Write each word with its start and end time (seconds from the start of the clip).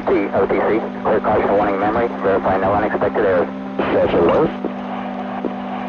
OT, 0.00 0.12
OTC, 0.32 1.02
clear 1.02 1.20
caution 1.20 1.52
warning 1.58 1.78
memory, 1.78 2.08
verify 2.22 2.56
no 2.56 2.72
unexpected 2.72 3.22
errors. 3.22 3.48
It 3.78 4.24
was. 4.24 4.48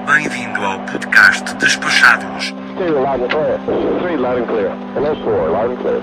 Bem-vindo 0.06 0.60
ao 0.66 0.80
podcast 0.80 1.56
Despachados, 1.56 2.54
Two, 2.78 3.00
loud 3.00 3.22
and 3.22 3.32
clear. 3.32 3.58
Three, 4.02 4.18
loud 4.18 4.38
and 4.40 4.48
clear. 4.48 4.70
Hello, 4.96 5.16
four, 5.24 5.50
loud 5.52 5.72
and 5.72 5.80
clear. 5.80 6.02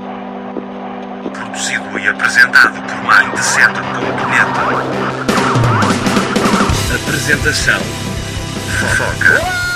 produzido 1.34 1.98
e 1.98 2.08
apresentado 2.08 2.80
por 2.80 2.96
Mindset.net. 3.04 4.48
Apresentação 6.94 7.80
Fofoca. 8.78 9.67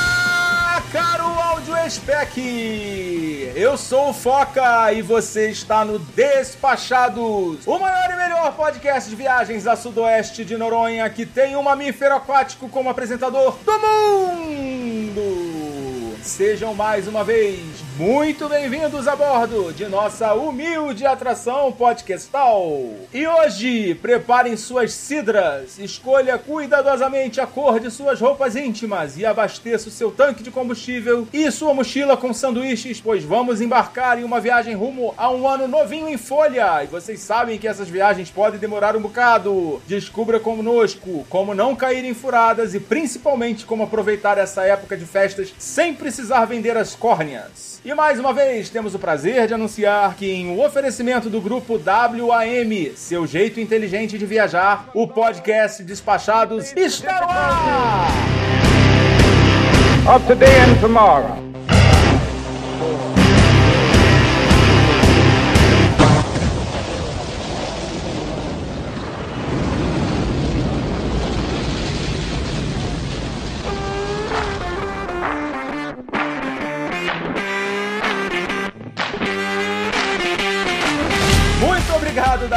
Spec! 1.88 3.52
Eu 3.56 3.76
sou 3.76 4.10
o 4.10 4.12
Foca 4.12 4.92
e 4.92 5.02
você 5.02 5.50
está 5.50 5.84
no 5.84 5.98
Despachados, 5.98 7.66
o 7.66 7.78
maior 7.78 8.10
e 8.10 8.16
melhor 8.16 8.54
podcast 8.54 9.10
de 9.10 9.16
viagens 9.16 9.66
a 9.66 9.74
sudoeste 9.74 10.44
de 10.44 10.56
Noronha 10.56 11.10
que 11.10 11.26
tem 11.26 11.56
um 11.56 11.62
mamífero 11.62 12.14
aquático 12.14 12.68
como 12.68 12.88
apresentador 12.88 13.58
do 13.64 13.72
mundo! 13.78 15.22
Sejam 16.22 16.72
mais 16.72 17.08
uma 17.08 17.24
vez 17.24 17.71
muito 17.96 18.48
bem-vindos 18.48 19.06
a 19.06 19.14
bordo 19.14 19.72
de 19.72 19.86
nossa 19.86 20.32
humilde 20.34 21.04
atração 21.04 21.70
podcastal. 21.72 22.70
E 23.12 23.26
hoje, 23.26 23.94
preparem 23.96 24.56
suas 24.56 24.92
cidras, 24.92 25.78
escolha 25.78 26.38
cuidadosamente 26.38 27.40
a 27.40 27.46
cor 27.46 27.78
de 27.78 27.90
suas 27.90 28.20
roupas 28.20 28.56
íntimas 28.56 29.18
e 29.18 29.26
abasteça 29.26 29.88
o 29.88 29.92
seu 29.92 30.10
tanque 30.10 30.42
de 30.42 30.50
combustível 30.50 31.28
e 31.32 31.50
sua 31.50 31.74
mochila 31.74 32.16
com 32.16 32.32
sanduíches, 32.32 33.00
pois 33.00 33.24
vamos 33.24 33.60
embarcar 33.60 34.18
em 34.18 34.24
uma 34.24 34.40
viagem 34.40 34.74
rumo 34.74 35.12
a 35.16 35.30
um 35.30 35.46
ano 35.46 35.68
novinho 35.68 36.08
em 36.08 36.16
folha. 36.16 36.84
E 36.84 36.86
vocês 36.86 37.20
sabem 37.20 37.58
que 37.58 37.68
essas 37.68 37.88
viagens 37.88 38.30
podem 38.30 38.58
demorar 38.58 38.96
um 38.96 39.02
bocado. 39.02 39.82
Descubra 39.86 40.40
conosco 40.40 41.26
como 41.28 41.54
não 41.54 41.76
cair 41.76 42.04
em 42.04 42.14
furadas 42.14 42.74
e 42.74 42.80
principalmente 42.80 43.66
como 43.66 43.82
aproveitar 43.82 44.38
essa 44.38 44.64
época 44.64 44.96
de 44.96 45.04
festas 45.04 45.54
sem 45.58 45.94
precisar 45.94 46.46
vender 46.46 46.76
as 46.76 46.94
córneas. 46.94 47.71
E 47.84 47.92
mais 47.94 48.20
uma 48.20 48.32
vez, 48.32 48.70
temos 48.70 48.94
o 48.94 48.98
prazer 48.98 49.48
de 49.48 49.54
anunciar 49.54 50.14
que, 50.14 50.30
em 50.30 50.46
um 50.46 50.64
oferecimento 50.64 51.28
do 51.28 51.40
grupo 51.40 51.80
WAM, 51.84 52.94
seu 52.94 53.26
jeito 53.26 53.58
inteligente 53.58 54.16
de 54.16 54.24
viajar, 54.24 54.88
o 54.94 55.08
podcast 55.08 55.82
Despachados 55.82 56.72
está 56.76 57.20
no 57.20 57.28
ar! 57.28 58.32
of 60.14 60.26
today 60.26 60.60
and 60.60 60.80
tomorrow. 60.80 61.51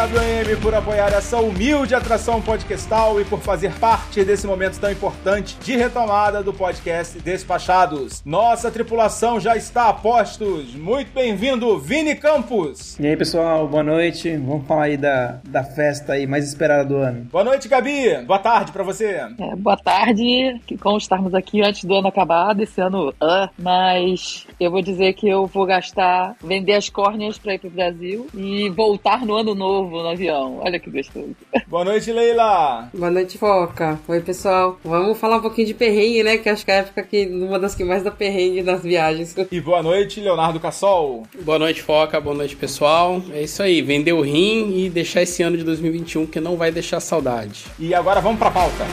WM, 0.06 0.62
por 0.62 0.76
apoiar 0.76 1.12
essa 1.14 1.38
humilde 1.38 1.96
atração 1.96 2.40
podcastal 2.40 3.20
e 3.20 3.26
por 3.26 3.40
fazer 3.40 3.74
parte 3.80 4.24
desse 4.24 4.46
momento 4.46 4.80
tão 4.80 4.92
importante 4.92 5.58
de 5.60 5.76
retomada 5.76 6.44
do 6.44 6.54
podcast 6.54 7.20
Despachados. 7.20 8.22
Nossa 8.24 8.70
tripulação 8.70 9.40
já 9.40 9.58
está 9.58 9.90
a 9.90 9.94
postos. 9.94 10.76
Muito 10.76 11.12
bem-vindo, 11.12 11.80
Vini 11.80 12.16
Campos. 12.16 13.00
E 13.00 13.08
aí, 13.08 13.18
pessoal, 13.18 13.68
boa 13.68 13.82
noite. 13.82 14.30
Vamos 14.38 14.68
falar 14.68 14.84
aí 14.84 14.98
da, 14.98 15.40
da 15.44 15.64
festa 15.64 16.14
aí 16.14 16.28
mais 16.28 16.48
esperada 16.48 16.86
do 16.86 16.98
ano. 16.98 17.28
Boa 17.32 17.44
noite, 17.44 17.68
Gabi. 17.68 18.16
Boa 18.28 18.38
tarde 18.38 18.72
pra 18.72 18.84
você. 18.84 19.26
É, 19.40 19.56
boa 19.56 19.78
tarde, 19.78 20.62
que 20.68 20.78
como 20.78 21.00
estarmos 21.00 21.34
aqui 21.34 21.64
antes 21.64 21.84
do 21.84 21.96
ano 21.96 22.10
acabar, 22.10 22.54
desse 22.54 22.80
ano, 22.80 23.12
ah, 23.20 23.50
mas 23.58 24.46
eu 24.60 24.70
vou 24.70 24.84
dizer 24.84 25.14
que 25.14 25.28
eu 25.28 25.48
vou 25.48 25.66
gastar, 25.66 26.36
vender 26.44 26.74
as 26.74 26.90
córneas 26.90 27.40
para 27.40 27.56
ir 27.56 27.60
pro 27.60 27.72
Brasil 27.72 28.28
e 28.36 28.70
voltar 28.70 29.26
no 29.26 29.36
ano 29.36 29.56
novo 29.56 29.95
no 30.04 30.10
avião. 30.10 30.60
Olha 30.62 30.80
que 30.80 30.90
gostoso. 30.90 31.36
Boa 31.68 31.84
noite, 31.84 32.12
Leila. 32.12 32.90
Boa 32.94 33.12
noite, 33.12 33.38
Foca. 33.38 34.00
Oi, 34.08 34.22
pessoal. 34.22 34.80
Vamos 34.84 35.18
falar 35.18 35.38
um 35.38 35.42
pouquinho 35.42 35.68
de 35.68 35.74
perrengue, 35.74 36.24
né? 36.24 36.38
Que 36.38 36.50
acho 36.50 36.66
que 36.66 36.72
é 36.72 36.76
a 36.76 36.78
época 36.80 37.04
que 37.04 37.26
uma 37.28 37.60
das 37.60 37.76
que 37.76 37.84
mais 37.84 38.04
dá 38.04 38.12
perrengue 38.12 38.62
nas 38.62 38.82
viagens. 38.82 39.36
E 39.52 39.62
boa 39.62 39.82
noite, 39.82 40.20
Leonardo 40.20 40.60
Cassol. 40.60 41.24
Boa 41.42 41.60
noite, 41.60 41.82
Foca. 41.82 42.20
Boa 42.20 42.36
noite, 42.36 42.56
pessoal. 42.56 43.22
É 43.32 43.42
isso 43.42 43.62
aí. 43.62 43.82
Vender 43.82 44.14
o 44.14 44.22
rim 44.22 44.86
e 44.86 44.90
deixar 44.90 45.22
esse 45.22 45.44
ano 45.44 45.58
de 45.58 45.64
2021 45.64 46.26
que 46.28 46.40
não 46.40 46.56
vai 46.56 46.72
deixar 46.72 47.00
saudade. 47.00 47.66
E 47.80 47.94
agora 47.94 48.22
vamos 48.22 48.40
pra 48.40 48.52
pauta. 48.52 48.86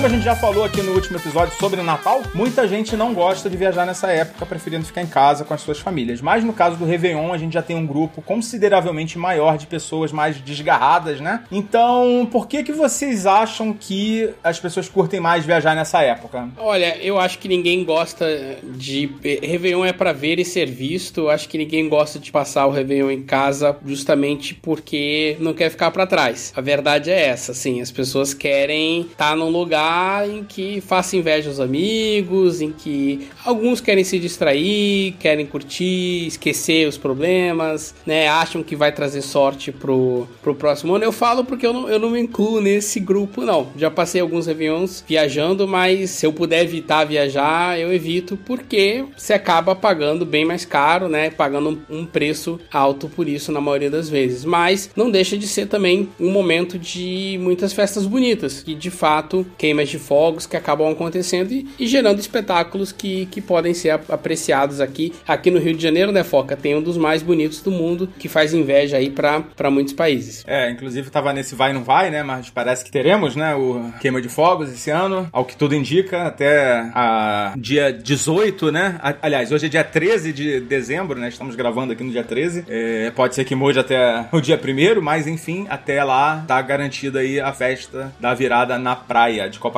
Como 0.00 0.06
a 0.06 0.16
gente 0.16 0.24
já 0.24 0.34
falou 0.34 0.64
aqui 0.64 0.80
no 0.80 0.92
último 0.92 1.18
episódio 1.18 1.54
sobre 1.58 1.82
Natal, 1.82 2.22
muita 2.32 2.66
gente 2.66 2.96
não 2.96 3.12
gosta 3.12 3.50
de 3.50 3.56
viajar 3.58 3.84
nessa 3.84 4.10
época, 4.10 4.46
preferindo 4.46 4.86
ficar 4.86 5.02
em 5.02 5.06
casa 5.06 5.44
com 5.44 5.52
as 5.52 5.60
suas 5.60 5.78
famílias. 5.78 6.22
Mas 6.22 6.42
no 6.42 6.54
caso 6.54 6.78
do 6.78 6.86
Réveillon, 6.86 7.30
a 7.34 7.36
gente 7.36 7.52
já 7.52 7.60
tem 7.60 7.76
um 7.76 7.86
grupo 7.86 8.22
consideravelmente 8.22 9.18
maior 9.18 9.58
de 9.58 9.66
pessoas 9.66 10.10
mais 10.10 10.40
desgarradas, 10.40 11.20
né? 11.20 11.44
Então, 11.52 12.26
por 12.32 12.48
que 12.48 12.62
que 12.62 12.72
vocês 12.72 13.26
acham 13.26 13.74
que 13.74 14.30
as 14.42 14.58
pessoas 14.58 14.88
curtem 14.88 15.20
mais 15.20 15.44
viajar 15.44 15.76
nessa 15.76 16.00
época? 16.00 16.48
Olha, 16.56 16.96
eu 16.96 17.20
acho 17.20 17.38
que 17.38 17.46
ninguém 17.46 17.84
gosta 17.84 18.26
de. 18.62 19.10
Réveillon 19.22 19.84
é 19.84 19.92
pra 19.92 20.14
ver 20.14 20.38
e 20.38 20.46
ser 20.46 20.64
visto. 20.70 21.20
Eu 21.20 21.30
acho 21.30 21.46
que 21.46 21.58
ninguém 21.58 21.90
gosta 21.90 22.18
de 22.18 22.32
passar 22.32 22.64
o 22.64 22.70
Réveillon 22.70 23.10
em 23.10 23.22
casa 23.22 23.76
justamente 23.84 24.54
porque 24.54 25.36
não 25.40 25.52
quer 25.52 25.68
ficar 25.68 25.90
pra 25.90 26.06
trás. 26.06 26.54
A 26.56 26.62
verdade 26.62 27.10
é 27.10 27.26
essa, 27.26 27.52
assim. 27.52 27.82
As 27.82 27.90
pessoas 27.90 28.32
querem 28.32 29.02
estar 29.02 29.36
num 29.36 29.50
lugar 29.50 29.89
em 30.28 30.44
que 30.44 30.80
faça 30.80 31.16
inveja 31.16 31.48
aos 31.48 31.60
amigos, 31.60 32.60
em 32.60 32.72
que 32.72 33.28
alguns 33.44 33.80
querem 33.80 34.04
se 34.04 34.18
distrair, 34.18 35.14
querem 35.18 35.46
curtir, 35.46 36.26
esquecer 36.26 36.88
os 36.88 36.96
problemas, 36.96 37.94
né? 38.06 38.28
Acham 38.28 38.62
que 38.62 38.76
vai 38.76 38.92
trazer 38.92 39.22
sorte 39.22 39.72
pro, 39.72 40.26
pro 40.42 40.54
próximo 40.54 40.94
ano. 40.94 41.04
Eu 41.04 41.12
falo 41.12 41.44
porque 41.44 41.66
eu 41.66 41.72
não, 41.72 41.88
eu 41.88 41.98
não 41.98 42.10
me 42.10 42.20
incluo 42.20 42.60
nesse 42.60 43.00
grupo, 43.00 43.42
não. 43.42 43.68
Já 43.76 43.90
passei 43.90 44.20
alguns 44.20 44.46
Réveillons 44.46 45.04
viajando, 45.06 45.66
mas 45.66 46.10
se 46.10 46.26
eu 46.26 46.32
puder 46.32 46.62
evitar 46.62 47.04
viajar, 47.04 47.78
eu 47.78 47.92
evito 47.92 48.36
porque 48.36 49.04
você 49.16 49.32
acaba 49.32 49.74
pagando 49.74 50.24
bem 50.24 50.44
mais 50.44 50.64
caro, 50.64 51.08
né? 51.08 51.30
Pagando 51.30 51.80
um 51.88 52.04
preço 52.04 52.60
alto 52.72 53.08
por 53.08 53.28
isso 53.28 53.52
na 53.52 53.60
maioria 53.60 53.90
das 53.90 54.08
vezes. 54.08 54.44
Mas 54.44 54.90
não 54.96 55.10
deixa 55.10 55.36
de 55.36 55.46
ser 55.46 55.66
também 55.66 56.08
um 56.18 56.30
momento 56.30 56.78
de 56.78 57.38
muitas 57.40 57.72
festas 57.72 58.06
bonitas, 58.06 58.62
que 58.62 58.74
de 58.74 58.90
fato 58.90 59.46
de 59.88 59.98
fogos 59.98 60.46
que 60.46 60.56
acabam 60.56 60.90
acontecendo 60.90 61.52
e, 61.52 61.66
e 61.78 61.86
gerando 61.86 62.18
espetáculos 62.18 62.92
que, 62.92 63.26
que 63.26 63.40
podem 63.40 63.72
ser 63.74 63.90
ap- 63.90 64.10
apreciados 64.10 64.80
aqui. 64.80 65.12
Aqui 65.26 65.50
no 65.50 65.58
Rio 65.58 65.74
de 65.74 65.82
Janeiro, 65.82 66.12
né, 66.12 66.22
Foca? 66.22 66.56
Tem 66.56 66.74
um 66.74 66.82
dos 66.82 66.96
mais 66.96 67.22
bonitos 67.22 67.62
do 67.62 67.70
mundo 67.70 68.08
que 68.18 68.28
faz 68.28 68.52
inveja 68.52 68.96
aí 68.96 69.10
para 69.10 69.70
muitos 69.70 69.92
países. 69.94 70.44
É, 70.46 70.70
inclusive 70.70 71.10
tava 71.10 71.32
nesse 71.32 71.54
vai 71.54 71.72
não 71.72 71.82
vai, 71.82 72.10
né? 72.10 72.22
Mas 72.22 72.50
parece 72.50 72.84
que 72.84 72.90
teremos, 72.90 73.36
né? 73.36 73.54
O 73.54 73.92
queima 74.00 74.20
de 74.20 74.28
fogos 74.28 74.70
esse 74.72 74.90
ano, 74.90 75.28
ao 75.32 75.44
que 75.44 75.56
tudo 75.56 75.74
indica, 75.74 76.24
até 76.26 76.90
a 76.94 77.54
dia 77.56 77.92
18, 77.92 78.70
né? 78.72 78.98
Aliás, 79.22 79.52
hoje 79.52 79.66
é 79.66 79.68
dia 79.68 79.84
13 79.84 80.32
de 80.32 80.60
dezembro, 80.60 81.18
né? 81.18 81.28
Estamos 81.28 81.54
gravando 81.54 81.92
aqui 81.92 82.02
no 82.04 82.10
dia 82.10 82.24
13. 82.24 82.64
É, 82.68 83.10
pode 83.14 83.34
ser 83.34 83.44
que 83.44 83.54
mude 83.54 83.78
até 83.78 84.26
o 84.32 84.40
dia 84.40 84.58
1 84.62 85.00
mas 85.00 85.26
enfim, 85.26 85.66
até 85.68 86.02
lá 86.02 86.44
tá 86.46 86.60
garantida 86.62 87.20
aí 87.20 87.40
a 87.40 87.52
festa 87.52 88.12
da 88.20 88.34
virada 88.34 88.78
na 88.78 88.96
praia 88.96 89.48
de 89.48 89.58
Copacabana. 89.58 89.69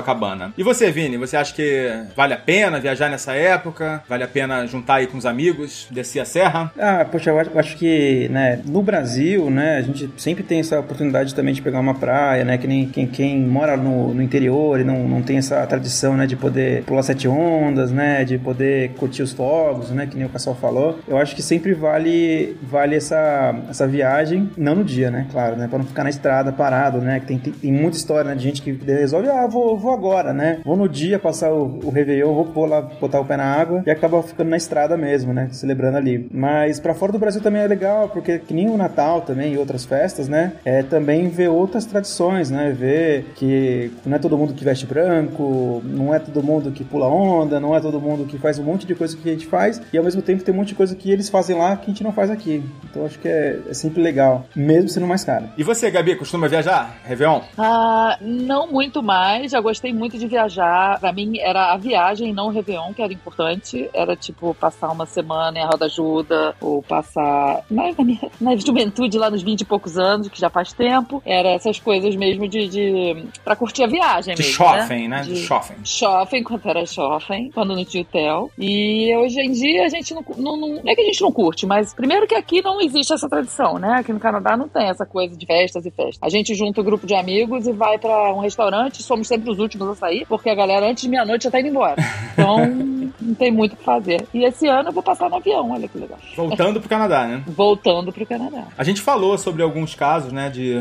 E 0.57 0.63
você, 0.63 0.91
Vini, 0.91 1.17
você 1.17 1.37
acha 1.37 1.55
que 1.55 1.91
vale 2.17 2.35
a 2.35 2.37
pena 2.37 2.81
viajar 2.81 3.11
nessa 3.11 3.33
época? 3.35 4.03
Vale 4.09 4.25
a 4.25 4.29
pena 4.29 4.67
juntar 4.67 4.97
aí 4.97 5.07
com 5.07 5.19
os 5.19 5.27
amigos, 5.27 5.87
descer 5.91 6.21
a 6.21 6.25
serra? 6.25 6.73
Ah, 6.79 7.05
poxa, 7.05 7.31
eu 7.31 7.39
acho, 7.39 7.51
eu 7.51 7.59
acho 7.59 7.77
que, 7.77 8.29
né, 8.31 8.61
no 8.65 8.83
Brasil, 8.83 9.51
né, 9.51 9.79
a 9.79 9.83
gente 9.83 10.11
sempre 10.17 10.43
tem 10.43 10.61
essa 10.61 10.81
oportunidade 10.81 11.35
também 11.35 11.55
de 11.55 11.63
pegar 11.63 11.81
uma 11.81 11.95
praia, 11.95 12.45
né, 12.45 12.59
que 12.59 12.67
nem 12.67 12.89
quem, 12.89 13.07
quem 13.07 13.41
mora 13.41 13.77
no, 13.77 14.15
no 14.15 14.23
interior 14.23 14.81
e 14.81 14.85
não, 14.85 15.09
não 15.09 15.23
tem 15.23 15.39
essa 15.39 15.67
tradição, 15.67 16.17
né, 16.17 16.27
de 16.27 16.37
poder 16.37 16.83
pular 16.85 17.03
sete 17.03 17.29
ondas, 17.29 17.91
né, 17.91 18.25
de 18.25 18.39
poder 18.39 18.91
curtir 18.95 19.23
os 19.23 19.33
fogos, 19.33 19.91
né, 19.91 20.07
que 20.07 20.17
nem 20.17 20.27
o 20.27 20.31
pessoal 20.31 20.57
falou. 20.57 20.99
Eu 21.07 21.19
acho 21.19 21.35
que 21.35 21.43
sempre 21.43 21.75
vale, 21.75 22.57
vale 22.63 22.97
essa, 22.97 23.55
essa 23.69 23.87
viagem, 23.87 24.51
não 24.57 24.75
no 24.77 24.85
dia, 24.85 25.11
né, 25.11 25.27
claro, 25.31 25.57
né, 25.57 25.69
pra 25.69 25.79
não 25.79 25.87
ficar 25.87 26.05
na 26.05 26.11
estrada 26.11 26.53
parado, 26.53 26.99
né, 27.01 27.21
que 27.21 27.27
tem, 27.27 27.39
tem, 27.39 27.53
tem 27.53 27.73
muita 27.73 27.97
história, 27.97 28.31
né, 28.31 28.37
de 28.37 28.43
gente 28.43 28.63
que 28.63 28.73
resolve, 28.73 29.29
ah, 29.29 29.47
vou, 29.47 29.77
vou 29.83 29.93
agora, 29.93 30.33
né? 30.33 30.61
Vou 30.65 30.77
no 30.77 30.89
dia 30.89 31.19
passar 31.19 31.53
o, 31.53 31.81
o 31.85 31.91
Réveillon, 31.91 32.33
vou 32.33 32.47
pôr 32.47 32.67
lá, 32.67 32.81
botar 32.81 33.21
o 33.21 33.25
pé 33.25 33.37
na 33.37 33.45
água 33.45 33.83
e 33.85 33.91
acaba 33.91 34.23
ficando 34.23 34.49
na 34.49 34.57
estrada 34.57 34.97
mesmo, 34.97 35.33
né? 35.33 35.49
Celebrando 35.51 35.99
ali. 35.99 36.29
Mas 36.33 36.79
pra 36.79 36.95
fora 36.95 37.13
do 37.13 37.19
Brasil 37.19 37.43
também 37.43 37.63
é 37.63 37.67
legal, 37.67 38.09
porque 38.09 38.39
que 38.39 38.55
nem 38.55 38.71
o 38.71 38.77
Natal 38.77 39.21
também 39.23 39.55
e 39.55 39.59
outras 39.59 39.85
festas, 39.85 40.29
né? 40.29 40.53
É 40.65 40.83
também 40.83 41.29
ver 41.29 41.49
outras 41.49 41.85
tradições, 41.85 42.51
né? 42.51 42.71
Ver 42.71 43.33
que 43.35 43.93
não 44.07 44.17
é 44.17 44.19
todo 44.19 44.39
mundo 44.39 44.55
que 44.55 44.65
veste 44.65 44.87
branco, 44.87 45.83
não 45.85 46.15
é 46.15 46.19
todo 46.19 46.43
mundo 46.43 46.71
que 46.71 46.85
pula 46.85 47.09
onda, 47.09 47.59
não 47.59 47.75
é 47.75 47.81
todo 47.81 48.01
mundo 48.01 48.25
que 48.25 48.39
faz 48.39 48.59
um 48.59 48.65
monte 48.65 48.87
de 48.87 48.95
coisa 48.95 49.17
que 49.17 49.29
a 49.29 49.33
gente 49.33 49.47
faz 49.47 49.81
e 49.93 49.99
ao 49.99 50.05
mesmo 50.05 50.23
tempo 50.23 50.45
tem 50.45 50.55
um 50.55 50.59
monte 50.59 50.69
de 50.69 50.75
coisa 50.75 50.95
que 50.95 51.11
eles 51.11 51.29
fazem 51.29 51.57
lá 51.57 51.77
que 51.77 51.85
a 51.85 51.89
gente 51.89 52.05
não 52.05 52.13
faz 52.13 52.31
aqui. 52.31 52.63
Então 52.89 53.05
acho 53.05 53.19
que 53.19 53.29
é, 53.29 53.59
é 53.69 53.75
sempre 53.75 54.03
legal, 54.03 54.47
mesmo 54.55 54.89
sendo 54.89 55.07
mais 55.07 55.25
caro. 55.25 55.47
E 55.57 55.63
você, 55.63 55.91
Gabi, 55.91 56.17
costuma 56.17 56.47
viajar? 56.47 56.97
Réveillon? 57.05 57.41
Ah, 57.59 58.17
não 58.21 58.71
muito 58.71 59.03
mais. 59.03 59.51
Já 59.51 59.61
gostei 59.73 59.93
muito 59.93 60.19
de 60.19 60.27
viajar. 60.27 61.01
Pra 61.01 61.13
mim 61.13 61.39
era 61.39 61.73
a 61.73 61.77
viagem, 61.79 62.33
não 62.33 62.49
o 62.49 62.51
Réveillon, 62.51 62.93
que 62.93 63.01
era 63.03 63.13
importante. 63.13 63.89
Era 63.95 64.15
tipo 64.15 64.55
passar 64.55 64.91
uma 64.91 65.07
semana 65.07 65.59
em 65.59 65.65
Roda 65.65 65.87
Ajuda, 65.87 66.55
ou 66.61 66.83
passar 66.83 67.65
na, 67.71 67.91
minha, 68.05 68.31
na 68.41 68.55
juventude, 68.57 69.19
lá 69.19 69.31
nos 69.31 69.43
20 69.43 69.63
e 69.63 69.65
poucos 69.65 69.99
anos, 69.99 70.29
que 70.29 70.39
já 70.39 70.51
faz 70.51 70.73
tempo. 70.75 71.23
Era 71.25 71.49
essas 71.51 71.79
coisas 71.81 72.15
mesmo 72.15 72.47
de. 72.47 72.69
de 72.69 73.25
pra 73.43 73.57
curtir 73.57 73.85
a 73.85 73.87
viagem 73.87 74.35
De 74.35 74.43
mesmo. 74.43 74.55
shopping, 74.55 75.09
né? 75.09 75.23
De 75.23 75.33
De 75.35 75.41
shopping. 75.41 75.75
shopping, 75.85 76.43
quando 76.45 76.67
era 76.69 76.85
shopping, 76.87 77.51
quando 77.51 77.75
não 77.75 77.85
tinha 77.85 78.03
hotel. 78.03 78.51
E 78.59 79.15
hoje 79.17 79.41
em 79.41 79.53
dia 79.53 79.87
a 79.87 79.89
gente 79.89 80.13
não, 80.15 80.23
não, 80.37 80.57
não. 80.57 80.69
Não 80.83 80.93
é 80.93 80.95
que 80.95 81.01
a 81.01 81.05
gente 81.05 81.23
não 81.23 81.33
curte, 81.33 81.65
mas 81.67 81.95
primeiro 81.95 82.27
que 82.27 82.35
aqui 82.35 82.61
não 82.63 82.81
existe 82.81 83.13
essa 83.13 83.29
tradição, 83.29 83.79
né? 83.79 83.95
Aqui 84.01 84.13
no 84.13 84.21
Canadá 84.21 84.57
não 84.57 84.69
tem 84.69 84.89
essa 84.89 85.07
coisa 85.07 85.35
de 85.37 85.47
festas 85.47 85.87
e 85.87 85.91
festas. 85.91 86.19
A 86.21 86.29
gente 86.29 86.55
junta 86.55 86.81
um 86.81 86.85
grupo 86.85 87.07
de 87.07 87.15
amigos 87.15 87.67
e 87.67 87.73
vai 87.73 87.97
pra 87.99 88.35
um 88.35 88.41
restaurante, 88.41 89.03
somos 89.03 89.29
sempre 89.29 89.51
os 89.51 89.59
últimos 89.63 89.89
a 89.89 89.95
sair, 89.95 90.27
porque 90.29 90.51
a 90.51 90.55
galera 90.55 90.91
antes 90.91 91.03
de 91.03 91.09
meia-noite 91.09 91.45
já 91.45 91.51
tá 91.51 91.61
indo 91.61 91.69
embora. 91.69 91.97
Então 92.33 92.67
não 93.21 93.35
tem 93.35 93.51
muito 93.51 93.73
o 93.73 93.77
que 93.77 93.85
fazer. 93.85 94.27
E 94.35 94.45
esse 94.45 94.67
ano 94.67 94.89
eu 94.91 94.93
vou 94.93 95.03
passar 95.03 95.31
no 95.31 95.37
avião, 95.37 95.71
olha 95.71 95.89
que 95.89 95.99
legal. 95.99 96.19
Voltando 96.37 96.81
pro 96.81 96.89
Canadá, 96.89 97.27
né? 97.27 97.43
Voltando 97.47 98.13
pro 98.13 98.27
Canadá. 98.27 98.65
A 98.77 98.85
gente 98.85 99.01
falou 99.01 99.39
sobre 99.39 99.63
alguns 99.63 99.95
casos, 99.95 100.33
né, 100.33 100.51
de 100.51 100.75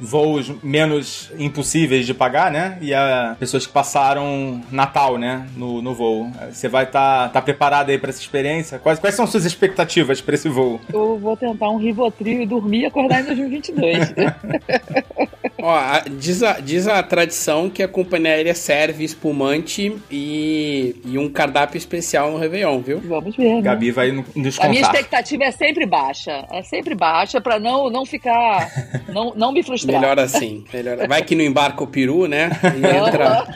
voos 0.00 0.50
menos 0.62 1.30
impossíveis 1.38 2.06
de 2.06 2.14
pagar, 2.14 2.50
né? 2.50 2.78
E 2.80 2.94
a 2.94 3.36
pessoas 3.38 3.66
que 3.66 3.72
passaram 3.72 4.62
Natal, 4.70 5.18
né, 5.18 5.46
no, 5.56 5.80
no 5.82 5.94
voo. 5.94 6.30
Você 6.50 6.68
vai 6.68 6.84
estar 6.84 7.24
tá, 7.24 7.28
tá 7.28 7.42
preparado 7.42 7.90
aí 7.90 7.98
para 7.98 8.10
essa 8.10 8.20
experiência? 8.20 8.78
Quais, 8.78 8.98
quais 8.98 9.14
são 9.14 9.26
suas 9.26 9.44
expectativas 9.44 10.20
para 10.20 10.34
esse 10.34 10.48
voo? 10.48 10.80
Eu 10.92 11.18
vou 11.18 11.36
tentar 11.36 11.68
um 11.70 11.76
Rivotril 11.76 12.42
e 12.42 12.46
dormir 12.46 12.80
e 12.80 12.86
acordar 12.86 13.20
em 13.22 13.24
2022. 13.26 14.14
Ó, 15.62 15.78
diz, 16.18 16.42
a, 16.42 16.54
diz 16.60 16.88
a 16.88 17.02
tradição 17.02 17.68
que 17.68 17.82
a 17.82 17.88
companhia 17.88 18.30
aérea 18.32 18.54
serve 18.54 19.04
espumante 19.04 19.94
e, 20.10 20.96
e 21.04 21.18
um 21.18 21.28
cardápio 21.28 21.76
especial 21.76 22.30
no 22.30 22.38
Réveillon, 22.38 22.80
viu? 22.80 23.00
Vamos 23.00 23.36
ver, 23.36 23.56
né? 23.56 23.60
Gabi 23.62 23.90
vai 23.90 24.10
no- 24.10 24.24
nos 24.34 24.58
A 24.58 24.68
minha 24.68 24.82
contar. 24.82 24.94
expectativa 24.94 25.44
é 25.44 25.50
sempre 25.50 25.84
baixa. 25.84 26.46
É 26.50 26.62
sempre 26.62 26.94
baixa 26.94 27.40
pra 27.42 27.58
não, 27.58 27.90
não 27.90 28.06
ficar. 28.06 28.70
Não, 29.10 29.32
não 29.34 29.50
me 29.52 29.60
frustrar. 29.62 29.89
Melhor 29.92 30.18
assim. 30.18 30.64
Melhor. 30.72 31.06
Vai 31.08 31.22
que 31.22 31.34
não 31.34 31.44
embarca 31.44 31.82
o 31.82 31.86
peru, 31.86 32.26
né? 32.26 32.50
E 32.76 32.86
entra, 32.86 33.46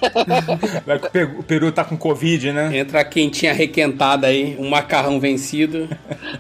Vai 0.87 0.99
que 0.99 1.23
o 1.23 1.43
Peru- 1.43 1.73
tá 1.73 1.85
com 1.85 1.97
Covid, 1.97 2.53
né? 2.53 2.77
entra 2.77 3.01
a 3.01 3.05
quentinha 3.05 3.53
requentada 3.53 4.27
aí, 4.27 4.57
um 4.59 4.69
macarrão 4.69 5.19
vencido. 5.21 5.89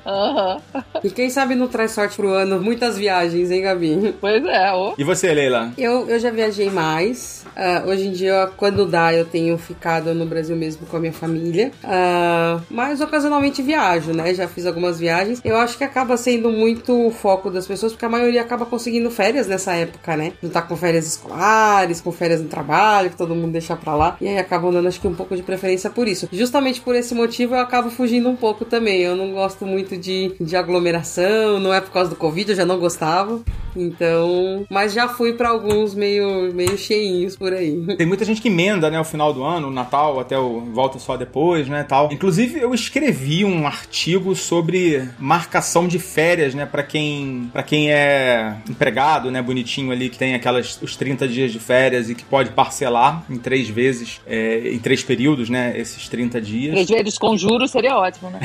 Aham. 0.06 0.60
E 1.02 1.10
quem 1.10 1.30
sabe 1.30 1.54
não 1.54 1.68
traz 1.68 1.92
sorte 1.92 2.16
pro 2.16 2.28
ano. 2.30 2.60
Muitas 2.60 2.96
viagens, 2.98 3.50
hein, 3.50 3.62
Gabi? 3.62 4.14
Pois 4.20 4.44
é, 4.44 4.72
ô. 4.72 4.94
E 4.96 5.04
você, 5.04 5.32
Leila? 5.32 5.72
Eu, 5.76 6.08
eu 6.08 6.18
já 6.18 6.30
viajei 6.30 6.70
mais. 6.70 7.44
Ah, 7.56 7.84
hoje 7.86 8.08
em 8.08 8.12
dia, 8.12 8.48
quando 8.56 8.86
dá, 8.86 9.12
eu 9.12 9.24
tenho 9.24 9.56
ficado 9.58 10.14
no 10.14 10.26
Brasil 10.26 10.56
mesmo 10.56 10.86
com 10.86 10.96
a 10.96 11.00
minha 11.00 11.12
família. 11.12 11.70
Ah, 11.82 12.60
mas 12.70 13.00
ocasionalmente 13.00 13.62
viajo, 13.62 14.12
né? 14.12 14.34
Já 14.34 14.48
fiz 14.48 14.66
algumas 14.66 14.98
viagens. 14.98 15.40
Eu 15.44 15.56
acho 15.56 15.76
que 15.78 15.84
acaba 15.84 16.16
sendo 16.16 16.50
muito 16.50 17.06
o 17.06 17.10
foco 17.10 17.50
das 17.50 17.66
pessoas, 17.66 17.92
porque 17.92 18.04
a 18.04 18.08
maioria 18.08 18.40
acaba 18.42 18.66
conseguindo 18.66 19.10
férias 19.10 19.46
nessa 19.46 19.72
época, 19.74 19.83
né? 20.16 20.32
Não 20.42 20.50
tá 20.50 20.62
com 20.62 20.76
férias 20.76 21.06
escolares, 21.06 22.00
com 22.00 22.12
férias 22.12 22.40
no 22.40 22.48
trabalho, 22.48 23.10
que 23.10 23.16
todo 23.16 23.34
mundo 23.34 23.52
deixa 23.52 23.76
pra 23.76 23.94
lá. 23.94 24.16
E 24.20 24.28
aí 24.28 24.38
acabam 24.38 24.72
dando, 24.72 24.88
acho 24.88 25.00
que, 25.00 25.08
um 25.08 25.14
pouco 25.14 25.36
de 25.36 25.42
preferência 25.42 25.90
por 25.90 26.08
isso. 26.08 26.28
Justamente 26.32 26.80
por 26.80 26.94
esse 26.94 27.14
motivo, 27.14 27.54
eu 27.54 27.60
acabo 27.60 27.90
fugindo 27.90 28.28
um 28.28 28.36
pouco 28.36 28.64
também. 28.64 29.00
Eu 29.00 29.16
não 29.16 29.32
gosto 29.32 29.66
muito 29.66 29.96
de, 29.96 30.34
de 30.40 30.56
aglomeração, 30.56 31.58
não 31.58 31.72
é 31.72 31.80
por 31.80 31.90
causa 31.90 32.10
do 32.10 32.16
Covid, 32.16 32.50
eu 32.50 32.56
já 32.56 32.64
não 32.64 32.78
gostava. 32.78 33.42
Então, 33.76 34.64
mas 34.70 34.92
já 34.92 35.08
fui 35.08 35.32
pra 35.32 35.48
alguns 35.48 35.94
meio, 35.94 36.52
meio 36.54 36.76
cheinhos 36.78 37.36
por 37.36 37.52
aí. 37.52 37.84
Tem 37.96 38.06
muita 38.06 38.24
gente 38.24 38.40
que 38.40 38.48
emenda, 38.48 38.90
né, 38.90 39.00
o 39.00 39.04
final 39.04 39.32
do 39.32 39.42
ano, 39.42 39.68
o 39.68 39.70
Natal, 39.70 40.20
até 40.20 40.38
o 40.38 40.60
volta 40.60 40.98
só 40.98 41.16
depois, 41.16 41.68
né, 41.68 41.84
tal. 41.84 42.12
Inclusive, 42.12 42.60
eu 42.60 42.72
escrevi 42.72 43.44
um 43.44 43.66
artigo 43.66 44.34
sobre 44.34 45.08
marcação 45.18 45.88
de 45.88 45.98
férias, 45.98 46.54
né, 46.54 46.66
para 46.66 46.82
quem 46.82 47.50
para 47.52 47.62
quem 47.62 47.90
é 47.90 48.56
empregado, 48.68 49.30
né, 49.30 49.42
bonitinho 49.42 49.73
ali, 49.90 50.08
que 50.08 50.18
tem 50.18 50.34
aquelas 50.34 50.80
os 50.82 50.96
30 50.96 51.26
dias 51.28 51.52
de 51.52 51.58
férias 51.58 52.08
e 52.10 52.14
que 52.14 52.24
pode 52.24 52.50
parcelar 52.50 53.24
em 53.28 53.36
três 53.38 53.68
vezes, 53.68 54.20
é, 54.26 54.70
em 54.72 54.78
três 54.78 55.02
períodos, 55.02 55.48
né, 55.50 55.72
esses 55.76 56.08
30 56.08 56.40
dias. 56.40 56.72
Três 56.72 56.88
vezes 56.88 57.18
com 57.18 57.36
juros 57.36 57.70
seria 57.70 57.96
ótimo, 57.96 58.30
né? 58.30 58.40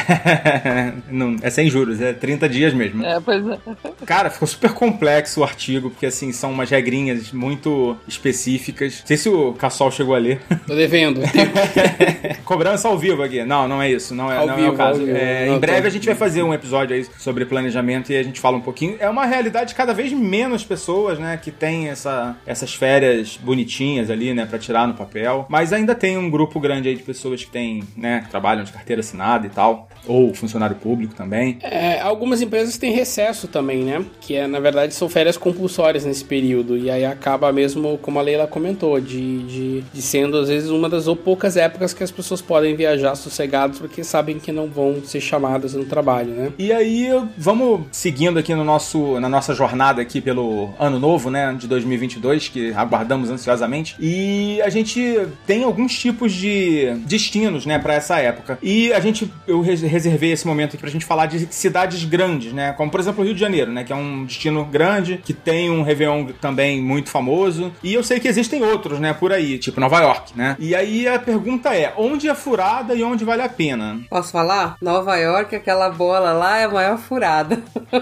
Não, 1.09 1.35
é 1.41 1.49
sem 1.49 1.69
juros, 1.69 2.01
é 2.01 2.13
30 2.13 2.49
dias 2.49 2.73
mesmo. 2.73 3.05
É, 3.05 3.19
pois 3.19 3.45
é. 3.47 3.57
Cara, 4.05 4.29
ficou 4.29 4.47
super 4.47 4.71
complexo 4.71 5.41
o 5.41 5.43
artigo, 5.43 5.89
porque 5.89 6.05
assim, 6.05 6.31
são 6.31 6.51
umas 6.51 6.69
regrinhas 6.69 7.31
muito 7.31 7.95
específicas. 8.07 8.99
Não 9.01 9.07
sei 9.07 9.17
se 9.17 9.29
o 9.29 9.53
Cassol 9.53 9.91
chegou 9.91 10.15
a 10.15 10.19
ler. 10.19 10.39
Tô 10.67 10.75
devendo. 10.75 11.21
Cobrança 12.45 12.87
ao 12.87 12.97
vivo 12.97 13.23
aqui. 13.23 13.43
Não, 13.43 13.67
não 13.67 13.81
é 13.81 13.91
isso. 13.91 14.13
Não 14.13 14.31
é, 14.31 14.37
Ao 14.37 14.47
não 14.47 14.53
é 14.53 14.57
vivo, 14.57 14.73
o 14.73 14.75
caso. 14.77 14.99
ao 14.99 15.05
vivo. 15.05 15.17
É, 15.17 15.45
Não, 15.47 15.55
em 15.55 15.59
breve 15.59 15.81
tô- 15.81 15.87
a 15.87 15.89
gente 15.91 16.05
vai 16.05 16.15
fazer 16.15 16.43
um 16.43 16.53
episódio 16.53 16.95
aí 16.95 17.05
sobre 17.17 17.45
planejamento 17.45 18.11
e 18.11 18.17
a 18.17 18.23
gente 18.23 18.39
fala 18.39 18.57
um 18.57 18.61
pouquinho. 18.61 18.97
É 18.99 19.09
uma 19.09 19.25
realidade 19.25 19.73
cada 19.75 19.93
vez 19.93 20.11
menos 20.11 20.63
pessoas, 20.63 21.08
né, 21.17 21.37
que 21.37 21.51
tem 21.51 21.87
essa, 21.87 22.37
essas 22.45 22.73
férias 22.73 23.39
bonitinhas 23.41 24.09
ali, 24.09 24.33
né, 24.33 24.45
pra 24.45 24.59
tirar 24.59 24.87
no 24.87 24.93
papel. 24.93 25.47
Mas 25.49 25.73
ainda 25.73 25.95
tem 25.95 26.17
um 26.17 26.29
grupo 26.29 26.59
grande 26.59 26.89
aí 26.89 26.95
de 26.95 27.03
pessoas 27.03 27.43
que 27.43 27.49
tem, 27.49 27.83
né, 27.97 28.21
que 28.21 28.29
trabalham 28.29 28.63
de 28.63 28.71
carteira 28.71 28.99
assinada 28.99 29.47
e 29.47 29.49
tal. 29.49 29.88
Ou 30.07 30.33
funcionário 30.33 30.75
público 30.75 31.13
também. 31.13 31.57
É, 31.61 31.99
algumas 31.99 32.41
empresas 32.41 32.77
têm 32.77 32.91
recesso 32.91 33.47
também, 33.47 33.83
né? 33.83 34.03
Que 34.21 34.35
é, 34.35 34.47
na 34.47 34.59
verdade, 34.59 34.93
são 34.93 35.09
férias 35.09 35.37
compulsórias 35.37 36.05
nesse 36.05 36.23
período. 36.23 36.77
E 36.77 36.89
aí 36.89 37.05
acaba 37.05 37.51
mesmo, 37.51 37.97
como 37.97 38.19
a 38.19 38.21
Leila 38.21 38.47
comentou, 38.47 38.99
de, 38.99 39.39
de, 39.43 39.81
de 39.81 40.01
sendo 40.01 40.37
às 40.37 40.49
vezes 40.49 40.69
uma 40.69 40.89
das 40.89 41.07
ou 41.07 41.15
poucas 41.15 41.57
épocas 41.57 41.93
que 41.93 42.03
as 42.03 42.11
pessoas 42.11 42.41
podem 42.41 42.75
viajar 42.75 43.15
sossegados 43.15 43.79
porque 43.79 44.03
sabem 44.03 44.39
que 44.39 44.51
não 44.51 44.67
vão 44.67 45.01
ser 45.03 45.21
chamadas 45.21 45.73
no 45.73 45.85
trabalho, 45.85 46.31
né? 46.31 46.51
E 46.57 46.71
aí, 46.71 47.09
vamos 47.37 47.81
seguindo 47.91 48.39
aqui 48.39 48.53
no 48.53 48.63
nosso, 48.63 49.19
na 49.19 49.29
nossa 49.29 49.53
jornada 49.53 50.01
aqui 50.01 50.21
pelo 50.21 50.69
ano 50.79 50.99
novo, 50.99 51.29
né, 51.29 51.55
de 51.57 51.67
2022, 51.67 52.47
que 52.49 52.73
aguardamos 52.73 53.29
ansiosamente. 53.29 53.95
E 53.99 54.61
a 54.61 54.69
gente 54.69 55.19
tem 55.45 55.63
alguns 55.63 55.97
tipos 55.97 56.33
de 56.33 56.93
destinos, 57.05 57.65
né, 57.65 57.79
para 57.79 57.93
essa 57.93 58.19
época. 58.19 58.57
E 58.61 58.91
a 58.93 58.99
gente, 58.99 59.31
eu 59.47 59.61
reservei 59.89 60.31
esse 60.31 60.45
momento 60.47 60.69
aqui 60.69 60.77
pra 60.77 60.89
gente 60.89 61.05
falar 61.05 61.25
de 61.25 61.47
cidades 61.53 62.03
grandes, 62.05 62.53
né, 62.53 62.73
como 62.73 62.89
por 62.91 62.99
exemplo 62.99 63.21
o 63.21 63.25
Rio 63.25 63.33
de 63.33 63.39
Janeiro, 63.39 63.71
né, 63.71 63.83
que 63.83 63.91
é 63.91 63.95
um 63.95 64.25
destino 64.25 64.63
grande, 64.65 65.19
que 65.23 65.33
tem 65.33 65.69
um 65.69 65.81
Réveillon 65.83 66.27
também 66.41 66.81
muito 66.81 67.09
famoso. 67.09 67.71
E 67.83 67.93
eu 67.93 68.03
sei 68.03 68.19
que 68.19 68.27
existem 68.27 68.63
outros, 68.63 68.99
né, 68.99 69.13
por 69.13 69.31
aí, 69.33 69.57
tipo 69.59 69.79
Nova 69.79 69.99
York, 69.99 70.33
né. 70.35 70.55
E 70.59 70.73
aí 70.75 71.07
a 71.07 71.19
pergunta 71.19 71.73
é, 71.75 71.93
onde 71.97 72.29
é 72.29 72.35
furada 72.35 72.93
e 72.95 73.03
onde 73.03 73.25
vale 73.25 73.41
a 73.41 73.49
pena? 73.49 73.99
Posso 74.09 74.31
falar? 74.31 74.77
Nova 74.81 75.15
York, 75.17 75.55
aquela 75.55 75.89
bola 75.89 76.31
lá 76.31 76.57
é 76.59 76.63
a 76.65 76.69
maior 76.69 76.97
furada. 76.97 77.59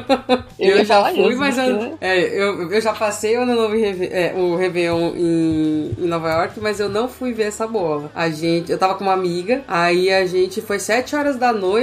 Eu 0.59 0.77
Eu, 0.77 0.85
já 0.85 1.05
fui, 1.05 1.29
isso, 1.29 1.39
mas 1.39 1.57
né? 1.57 1.67
eu, 1.69 1.97
é, 2.01 2.19
eu, 2.19 2.71
eu 2.71 2.81
já 2.81 2.91
passei 2.93 3.37
o 3.37 3.41
ano 3.41 3.55
novo 3.55 3.75
em 3.75 3.79
Reve- 3.81 4.09
é, 4.11 4.33
o 4.35 4.55
Réveillon 4.55 5.13
em, 5.15 5.91
em 5.99 6.07
Nova 6.07 6.29
York, 6.31 6.59
mas 6.59 6.79
eu 6.79 6.89
não 6.89 7.07
fui 7.07 7.31
ver 7.33 7.43
essa 7.43 7.67
bola. 7.67 8.09
A 8.15 8.29
gente, 8.29 8.71
eu 8.71 8.77
tava 8.77 8.95
com 8.95 9.03
uma 9.03 9.13
amiga, 9.13 9.63
aí 9.67 10.11
a 10.11 10.25
gente 10.25 10.61
foi 10.61 10.79
7 10.79 11.15
horas 11.15 11.37
da 11.37 11.53
noite, 11.53 11.76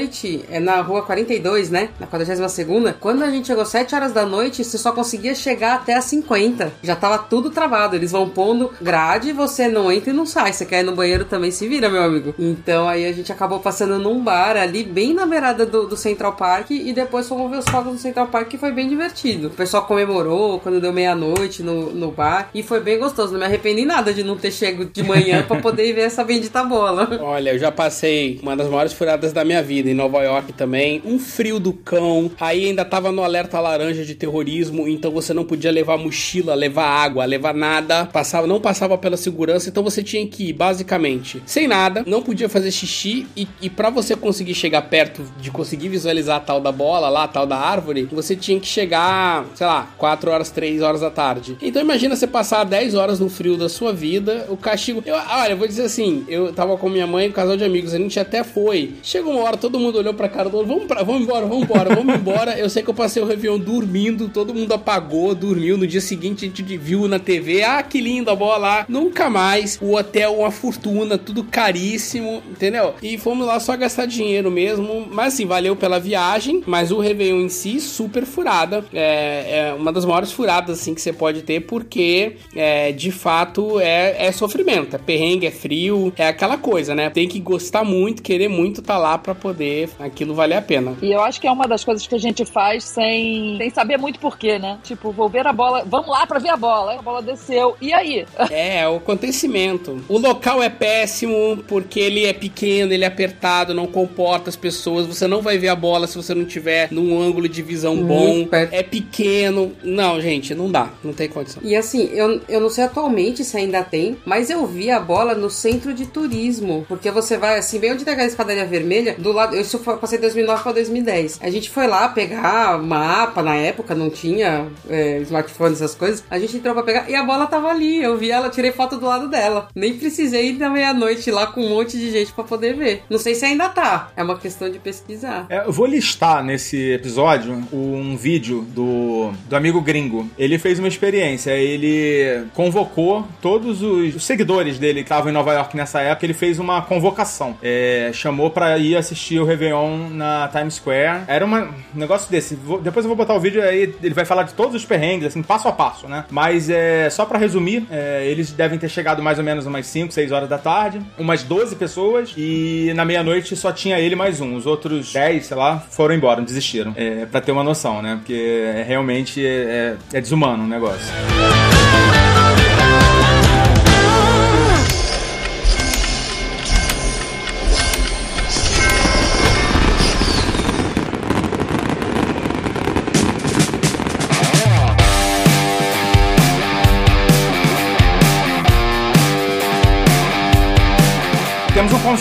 é 0.50 0.60
na 0.60 0.80
rua 0.80 1.02
42, 1.02 1.70
né? 1.70 1.90
Na 1.98 2.06
42 2.06 2.50
segunda. 2.52 2.96
Quando 2.98 3.22
a 3.22 3.30
gente 3.30 3.46
chegou 3.46 3.64
7 3.64 3.94
horas 3.94 4.12
da 4.12 4.24
noite, 4.24 4.64
você 4.64 4.78
só 4.78 4.92
conseguia 4.92 5.34
chegar 5.34 5.74
até 5.74 5.94
as 5.94 6.04
50. 6.04 6.72
Já 6.82 6.96
tava 6.96 7.18
tudo 7.18 7.50
travado. 7.50 7.96
Eles 7.96 8.12
vão 8.12 8.28
pondo 8.28 8.72
grade, 8.80 9.32
você 9.32 9.68
não 9.68 9.90
entra 9.90 10.10
e 10.10 10.12
não 10.12 10.26
sai. 10.26 10.52
Você 10.52 10.64
quer 10.64 10.80
ir 10.80 10.84
no 10.84 10.94
banheiro 10.94 11.24
também 11.24 11.50
se 11.50 11.68
vira, 11.68 11.88
meu 11.88 12.02
amigo. 12.02 12.34
Então 12.38 12.88
aí 12.88 13.06
a 13.06 13.12
gente 13.12 13.32
acabou 13.32 13.60
passando 13.60 13.98
num 13.98 14.22
bar 14.22 14.56
ali, 14.56 14.82
bem 14.82 15.14
na 15.14 15.26
beirada 15.26 15.66
do, 15.66 15.86
do 15.86 15.96
Central 15.96 16.34
Park, 16.34 16.70
e 16.70 16.92
depois 16.92 17.28
fomos 17.28 17.50
ver 17.50 17.58
os 17.58 17.64
fogos 17.66 17.92
no 17.92 17.98
Central 17.98 18.28
Park, 18.28 18.48
que 18.48 18.58
foi 18.58 18.72
bem 18.72 18.88
divertido. 18.88 19.48
O 19.48 19.50
pessoal 19.50 19.84
comemorou 19.86 20.60
quando 20.60 20.80
deu 20.80 20.92
meia-noite 20.92 21.62
no, 21.62 21.92
no 21.92 22.10
bar, 22.10 22.50
e 22.54 22.62
foi 22.62 22.80
bem 22.80 22.98
gostoso. 22.98 23.32
Não 23.32 23.40
me 23.40 23.46
arrependi 23.46 23.84
nada 23.84 24.12
de 24.12 24.22
não 24.22 24.36
ter 24.36 24.50
chego 24.50 24.84
de 24.84 25.02
manhã 25.02 25.42
pra 25.42 25.60
poder 25.60 25.92
ver 25.92 26.02
essa 26.02 26.24
bendita 26.24 26.62
bola. 26.64 27.18
Olha, 27.20 27.52
eu 27.52 27.58
já 27.58 27.70
passei 27.70 28.38
uma 28.42 28.56
das 28.56 28.68
maiores 28.68 28.92
furadas 28.92 29.32
da 29.32 29.44
minha 29.44 29.62
vida. 29.62 29.83
Em 29.84 29.94
Nova 29.94 30.22
York 30.22 30.52
também. 30.52 31.02
Um 31.04 31.18
frio 31.18 31.58
do 31.58 31.72
cão. 31.72 32.30
Aí 32.40 32.66
ainda 32.66 32.84
tava 32.84 33.12
no 33.12 33.22
alerta 33.22 33.60
laranja 33.60 34.04
de 34.04 34.14
terrorismo, 34.14 34.88
então 34.88 35.10
você 35.10 35.32
não 35.32 35.44
podia 35.44 35.70
levar 35.70 35.96
mochila, 35.96 36.54
levar 36.54 36.86
água, 36.86 37.24
levar 37.24 37.54
nada. 37.54 38.06
Passava, 38.06 38.46
não 38.46 38.60
passava 38.60 38.96
pela 38.98 39.16
segurança, 39.16 39.68
então 39.68 39.82
você 39.82 40.02
tinha 40.02 40.26
que 40.26 40.48
ir 40.48 40.52
basicamente 40.52 41.42
sem 41.46 41.68
nada, 41.68 42.04
não 42.06 42.22
podia 42.22 42.48
fazer 42.48 42.70
xixi 42.70 43.26
e, 43.36 43.46
e 43.60 43.70
para 43.70 43.90
você 43.90 44.16
conseguir 44.16 44.54
chegar 44.54 44.82
perto 44.82 45.22
de 45.40 45.50
conseguir 45.50 45.88
visualizar 45.88 46.36
a 46.36 46.40
tal 46.40 46.60
da 46.60 46.72
bola 46.72 47.08
lá, 47.08 47.24
a 47.24 47.28
tal 47.28 47.46
da 47.46 47.56
árvore, 47.56 48.08
você 48.10 48.34
tinha 48.34 48.58
que 48.58 48.66
chegar, 48.66 49.46
sei 49.54 49.66
lá, 49.66 49.88
4 49.98 50.30
horas, 50.30 50.50
3 50.50 50.82
horas 50.82 51.00
da 51.00 51.10
tarde. 51.10 51.56
Então 51.62 51.80
imagina 51.80 52.16
você 52.16 52.26
passar 52.26 52.64
10 52.64 52.94
horas 52.94 53.20
no 53.20 53.28
frio 53.28 53.56
da 53.56 53.68
sua 53.68 53.92
vida, 53.92 54.46
o 54.48 54.56
castigo. 54.56 55.02
Eu, 55.04 55.14
olha, 55.14 55.52
eu 55.52 55.56
vou 55.56 55.66
dizer 55.66 55.82
assim, 55.82 56.24
eu 56.28 56.52
tava 56.52 56.76
com 56.76 56.88
minha 56.88 57.06
mãe, 57.06 57.28
um 57.28 57.32
casal 57.32 57.56
de 57.56 57.64
amigos, 57.64 57.94
a 57.94 57.98
gente 57.98 58.18
até 58.18 58.42
foi. 58.42 58.94
Chegou 59.02 59.32
uma 59.32 59.42
hora, 59.42 59.56
todo 59.56 59.73
mundo 59.78 59.98
olhou 59.98 60.14
pra 60.14 60.28
cara 60.28 60.48
do 60.48 60.56
outro, 60.56 60.72
vamos, 60.72 60.86
pra, 60.86 61.02
vamos 61.02 61.22
embora, 61.22 61.46
vamos 61.46 61.64
embora, 61.64 61.94
vamos 61.94 62.14
embora. 62.16 62.58
Eu 62.58 62.68
sei 62.68 62.82
que 62.82 62.90
eu 62.90 62.94
passei 62.94 63.22
o 63.22 63.26
Réveillon 63.26 63.58
dormindo, 63.58 64.28
todo 64.28 64.54
mundo 64.54 64.72
apagou, 64.72 65.34
dormiu. 65.34 65.76
No 65.76 65.86
dia 65.86 66.00
seguinte 66.00 66.44
a 66.44 66.48
gente 66.48 66.62
viu 66.76 67.08
na 67.08 67.18
TV, 67.18 67.62
ah, 67.62 67.82
que 67.82 68.00
lindo 68.00 68.30
a 68.30 68.36
bola 68.36 68.56
lá. 68.56 68.86
Nunca 68.88 69.28
mais. 69.28 69.78
O 69.80 69.96
hotel, 69.96 70.34
uma 70.38 70.50
fortuna, 70.50 71.18
tudo 71.18 71.44
caríssimo, 71.44 72.42
entendeu? 72.50 72.94
E 73.02 73.18
fomos 73.18 73.46
lá 73.46 73.58
só 73.60 73.76
gastar 73.76 74.06
dinheiro 74.06 74.50
mesmo. 74.50 75.06
Mas 75.10 75.34
assim, 75.34 75.46
valeu 75.46 75.76
pela 75.76 75.98
viagem, 75.98 76.62
mas 76.66 76.90
o 76.90 76.98
Réveillon 76.98 77.40
em 77.40 77.48
si, 77.48 77.80
super 77.80 78.24
furada. 78.24 78.84
É, 78.92 79.70
é 79.70 79.74
uma 79.74 79.92
das 79.92 80.04
maiores 80.04 80.32
furadas 80.32 80.80
assim 80.80 80.94
que 80.94 81.00
você 81.00 81.12
pode 81.12 81.42
ter, 81.42 81.60
porque 81.60 82.36
é, 82.54 82.92
de 82.92 83.10
fato 83.10 83.80
é, 83.80 84.26
é 84.26 84.32
sofrimento. 84.32 84.96
É 84.96 84.98
perrengue, 84.98 85.46
é 85.46 85.50
frio, 85.50 86.12
é 86.16 86.28
aquela 86.28 86.56
coisa, 86.56 86.94
né? 86.94 87.10
Tem 87.10 87.28
que 87.28 87.40
gostar 87.40 87.84
muito, 87.84 88.22
querer 88.22 88.48
muito 88.48 88.80
estar 88.80 88.94
tá 88.94 88.98
lá 88.98 89.18
para 89.18 89.34
poder 89.34 89.63
aquilo 89.98 90.34
valer 90.34 90.56
a 90.56 90.62
pena. 90.62 90.96
E 91.02 91.12
eu 91.12 91.20
acho 91.20 91.40
que 91.40 91.46
é 91.46 91.52
uma 91.52 91.66
das 91.66 91.84
coisas 91.84 92.06
que 92.06 92.14
a 92.14 92.18
gente 92.18 92.44
faz 92.44 92.84
sem, 92.84 93.56
sem 93.58 93.70
saber 93.70 93.98
muito 93.98 94.18
porquê, 94.18 94.58
né? 94.58 94.78
Tipo, 94.82 95.10
vou 95.10 95.28
ver 95.28 95.46
a 95.46 95.52
bola, 95.52 95.84
vamos 95.86 96.08
lá 96.08 96.26
para 96.26 96.38
ver 96.38 96.50
a 96.50 96.56
bola. 96.56 96.94
A 96.98 97.02
bola 97.02 97.22
desceu. 97.22 97.76
E 97.80 97.92
aí? 97.92 98.26
É, 98.54 98.88
o 98.88 98.96
acontecimento. 98.96 100.04
O 100.08 100.16
local 100.16 100.62
é 100.62 100.68
péssimo 100.68 101.62
porque 101.66 101.98
ele 101.98 102.24
é 102.24 102.32
pequeno, 102.32 102.92
ele 102.92 103.02
é 103.02 103.06
apertado, 103.06 103.74
não 103.74 103.86
comporta 103.86 104.48
as 104.48 104.54
pessoas. 104.54 105.06
Você 105.06 105.26
não 105.26 105.42
vai 105.42 105.58
ver 105.58 105.68
a 105.68 105.76
bola 105.76 106.06
se 106.06 106.16
você 106.16 106.34
não 106.34 106.44
tiver 106.44 106.88
num 106.92 107.20
ângulo 107.20 107.48
de 107.48 107.62
visão 107.62 107.96
bom. 107.96 108.46
É 108.70 108.82
pequeno. 108.82 109.72
Não, 109.82 110.20
gente, 110.20 110.54
não 110.54 110.70
dá. 110.70 110.90
Não 111.02 111.12
tem 111.12 111.28
condição. 111.28 111.62
E 111.64 111.74
assim, 111.74 112.08
eu, 112.12 112.40
eu 112.48 112.60
não 112.60 112.70
sei 112.70 112.84
atualmente 112.84 113.44
se 113.44 113.56
ainda 113.56 113.82
tem, 113.82 114.16
mas 114.24 114.50
eu 114.50 114.66
vi 114.66 114.90
a 114.90 115.00
bola 115.00 115.34
no 115.34 115.50
centro 115.50 115.92
de 115.92 116.06
turismo. 116.06 116.84
Porque 116.88 117.10
você 117.10 117.36
vai, 117.36 117.58
assim, 117.58 117.78
bem 117.78 117.92
onde 117.92 118.04
tem 118.04 118.14
a 118.14 118.26
escadaria 118.26 118.64
vermelha, 118.64 119.16
do 119.18 119.32
lado. 119.32 119.53
Eu 119.54 119.98
passei 119.98 120.18
2009 120.18 120.62
para 120.62 120.72
2010. 120.72 121.40
A 121.42 121.50
gente 121.50 121.70
foi 121.70 121.86
lá 121.86 122.08
pegar 122.08 122.78
mapa, 122.78 123.42
na 123.42 123.54
época 123.54 123.94
não 123.94 124.10
tinha 124.10 124.66
é, 124.88 125.18
smartphone, 125.18 125.74
essas 125.74 125.94
coisas. 125.94 126.24
A 126.30 126.38
gente 126.38 126.56
entrou 126.56 126.74
pra 126.74 126.82
pegar 126.82 127.10
e 127.10 127.14
a 127.14 127.22
bola 127.22 127.46
tava 127.46 127.68
ali. 127.68 128.02
Eu 128.02 128.16
vi 128.16 128.30
ela, 128.30 128.50
tirei 128.50 128.72
foto 128.72 128.96
do 128.96 129.06
lado 129.06 129.28
dela. 129.28 129.68
Nem 129.74 129.94
precisei 129.94 130.50
ir 130.50 130.52
da 130.54 130.68
meia-noite 130.68 131.30
lá 131.30 131.46
com 131.46 131.60
um 131.60 131.68
monte 131.68 131.98
de 131.98 132.10
gente 132.10 132.32
para 132.32 132.44
poder 132.44 132.74
ver. 132.74 133.02
Não 133.08 133.18
sei 133.18 133.34
se 133.34 133.44
ainda 133.44 133.68
tá. 133.68 134.10
É 134.16 134.22
uma 134.22 134.38
questão 134.38 134.70
de 134.70 134.78
pesquisar. 134.78 135.46
É, 135.48 135.66
eu 135.66 135.72
vou 135.72 135.86
listar 135.86 136.42
nesse 136.42 136.92
episódio 136.92 137.62
um 137.72 138.16
vídeo 138.16 138.62
do, 138.62 139.32
do 139.48 139.56
amigo 139.56 139.80
gringo. 139.80 140.28
Ele 140.38 140.58
fez 140.58 140.78
uma 140.78 140.88
experiência. 140.88 141.52
Ele 141.52 142.46
convocou 142.54 143.26
todos 143.40 143.82
os, 143.82 144.16
os 144.16 144.24
seguidores 144.24 144.78
dele 144.78 145.00
que 145.00 145.06
estavam 145.06 145.30
em 145.30 145.34
Nova 145.34 145.52
York 145.52 145.76
nessa 145.76 146.00
época. 146.00 146.26
Ele 146.26 146.34
fez 146.34 146.58
uma 146.58 146.82
convocação. 146.82 147.56
É, 147.62 148.10
chamou 148.12 148.50
para 148.50 148.76
ir 148.78 148.96
assistir 148.96 149.38
o 149.44 149.46
Réveillon 149.46 150.08
na 150.10 150.48
Times 150.48 150.74
Square. 150.74 151.24
Era 151.26 151.44
uma, 151.44 151.62
um 151.62 151.98
negócio 151.98 152.30
desse. 152.30 152.54
Vou, 152.54 152.80
depois 152.80 153.04
eu 153.04 153.08
vou 153.08 153.16
botar 153.16 153.34
o 153.34 153.40
vídeo 153.40 153.62
aí. 153.62 153.94
Ele 154.02 154.14
vai 154.14 154.24
falar 154.24 154.42
de 154.42 154.54
todos 154.54 154.74
os 154.74 154.84
perrengues, 154.84 155.28
assim, 155.28 155.42
passo 155.42 155.68
a 155.68 155.72
passo, 155.72 156.08
né? 156.08 156.24
Mas 156.30 156.68
é, 156.68 157.08
só 157.10 157.24
para 157.24 157.38
resumir, 157.38 157.86
é, 157.90 158.26
eles 158.26 158.50
devem 158.50 158.78
ter 158.78 158.88
chegado 158.88 159.22
mais 159.22 159.38
ou 159.38 159.44
menos 159.44 159.66
umas 159.66 159.86
5, 159.86 160.12
6 160.12 160.32
horas 160.32 160.48
da 160.48 160.58
tarde. 160.58 161.00
Umas 161.18 161.42
12 161.42 161.76
pessoas. 161.76 162.34
E 162.36 162.92
na 162.94 163.04
meia-noite 163.04 163.54
só 163.54 163.70
tinha 163.72 163.98
ele 163.98 164.16
mais 164.16 164.40
um. 164.40 164.56
Os 164.56 164.66
outros 164.66 165.12
10, 165.12 165.46
sei 165.46 165.56
lá, 165.56 165.78
foram 165.78 166.14
embora, 166.14 166.40
desistiram. 166.42 166.92
É, 166.96 167.26
pra 167.26 167.40
ter 167.40 167.52
uma 167.52 167.62
noção, 167.62 168.02
né? 168.02 168.16
Porque 168.16 168.34
é, 168.74 168.82
realmente 168.82 169.44
é, 169.44 169.96
é 170.12 170.20
desumano 170.20 170.64
o 170.64 170.66
negócio. 170.66 171.12
temos 171.14 171.73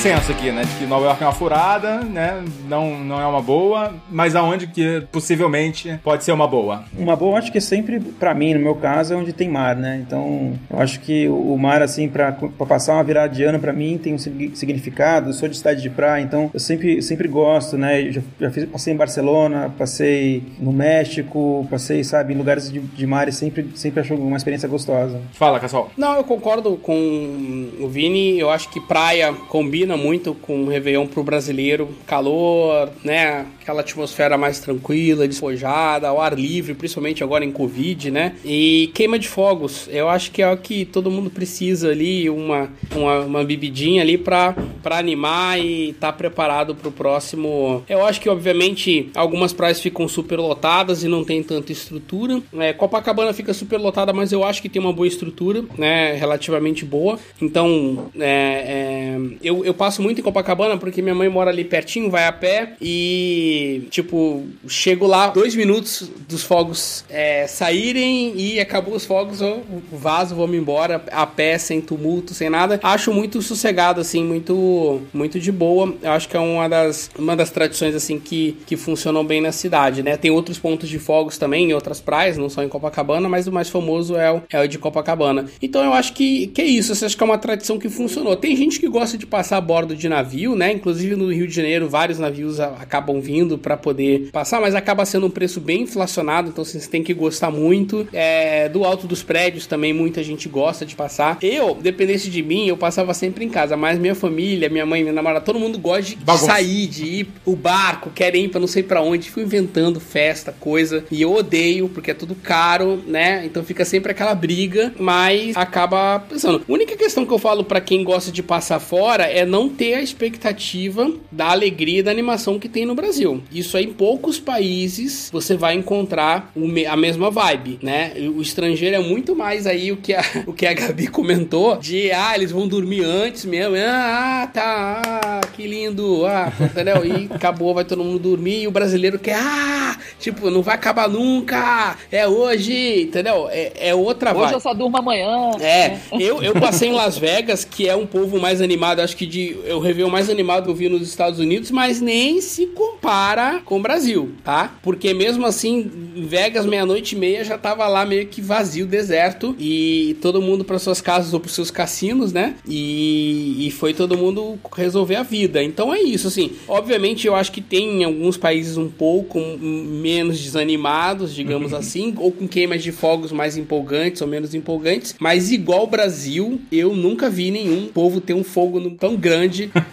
consenso 0.04 0.34
aqui, 0.34 0.52
né? 0.52 0.64
De 0.66 0.76
que 0.76 0.86
Nova 0.86 1.06
York 1.06 1.24
é 1.24 1.26
uma 1.26 1.32
furada, 1.32 2.02
né? 2.02 2.44
Não, 2.68 3.00
não 3.00 3.22
é 3.22 3.26
uma 3.26 3.42
boa, 3.42 3.94
mas 4.12 4.36
aonde 4.36 4.68
que 4.68 5.02
possivelmente 5.10 5.98
pode 6.04 6.26
ser 6.26 6.34
uma 6.34 6.46
boa? 6.46 6.84
Uma 6.98 7.16
boa, 7.16 7.40
acho 7.40 7.50
que 7.50 7.58
é 7.58 7.62
sempre, 7.62 8.02
para 8.02 8.34
mim, 8.34 8.54
no 8.54 8.60
meu 8.60 8.76
caso, 8.76 9.14
é 9.14 9.16
onde 9.16 9.32
tem 9.32 9.48
mar, 9.48 9.78
né? 9.78 10.04
Então, 10.06 10.60
eu 10.70 10.80
acho 10.80 11.00
que 11.00 11.30
o 11.30 11.58
mar, 11.58 11.82
assim, 11.82 12.10
pra, 12.10 12.34
pra 12.34 12.66
passar 12.66 12.96
uma 12.96 13.04
virada 13.04 13.34
de 13.34 13.46
ano, 13.46 13.60
para 13.60 13.72
mim, 13.72 13.98
tem 13.98 14.14
um 14.14 14.18
significado. 14.18 15.30
Eu 15.30 15.34
sou 15.34 15.48
de 15.48 15.56
cidade 15.56 15.82
de 15.82 15.90
praia, 15.90 16.22
então 16.22 16.52
eu 16.54 16.60
sempre, 16.60 17.02
sempre 17.02 17.30
gosto, 17.30 17.78
né? 17.78 18.06
Eu 18.06 18.12
já, 18.12 18.22
já 18.42 18.52
fiz, 18.52 18.66
passei 18.66 18.94
em 18.94 18.98
Barcelona, 18.98 19.74
passei 19.78 20.44
no 20.60 20.74
México, 20.74 21.66
passei, 21.72 22.04
sabe, 22.04 22.34
em 22.34 22.38
lugares 22.38 22.70
de, 22.70 22.80
de 22.80 23.08
mar 23.08 23.30
e 23.30 23.32
sempre, 23.32 23.70
sempre 23.76 24.02
acho 24.02 24.16
uma 24.16 24.36
experiência 24.36 24.68
gostosa. 24.68 25.22
Fala, 25.32 25.62
Cassol. 25.62 25.90
Não, 25.96 26.18
eu 26.18 26.26
concordo 26.26 26.76
com 26.76 27.70
o 27.80 27.88
Vini. 27.88 28.38
Eu 28.38 28.50
acho 28.50 28.68
que 28.68 28.82
praia 28.82 29.32
combina 29.48 29.93
muito 29.98 30.34
com 30.34 30.64
o 30.64 30.68
Réveillon 30.68 31.08
pro 31.08 31.24
brasileiro. 31.24 31.90
Calor, 32.06 32.90
né? 33.04 33.46
Aquela 33.62 33.82
atmosfera 33.82 34.38
mais 34.38 34.60
tranquila, 34.60 35.28
despojada, 35.28 36.08
ao 36.08 36.22
ar 36.22 36.38
livre, 36.38 36.74
principalmente 36.74 37.24
agora 37.24 37.46
em 37.46 37.52
Covid, 37.52 38.12
né? 38.12 38.36
E 38.44 38.92
queima 38.94 39.18
de 39.18 39.28
fogos. 39.28 39.88
Eu 39.92 40.10
acho 40.10 40.32
que 40.32 40.42
é 40.42 40.52
o 40.52 40.58
que 40.58 40.86
todo 40.86 41.12
mundo 41.12 41.30
precisa 41.30 41.90
ali, 41.90 42.30
uma, 42.30 42.70
uma, 42.96 43.20
uma 43.22 43.44
bebidinha 43.44 44.02
ali 44.02 44.18
pra 44.18 44.56
animar 44.86 45.60
e 45.60 45.90
estar 45.90 46.12
tá 46.12 46.14
preparado 46.14 46.76
pro 46.76 46.92
próximo. 46.92 47.84
Eu 47.88 48.06
acho 48.06 48.20
que, 48.20 48.30
obviamente, 48.30 49.10
algumas 49.16 49.54
praias 49.54 49.80
ficam 49.80 50.08
super 50.08 50.40
lotadas 50.40 51.04
e 51.04 51.08
não 51.08 51.24
tem 51.24 51.42
tanta 51.42 51.72
estrutura. 51.72 52.42
É, 52.58 52.74
Copacabana 52.74 53.34
fica 53.34 53.54
super 53.54 53.80
lotada, 53.80 54.14
mas 54.14 54.32
eu 54.32 54.44
acho 54.44 54.62
que 54.62 54.70
tem 54.70 54.82
uma 54.82 54.94
boa 54.94 55.08
estrutura, 55.08 55.64
né? 55.78 56.14
Relativamente 56.14 56.86
boa. 56.86 57.18
Então, 57.42 58.12
é, 58.20 58.28
é, 58.28 59.18
eu, 59.44 59.66
eu 59.66 59.74
passo 59.84 60.02
muito 60.02 60.22
em 60.22 60.24
Copacabana 60.24 60.78
porque 60.78 61.02
minha 61.02 61.14
mãe 61.14 61.28
mora 61.28 61.52
ali 61.52 61.66
pertinho, 61.66 62.10
vai 62.10 62.26
a 62.26 62.32
pé 62.32 62.78
e, 62.82 63.86
tipo, 63.90 64.46
chego 64.66 65.06
lá 65.06 65.28
dois 65.28 65.56
minutos 65.56 66.10
dos 66.30 66.42
fogos 66.42 67.04
é, 67.10 67.46
saírem 67.48 68.32
e 68.38 68.62
acabou 68.62 68.96
os 68.96 69.04
fogos, 69.04 69.42
eu 69.42 69.62
vazo, 69.92 70.36
vou 70.36 70.48
me 70.48 70.56
embora 70.56 71.04
a 71.12 71.28
pé, 71.28 71.58
sem 71.58 71.82
tumulto, 71.82 72.34
sem 72.34 72.50
nada. 72.50 72.80
Acho 72.82 73.12
muito 73.12 73.42
sossegado, 73.42 74.00
assim, 74.00 74.24
muito, 74.24 75.02
muito 75.14 75.38
de 75.38 75.52
boa. 75.52 75.94
Eu 76.02 76.12
acho 76.12 76.30
que 76.30 76.38
é 76.38 76.40
uma 76.40 76.70
das, 76.70 77.10
uma 77.20 77.36
das 77.36 77.50
tradições, 77.50 77.94
assim, 77.94 78.18
que, 78.22 78.58
que 78.66 78.78
funcionam 78.78 79.26
bem 79.26 79.42
na 79.42 79.52
cidade, 79.52 80.02
né? 80.02 80.16
Tem 80.16 80.32
outros 80.32 80.58
pontos 80.58 80.88
de 80.88 80.98
fogos 80.98 81.38
também 81.38 81.72
em 81.72 81.74
outras 81.74 82.00
praias, 82.00 82.38
não 82.38 82.48
só 82.48 82.64
em 82.64 82.70
Copacabana, 82.70 83.28
mas 83.28 83.48
o 83.48 83.52
mais 83.52 83.68
famoso 83.68 84.16
é 84.16 84.32
o, 84.32 84.42
é 84.50 84.62
o 84.62 84.68
de 84.68 84.80
Copacabana. 84.80 85.46
Então 85.62 85.84
eu 85.84 85.92
acho 85.92 86.14
que, 86.14 86.48
que 86.48 86.62
é 86.62 86.66
isso, 86.66 86.94
eu 86.94 87.06
acho 87.06 87.18
que 87.18 87.24
é 87.24 87.26
uma 87.26 87.38
tradição 87.38 87.78
que 87.78 87.90
funcionou. 87.90 88.38
Tem 88.38 88.56
gente 88.56 88.80
que 88.80 88.88
gosta 88.88 89.18
de 89.18 89.26
passar 89.26 89.58
a 89.58 89.62
bordo 89.74 89.96
de 89.96 90.08
navio, 90.08 90.56
né? 90.56 90.72
Inclusive 90.72 91.16
no 91.16 91.34
Rio 91.34 91.48
de 91.48 91.56
Janeiro, 91.56 91.90
vários 91.90 92.20
navios 92.20 92.60
acabam 92.60 93.20
vindo 93.20 93.58
para 93.58 93.76
poder 93.76 94.30
passar, 94.32 94.62
mas 94.62 94.76
acaba 94.76 95.04
sendo 95.04 95.26
um 95.26 95.32
preço 95.32 95.60
bem 95.60 95.82
inflacionado, 95.82 96.50
então 96.50 96.64
você 96.64 96.80
tem 96.88 97.02
que 97.02 97.12
gostar 97.12 97.50
muito. 97.50 98.08
É, 98.14 98.70
do 98.70 98.84
alto 98.84 99.08
dos 99.08 99.24
prédios 99.24 99.66
também 99.66 99.92
muita 99.92 100.22
gente 100.22 100.48
gosta 100.48 100.86
de 100.86 100.96
passar. 100.96 101.40
Eu, 101.42 101.74
dependesse 101.74 102.30
de 102.30 102.44
mim, 102.44 102.68
eu 102.68 102.78
passava 102.78 103.16
sempre 103.16 103.44
em 103.44 103.50
casa, 103.50 103.76
mas 103.76 103.98
minha 103.98 104.14
família, 104.14 104.70
minha 104.70 104.86
mãe, 104.86 105.02
minha 105.02 105.12
namorada, 105.12 105.44
todo 105.44 105.58
mundo 105.58 105.80
gosta 105.80 106.04
de, 106.04 106.16
de 106.18 106.38
sair, 106.38 106.86
de 106.86 107.06
ir 107.06 107.28
o 107.44 107.56
barco, 107.56 108.12
querem 108.12 108.46
ir 108.46 108.50
pra 108.50 108.60
não 108.60 108.68
sei 108.68 108.84
para 108.84 109.02
onde, 109.02 109.30
fico 109.30 109.40
inventando 109.40 110.00
festa, 110.00 110.54
coisa, 110.60 111.04
e 111.10 111.20
eu 111.20 111.34
odeio 111.34 111.90
porque 111.90 112.12
é 112.12 112.14
tudo 112.14 112.36
caro, 112.36 113.02
né? 113.08 113.44
Então 113.44 113.64
fica 113.64 113.84
sempre 113.84 114.12
aquela 114.12 114.36
briga, 114.36 114.94
mas 115.00 115.58
acaba 115.58 116.20
pensando. 116.20 116.64
A 116.70 116.72
única 116.72 116.96
questão 116.96 117.26
que 117.26 117.34
eu 117.34 117.40
falo 117.40 117.64
para 117.64 117.82
quem 117.82 118.04
gosta 118.04 118.32
de 118.32 118.44
passar 118.44 118.80
fora 118.80 119.24
é 119.24 119.44
não 119.48 119.63
ter 119.70 119.96
a 119.96 120.02
expectativa 120.02 121.12
da 121.32 121.50
alegria 121.50 122.00
e 122.00 122.04
da 122.04 122.12
animação 122.12 122.60
que 122.60 122.70
tem 122.70 122.86
no 122.86 122.96
Brasil. 122.96 123.42
Isso 123.52 123.78
aí, 123.78 123.86
em 123.86 123.94
poucos 123.94 124.40
países 124.40 125.30
você 125.32 125.56
vai 125.56 125.76
encontrar 125.76 126.52
a 126.90 126.98
mesma 126.98 127.30
vibe, 127.30 127.80
né? 127.82 128.14
O 128.36 128.42
estrangeiro 128.42 128.96
é 128.96 129.00
muito 129.00 129.36
mais 129.36 129.66
aí 129.68 129.92
o 129.92 129.98
que 129.98 130.14
a, 130.14 130.24
o 130.48 130.54
que 130.54 130.66
a 130.66 130.74
Gabi 130.74 131.08
comentou 131.08 131.78
de, 131.78 132.12
ah, 132.12 132.34
eles 132.36 132.52
vão 132.52 132.68
dormir 132.68 133.04
antes 133.04 133.46
mesmo. 133.46 133.76
Ah, 133.78 134.50
tá, 134.54 135.02
ah, 135.06 135.42
que 135.54 135.68
lindo, 135.68 136.26
ah, 136.26 136.52
entendeu? 136.60 137.06
E 137.06 137.30
acabou, 137.34 137.74
vai 137.74 137.86
todo 137.86 138.04
mundo 138.04 138.20
dormir 138.20 138.64
e 138.64 138.68
o 138.68 138.72
brasileiro 138.72 139.20
quer, 139.20 139.38
ah, 139.38 139.98
tipo, 140.20 140.50
não 140.50 140.62
vai 140.62 140.76
acabar 140.76 141.10
nunca, 141.10 141.98
é 142.12 142.28
hoje, 142.28 143.04
entendeu? 143.04 143.48
É, 143.50 143.90
é 143.90 143.96
outra 143.96 144.32
Hoje 144.32 144.40
vibe. 144.42 144.54
eu 144.54 144.60
só 144.60 144.74
durmo 144.74 144.98
amanhã. 144.98 145.52
É, 145.60 145.98
eu, 146.20 146.42
eu 146.42 146.54
passei 146.54 146.90
em 146.90 146.94
Las 146.94 147.18
Vegas, 147.18 147.64
que 147.64 147.88
é 147.88 147.96
um 147.96 148.06
povo 148.06 148.40
mais 148.40 148.62
animado, 148.62 149.00
acho 149.00 149.16
que 149.16 149.26
de 149.26 149.43
eu 149.66 149.80
Réveillon 149.80 150.10
mais 150.10 150.30
animado 150.30 150.66
que 150.66 150.70
eu 150.70 150.76
vi 150.76 150.90
nos 150.90 151.02
Estados 151.02 151.40
Unidos, 151.40 151.72
mas 151.72 152.02
nem 152.02 152.42
se 152.42 152.68
compara 152.68 153.62
com 153.66 153.78
o 153.78 153.82
Brasil, 153.82 154.32
tá? 154.44 154.76
Porque 154.82 155.14
mesmo 155.14 155.46
assim, 155.46 155.92
em 156.16 156.26
Vegas, 156.26 156.66
meia-noite 156.66 157.16
e 157.16 157.20
meia, 157.20 157.44
já 157.44 157.58
tava 157.58 157.88
lá 157.88 158.06
meio 158.06 158.28
que 158.28 158.42
vazio, 158.42 158.86
deserto, 158.86 159.56
e 159.60 160.18
todo 160.22 160.42
mundo 160.42 160.64
para 160.64 160.80
suas 160.80 161.02
casas 161.02 161.34
ou 161.34 161.40
pros 161.40 161.54
seus 161.54 161.72
cassinos, 161.72 162.32
né? 162.32 162.56
E, 162.68 163.68
e 163.68 163.72
foi 163.72 163.94
todo 163.94 164.18
mundo 164.18 164.60
resolver 164.76 165.16
a 165.16 165.24
vida. 165.24 165.64
Então 165.64 165.94
é 165.94 166.02
isso, 166.02 166.28
assim. 166.28 166.52
Obviamente, 166.68 167.28
eu 167.28 167.36
acho 167.36 167.52
que 167.52 167.62
tem 167.62 168.02
em 168.02 168.04
alguns 168.04 168.38
países 168.38 168.78
um 168.78 168.90
pouco 168.90 169.40
menos 169.40 170.40
desanimados, 170.40 171.34
digamos 171.34 171.74
assim, 171.76 172.14
ou 172.18 172.32
com 172.32 172.48
queimas 172.48 172.84
de 172.84 172.92
fogos 172.92 173.32
mais 173.32 173.58
empolgantes 173.58 174.22
ou 174.22 174.28
menos 174.28 174.54
empolgantes, 174.54 175.16
mas 175.20 175.52
igual 175.52 175.84
o 175.84 175.88
Brasil, 175.88 176.62
eu 176.72 176.96
nunca 176.96 177.30
vi 177.30 177.52
nenhum 177.52 177.88
povo 177.88 178.22
ter 178.22 178.34
um 178.34 178.44
fogo 178.44 178.80
tão 178.92 179.16
grande, 179.16 179.33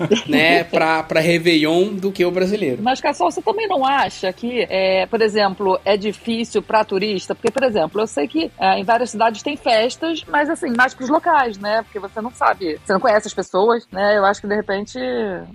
né, 0.27 0.65
pra, 0.65 1.03
pra 1.03 1.21
Réveillon 1.21 1.95
do 1.95 2.11
que 2.13 2.25
o 2.25 2.31
brasileiro. 2.31 2.83
Mas, 2.83 3.01
Cassol, 3.01 3.31
você 3.31 3.43
também 3.43 3.67
não 3.69 3.85
acha 3.85 4.33
que, 4.33 4.67
é, 4.69 5.07
por 5.07 5.21
exemplo, 5.21 5.79
é 5.85 5.97
difícil 5.97 6.63
para 6.63 6.85
turista? 6.85 7.35
Porque, 7.35 7.51
por 7.51 7.63
exemplo, 7.63 8.01
eu 8.01 8.07
sei 8.07 8.27
que 8.27 8.51
é, 8.59 8.79
em 8.79 8.85
várias 8.85 9.11
cidades 9.11 9.43
tem 9.43 9.57
festas, 9.57 10.23
mas 10.29 10.49
assim, 10.49 10.71
mais 10.77 10.95
pros 10.95 11.09
locais, 11.09 11.59
né? 11.59 11.83
Porque 11.83 11.99
você 11.99 12.21
não 12.21 12.31
sabe, 12.33 12.79
você 12.85 12.93
não 12.93 13.01
conhece 13.01 13.29
as 13.29 13.35
pessoas, 13.35 13.87
né? 13.93 14.17
Eu 14.17 14.25
acho 14.25 14.41
que 14.41 14.47
de 14.49 14.55
repente. 14.55 14.99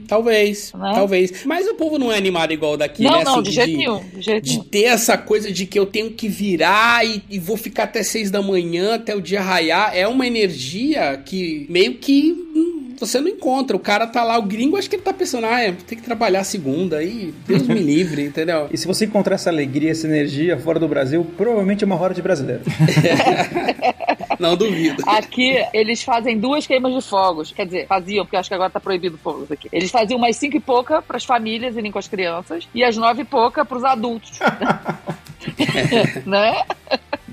Talvez, 0.07 0.73
Né? 0.73 0.91
talvez. 0.93 1.45
Mas 1.45 1.67
o 1.67 1.75
povo 1.75 1.97
não 1.97 2.11
é 2.11 2.17
animado 2.17 2.51
igual 2.51 2.77
daqui, 2.77 3.03
não, 3.03 3.19
né? 3.19 3.23
não, 3.23 3.33
assim, 3.33 3.43
de 3.43 3.51
jeito 3.51 3.77
nenhum. 3.77 3.99
De 4.13 4.21
jeito 4.21 4.43
de 4.45 4.63
ter 4.65 4.83
essa 4.85 5.17
coisa 5.17 5.51
de 5.51 5.65
que 5.65 5.77
eu 5.79 5.85
tenho 5.85 6.11
que 6.11 6.27
virar 6.27 7.05
e, 7.05 7.23
e 7.29 7.39
vou 7.39 7.57
ficar 7.57 7.83
até 7.83 8.03
seis 8.03 8.29
da 8.31 8.41
manhã, 8.41 8.95
até 8.95 9.15
o 9.15 9.21
dia 9.21 9.41
raiar, 9.41 9.95
é 9.95 10.07
uma 10.07 10.25
energia 10.25 11.21
que 11.25 11.65
meio 11.69 11.95
que 11.95 12.35
você 12.99 13.19
não 13.19 13.27
encontra. 13.27 13.75
O 13.75 13.79
cara 13.79 14.07
tá 14.07 14.23
lá, 14.23 14.37
o 14.37 14.43
gringo, 14.43 14.77
acho 14.77 14.89
que 14.89 14.95
ele 14.95 15.03
tá 15.03 15.13
pensando, 15.13 15.45
ah, 15.45 15.61
é, 15.61 15.71
tem 15.71 15.97
que 15.97 16.03
trabalhar 16.03 16.43
segunda, 16.43 16.97
aí 16.97 17.33
Deus 17.47 17.67
me 17.67 17.79
livre, 17.79 18.23
entendeu? 18.25 18.67
E 18.71 18.77
se 18.77 18.87
você 18.87 19.05
encontrar 19.05 19.35
essa 19.35 19.49
alegria, 19.49 19.91
essa 19.91 20.07
energia 20.07 20.57
fora 20.57 20.79
do 20.79 20.87
Brasil, 20.87 21.25
provavelmente 21.37 21.83
é 21.83 21.87
uma 21.87 21.95
roda 21.95 22.13
de 22.13 22.21
brasileiro. 22.21 22.61
Não 24.39 24.55
duvido. 24.55 25.03
Aqui 25.07 25.55
eles 25.73 26.03
fazem 26.03 26.37
duas 26.37 26.67
queimas 26.67 26.93
de 26.93 27.01
fogos. 27.01 27.51
Quer 27.51 27.65
dizer, 27.65 27.87
faziam, 27.87 28.25
porque 28.25 28.37
acho 28.37 28.49
que 28.49 28.55
agora 28.55 28.69
tá 28.69 28.79
proibido 28.79 29.17
fogos 29.17 29.51
aqui. 29.51 29.69
Eles 29.71 29.89
faziam 29.91 30.17
umas 30.17 30.35
cinco 30.35 30.57
e 30.57 30.59
pouca 30.59 31.01
pras 31.01 31.23
famílias 31.23 31.75
irem 31.75 31.91
com 31.91 31.99
as 31.99 32.07
crianças 32.07 32.67
e 32.73 32.83
as 32.83 32.97
nove 32.97 33.21
e 33.21 33.25
pouca 33.25 33.63
pros 33.63 33.83
adultos. 33.83 34.39
né? 36.25 36.63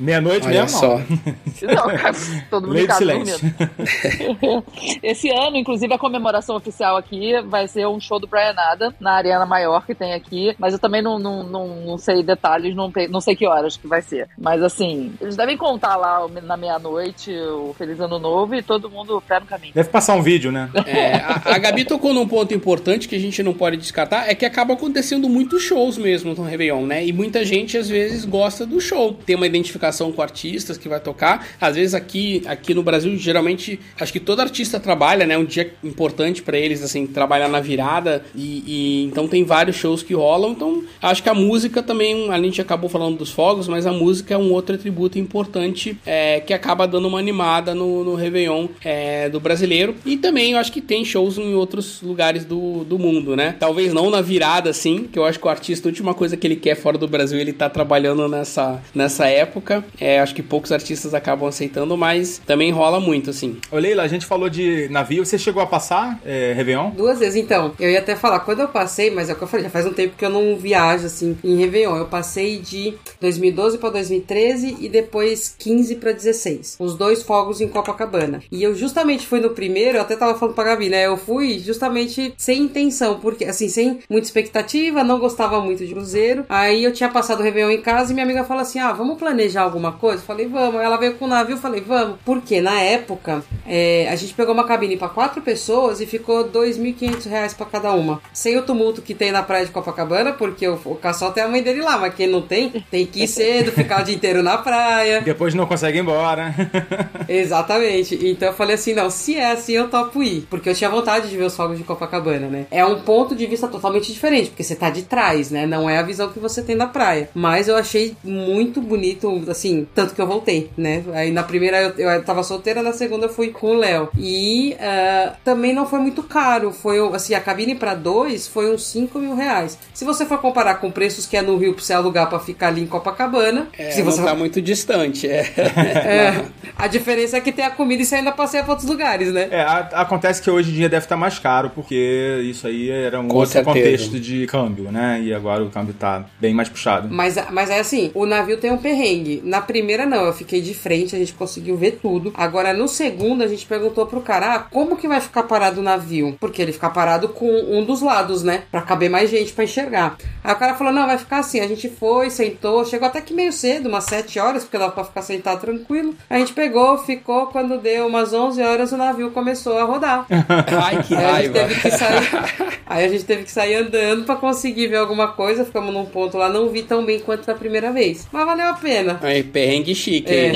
Meia-noite 0.02 0.46
Olha 0.46 0.62
mesmo, 0.62 0.78
só. 0.78 0.98
não. 0.98 1.74
Não, 1.74 1.86
cara, 1.96 2.14
todo 2.50 2.66
mundo 2.66 2.74
Lei 2.74 2.84
em 2.84 2.88
de 2.88 2.94
silêncio. 2.94 3.38
dormindo. 3.38 4.64
Esse 5.02 5.30
ano, 5.30 5.56
inclusive, 5.56 5.94
a 5.94 5.98
comemoração 5.98 6.56
oficial 6.56 6.96
aqui 6.96 7.40
vai 7.42 7.68
ser 7.68 7.86
um 7.86 8.00
show 8.00 8.18
do 8.18 8.26
Brian 8.26 8.54
Adams 8.56 8.94
na 9.00 9.12
Arena 9.12 9.46
Maior 9.46 9.86
que 9.86 9.94
tem 9.94 10.12
aqui. 10.12 10.54
Mas 10.58 10.72
eu 10.72 10.78
também 10.78 11.00
não, 11.00 11.18
não, 11.18 11.44
não, 11.44 11.68
não 11.86 11.98
sei 11.98 12.22
detalhes, 12.22 12.74
não, 12.74 12.92
não 13.10 13.20
sei 13.20 13.36
que 13.36 13.46
horas 13.46 13.76
que 13.76 13.86
vai 13.86 14.02
ser. 14.02 14.28
Mas 14.36 14.62
assim, 14.62 15.12
eles 15.20 15.36
devem 15.36 15.56
contar 15.56 15.96
lá 15.96 16.26
na 16.42 16.56
meia-noite 16.56 17.32
o 17.32 17.74
Feliz 17.78 18.00
Ano 18.00 18.18
Novo 18.18 18.54
e 18.54 18.62
todo 18.62 18.90
mundo 18.90 19.22
pé 19.26 19.38
no 19.38 19.46
caminho. 19.46 19.72
Deve 19.74 19.88
passar 19.88 20.14
um 20.14 20.22
vídeo, 20.22 20.50
né? 20.50 20.68
É, 20.84 21.14
a, 21.14 21.42
a 21.44 21.58
Gabi 21.58 21.84
tocou 21.84 22.12
num 22.12 22.26
ponto 22.26 22.52
importante 22.52 23.08
que 23.08 23.14
a 23.14 23.20
gente 23.20 23.42
não 23.42 23.54
pode 23.54 23.76
descartar, 23.76 24.28
é 24.28 24.34
que 24.34 24.44
acaba 24.44 24.74
acontecendo 24.74 25.28
muitos 25.28 25.62
shows 25.62 25.96
mesmo 25.96 26.34
no 26.34 26.42
Réveillon, 26.42 26.86
né? 26.86 27.06
E 27.06 27.12
muita 27.12 27.44
gente 27.44 27.78
às 27.78 27.88
vezes 27.88 28.24
gosta 28.24 28.66
do 28.66 28.80
show. 28.80 29.14
Tem 29.24 29.36
uma 29.36 29.46
identificação 29.46 29.91
com 30.12 30.22
artistas 30.22 30.78
que 30.78 30.88
vai 30.88 31.00
tocar. 31.00 31.46
Às 31.60 31.76
vezes 31.76 31.94
aqui, 31.94 32.42
aqui 32.46 32.72
no 32.72 32.82
Brasil, 32.82 33.14
geralmente, 33.18 33.78
acho 34.00 34.12
que 34.12 34.20
todo 34.20 34.40
artista 34.40 34.80
trabalha, 34.80 35.26
né? 35.26 35.36
Um 35.36 35.44
dia 35.44 35.72
importante 35.84 36.42
pra 36.42 36.56
eles, 36.56 36.82
assim, 36.82 37.06
trabalhar 37.06 37.48
na 37.48 37.60
virada. 37.60 38.24
E, 38.34 38.62
e- 38.66 39.04
então 39.04 39.28
tem 39.28 39.44
vários 39.44 39.76
shows 39.76 40.02
que 40.02 40.14
rolam. 40.14 40.52
Então 40.52 40.82
acho 41.02 41.22
que 41.22 41.28
a 41.28 41.34
música 41.34 41.82
também, 41.82 42.30
a 42.30 42.38
gente 42.40 42.60
acabou 42.60 42.88
falando 42.88 43.18
dos 43.18 43.30
fogos, 43.30 43.68
mas 43.68 43.86
a 43.86 43.92
música 43.92 44.34
é 44.34 44.38
um 44.38 44.50
outro 44.52 44.74
atributo 44.74 45.18
importante 45.18 45.96
é, 46.06 46.40
que 46.40 46.54
acaba 46.54 46.86
dando 46.86 47.08
uma 47.08 47.18
animada 47.18 47.74
no, 47.74 48.04
no 48.04 48.14
Réveillon 48.14 48.68
é, 48.84 49.28
do 49.28 49.40
brasileiro. 49.40 49.94
E 50.06 50.16
também 50.16 50.52
eu 50.52 50.58
acho 50.58 50.72
que 50.72 50.80
tem 50.80 51.04
shows 51.04 51.38
em 51.38 51.54
outros 51.54 52.00
lugares 52.02 52.44
do, 52.44 52.84
do 52.84 52.98
mundo, 52.98 53.36
né? 53.36 53.54
Talvez 53.58 53.92
não 53.92 54.10
na 54.10 54.20
virada, 54.20 54.70
assim, 54.70 55.08
que 55.10 55.18
eu 55.18 55.24
acho 55.24 55.38
que 55.38 55.46
o 55.46 55.50
artista, 55.50 55.88
a 55.88 55.90
última 55.90 56.14
coisa 56.14 56.36
que 56.36 56.46
ele 56.46 56.56
quer 56.56 56.74
fora 56.76 56.96
do 56.96 57.08
Brasil, 57.08 57.38
ele 57.38 57.52
tá 57.52 57.68
trabalhando 57.68 58.28
nessa, 58.28 58.82
nessa 58.94 59.26
época. 59.26 59.71
É, 60.00 60.20
acho 60.20 60.34
que 60.34 60.42
poucos 60.42 60.72
artistas 60.72 61.14
acabam 61.14 61.48
aceitando, 61.48 61.96
mas 61.96 62.40
também 62.46 62.70
rola 62.72 63.00
muito, 63.00 63.30
assim. 63.30 63.58
Ô, 63.70 63.78
Leila, 63.78 64.02
a 64.02 64.08
gente 64.08 64.26
falou 64.26 64.48
de 64.48 64.88
navio. 64.88 65.24
Você 65.24 65.38
chegou 65.38 65.62
a 65.62 65.66
passar 65.66 66.20
é, 66.24 66.52
Réveillon? 66.54 66.90
Duas 66.90 67.18
vezes, 67.18 67.36
então. 67.36 67.72
Eu 67.78 67.90
ia 67.90 67.98
até 67.98 68.16
falar, 68.16 68.40
quando 68.40 68.60
eu 68.60 68.68
passei, 68.68 69.10
mas 69.10 69.28
é 69.28 69.32
o 69.32 69.36
que 69.36 69.42
eu 69.42 69.48
falei, 69.48 69.64
já 69.64 69.70
faz 69.70 69.86
um 69.86 69.92
tempo 69.92 70.14
que 70.16 70.24
eu 70.24 70.30
não 70.30 70.56
viajo, 70.56 71.06
assim, 71.06 71.36
em 71.42 71.56
Réveillon. 71.56 71.96
Eu 71.96 72.06
passei 72.06 72.58
de 72.58 72.94
2012 73.20 73.78
pra 73.78 73.90
2013 73.90 74.76
e 74.80 74.88
depois 74.88 75.54
15 75.58 75.96
pra 75.96 76.12
16. 76.12 76.76
Os 76.78 76.96
dois 76.96 77.22
fogos 77.22 77.60
em 77.60 77.68
Copacabana. 77.68 78.42
E 78.50 78.62
eu 78.62 78.74
justamente 78.74 79.26
fui 79.26 79.40
no 79.40 79.50
primeiro, 79.50 79.98
eu 79.98 80.02
até 80.02 80.16
tava 80.16 80.38
falando 80.38 80.54
pra 80.54 80.64
Gabi, 80.64 80.88
né? 80.88 81.06
Eu 81.06 81.16
fui 81.16 81.58
justamente 81.58 82.34
sem 82.36 82.62
intenção, 82.62 83.18
porque, 83.20 83.44
assim, 83.44 83.68
sem 83.68 84.00
muita 84.08 84.26
expectativa, 84.26 85.04
não 85.04 85.18
gostava 85.18 85.60
muito 85.60 85.84
de 85.84 85.92
cruzeiro. 85.92 86.44
Aí 86.48 86.84
eu 86.84 86.92
tinha 86.92 87.08
passado 87.08 87.40
o 87.40 87.42
Réveillon 87.42 87.70
em 87.70 87.80
casa 87.80 88.10
e 88.10 88.14
minha 88.14 88.24
amiga 88.24 88.44
falou 88.44 88.62
assim: 88.62 88.78
ah, 88.78 88.92
vamos 88.92 89.18
planejar 89.18 89.61
alguma 89.62 89.92
coisa? 89.92 90.22
Falei, 90.22 90.46
vamos. 90.46 90.80
Ela 90.80 90.96
veio 90.96 91.14
com 91.14 91.24
o 91.24 91.28
navio, 91.28 91.56
falei, 91.56 91.80
vamos. 91.80 92.18
Porque 92.24 92.60
na 92.60 92.80
época, 92.80 93.42
é, 93.66 94.08
a 94.10 94.16
gente 94.16 94.34
pegou 94.34 94.54
uma 94.54 94.64
cabine 94.64 94.96
pra 94.96 95.08
quatro 95.08 95.42
pessoas 95.42 96.00
e 96.00 96.06
ficou 96.06 96.48
2.500 96.48 97.28
reais 97.28 97.54
pra 97.54 97.66
cada 97.66 97.92
uma. 97.92 98.20
Sem 98.32 98.56
o 98.56 98.62
tumulto 98.62 99.02
que 99.02 99.14
tem 99.14 99.32
na 99.32 99.42
praia 99.42 99.64
de 99.64 99.72
Copacabana, 99.72 100.32
porque 100.32 100.66
o, 100.66 100.78
o 100.84 100.94
Cassol 100.96 101.32
tem 101.32 101.42
a 101.42 101.48
mãe 101.48 101.62
dele 101.62 101.82
lá, 101.82 101.98
mas 101.98 102.14
quem 102.14 102.26
não 102.26 102.42
tem, 102.42 102.70
tem 102.90 103.06
que 103.06 103.24
ir 103.24 103.28
cedo, 103.28 103.72
ficar 103.72 104.02
o 104.02 104.04
dia 104.04 104.14
inteiro 104.14 104.42
na 104.42 104.58
praia. 104.58 105.20
Depois 105.24 105.54
não 105.54 105.66
consegue 105.66 105.98
ir 105.98 106.02
embora. 106.02 106.54
Exatamente. 107.28 108.18
Então 108.22 108.48
eu 108.48 108.54
falei 108.54 108.74
assim, 108.74 108.94
não, 108.94 109.10
se 109.10 109.36
é 109.36 109.52
assim 109.52 109.72
eu 109.72 109.88
topo 109.88 110.22
ir. 110.22 110.46
Porque 110.50 110.68
eu 110.68 110.74
tinha 110.74 110.90
vontade 110.90 111.28
de 111.28 111.36
ver 111.36 111.44
os 111.44 111.56
fogos 111.56 111.78
de 111.78 111.84
Copacabana, 111.84 112.48
né? 112.48 112.66
É 112.70 112.84
um 112.84 113.00
ponto 113.00 113.34
de 113.34 113.46
vista 113.46 113.68
totalmente 113.68 114.12
diferente, 114.12 114.50
porque 114.50 114.64
você 114.64 114.74
tá 114.74 114.90
de 114.90 115.02
trás, 115.02 115.50
né? 115.50 115.66
Não 115.66 115.88
é 115.88 115.98
a 115.98 116.02
visão 116.02 116.30
que 116.30 116.38
você 116.38 116.62
tem 116.62 116.76
da 116.76 116.86
praia. 116.86 117.28
Mas 117.34 117.68
eu 117.68 117.76
achei 117.76 118.16
muito 118.22 118.80
bonito, 118.80 119.30
assim, 119.52 119.86
tanto 119.94 120.14
que 120.14 120.20
eu 120.20 120.26
voltei, 120.26 120.70
né? 120.76 121.02
Aí 121.14 121.30
na 121.30 121.42
primeira 121.42 121.80
eu, 121.96 122.10
eu 122.10 122.24
tava 122.24 122.42
solteira, 122.42 122.82
na 122.82 122.92
segunda 122.92 123.26
eu 123.26 123.30
fui 123.32 123.48
com 123.48 123.68
o 123.68 123.74
Léo. 123.76 124.08
E 124.18 124.76
ah, 124.80 125.34
também 125.44 125.72
não 125.72 125.86
foi 125.86 125.98
muito 126.00 126.22
caro. 126.22 126.72
Foi, 126.72 126.98
assim, 127.14 127.34
a 127.34 127.40
cabine 127.40 127.74
pra 127.74 127.94
dois 127.94 128.46
foi 128.48 128.72
uns 128.72 128.84
5 128.86 129.18
mil 129.18 129.34
reais. 129.34 129.78
Se 129.94 130.04
você 130.04 130.24
for 130.26 130.38
comparar 130.38 130.76
com 130.76 130.90
preços 130.90 131.26
que 131.26 131.36
é 131.36 131.42
no 131.42 131.56
Rio 131.56 131.74
pra 131.74 131.82
você 131.84 131.92
alugar 131.92 132.28
pra 132.28 132.38
ficar 132.40 132.68
ali 132.68 132.82
em 132.82 132.86
Copacabana, 132.86 133.68
É, 133.78 133.90
se 133.90 134.02
não 134.02 134.10
você 134.10 134.22
tá 134.22 134.34
muito 134.34 134.60
distante, 134.60 135.28
é. 135.28 135.40
é, 135.56 136.44
a 136.76 136.86
diferença 136.86 137.36
é 137.36 137.40
que 137.40 137.52
tem 137.52 137.64
a 137.64 137.70
comida 137.70 138.02
e 138.02 138.06
você 138.06 138.16
ainda 138.16 138.32
passeia 138.32 138.62
pra 138.62 138.72
outros 138.72 138.88
lugares, 138.88 139.32
né? 139.32 139.48
É, 139.50 139.60
a- 139.62 139.88
acontece 139.94 140.40
que 140.42 140.50
hoje 140.50 140.70
em 140.70 140.74
dia 140.74 140.88
deve 140.88 141.04
estar 141.04 141.16
mais 141.16 141.38
caro, 141.38 141.70
porque 141.70 142.40
isso 142.44 142.66
aí 142.66 142.90
era 142.90 143.20
um 143.20 143.28
Com 143.28 143.36
outro 143.36 143.52
certeza. 143.52 143.74
contexto 143.74 144.20
de 144.20 144.46
câmbio, 144.46 144.90
né? 144.90 145.20
E 145.22 145.32
agora 145.34 145.62
o 145.62 145.70
câmbio 145.70 145.94
tá 145.94 146.24
bem 146.40 146.54
mais 146.54 146.68
puxado. 146.68 147.08
Mas, 147.10 147.36
mas 147.50 147.70
é 147.70 147.78
assim, 147.80 148.10
o 148.14 148.26
navio 148.26 148.56
tem 148.56 148.70
um 148.70 148.78
perrengue. 148.78 149.41
Na 149.42 149.60
primeira, 149.60 150.06
não, 150.06 150.24
eu 150.24 150.32
fiquei 150.32 150.60
de 150.60 150.74
frente, 150.74 151.14
a 151.14 151.18
gente 151.18 151.34
conseguiu 151.34 151.76
ver 151.76 151.98
tudo. 152.02 152.32
Agora, 152.34 152.72
no 152.72 152.88
segundo, 152.88 153.42
a 153.42 153.48
gente 153.48 153.66
perguntou 153.66 154.06
pro 154.06 154.20
cara, 154.20 154.54
ah, 154.54 154.58
como 154.60 154.96
que 154.96 155.08
vai 155.08 155.20
ficar 155.20 155.44
parado 155.44 155.80
o 155.80 155.82
navio? 155.82 156.36
Porque 156.38 156.62
ele 156.62 156.72
fica 156.72 156.90
parado 156.90 157.28
com 157.28 157.46
um 157.46 157.84
dos 157.84 158.02
lados, 158.02 158.42
né? 158.42 158.62
Pra 158.70 158.82
caber 158.82 159.10
mais 159.10 159.30
gente 159.30 159.52
pra 159.52 159.64
enxergar. 159.64 160.16
Aí 160.44 160.52
o 160.52 160.58
cara 160.58 160.74
falou, 160.74 160.92
não, 160.92 161.06
vai 161.06 161.18
ficar 161.18 161.38
assim. 161.38 161.60
A 161.60 161.66
gente 161.66 161.88
foi, 161.88 162.30
sentou, 162.30 162.84
chegou 162.84 163.08
até 163.08 163.20
que 163.20 163.34
meio 163.34 163.52
cedo, 163.52 163.88
umas 163.88 164.04
7 164.04 164.38
horas, 164.38 164.64
porque 164.64 164.78
dava 164.78 164.92
pra 164.92 165.04
ficar 165.04 165.22
sentado 165.22 165.60
tranquilo. 165.60 166.14
A 166.28 166.38
gente 166.38 166.52
pegou, 166.52 166.98
ficou, 166.98 167.46
quando 167.46 167.78
deu 167.78 168.06
umas 168.06 168.32
11 168.32 168.62
horas, 168.62 168.92
o 168.92 168.96
navio 168.96 169.30
começou 169.30 169.78
a 169.78 169.84
rodar. 169.84 170.26
Ai, 170.30 171.02
que 171.02 171.14
Aí 171.14 171.24
a 171.24 171.42
gente 171.42 171.52
teve 171.52 171.80
que 171.80 171.90
sair. 171.90 172.82
Aí 172.86 173.04
a 173.04 173.08
gente 173.08 173.24
teve 173.24 173.44
que 173.44 173.50
sair 173.50 173.74
andando 173.74 174.24
pra 174.24 174.36
conseguir 174.36 174.88
ver 174.88 174.98
alguma 174.98 175.28
coisa. 175.28 175.64
Ficamos 175.64 175.92
num 175.92 176.04
ponto 176.04 176.36
lá, 176.36 176.48
não 176.48 176.68
vi 176.68 176.82
tão 176.82 177.04
bem 177.04 177.20
quanto 177.20 177.46
da 177.46 177.54
primeira 177.54 177.90
vez. 177.90 178.28
Mas 178.30 178.44
valeu 178.44 178.68
a 178.68 178.74
pena. 178.74 179.18
Ainda 179.22 179.31
Mas 179.32 179.46
perrengue 179.46 179.94
chique, 179.94 180.30
É. 180.32 180.48
hein? 180.48 180.52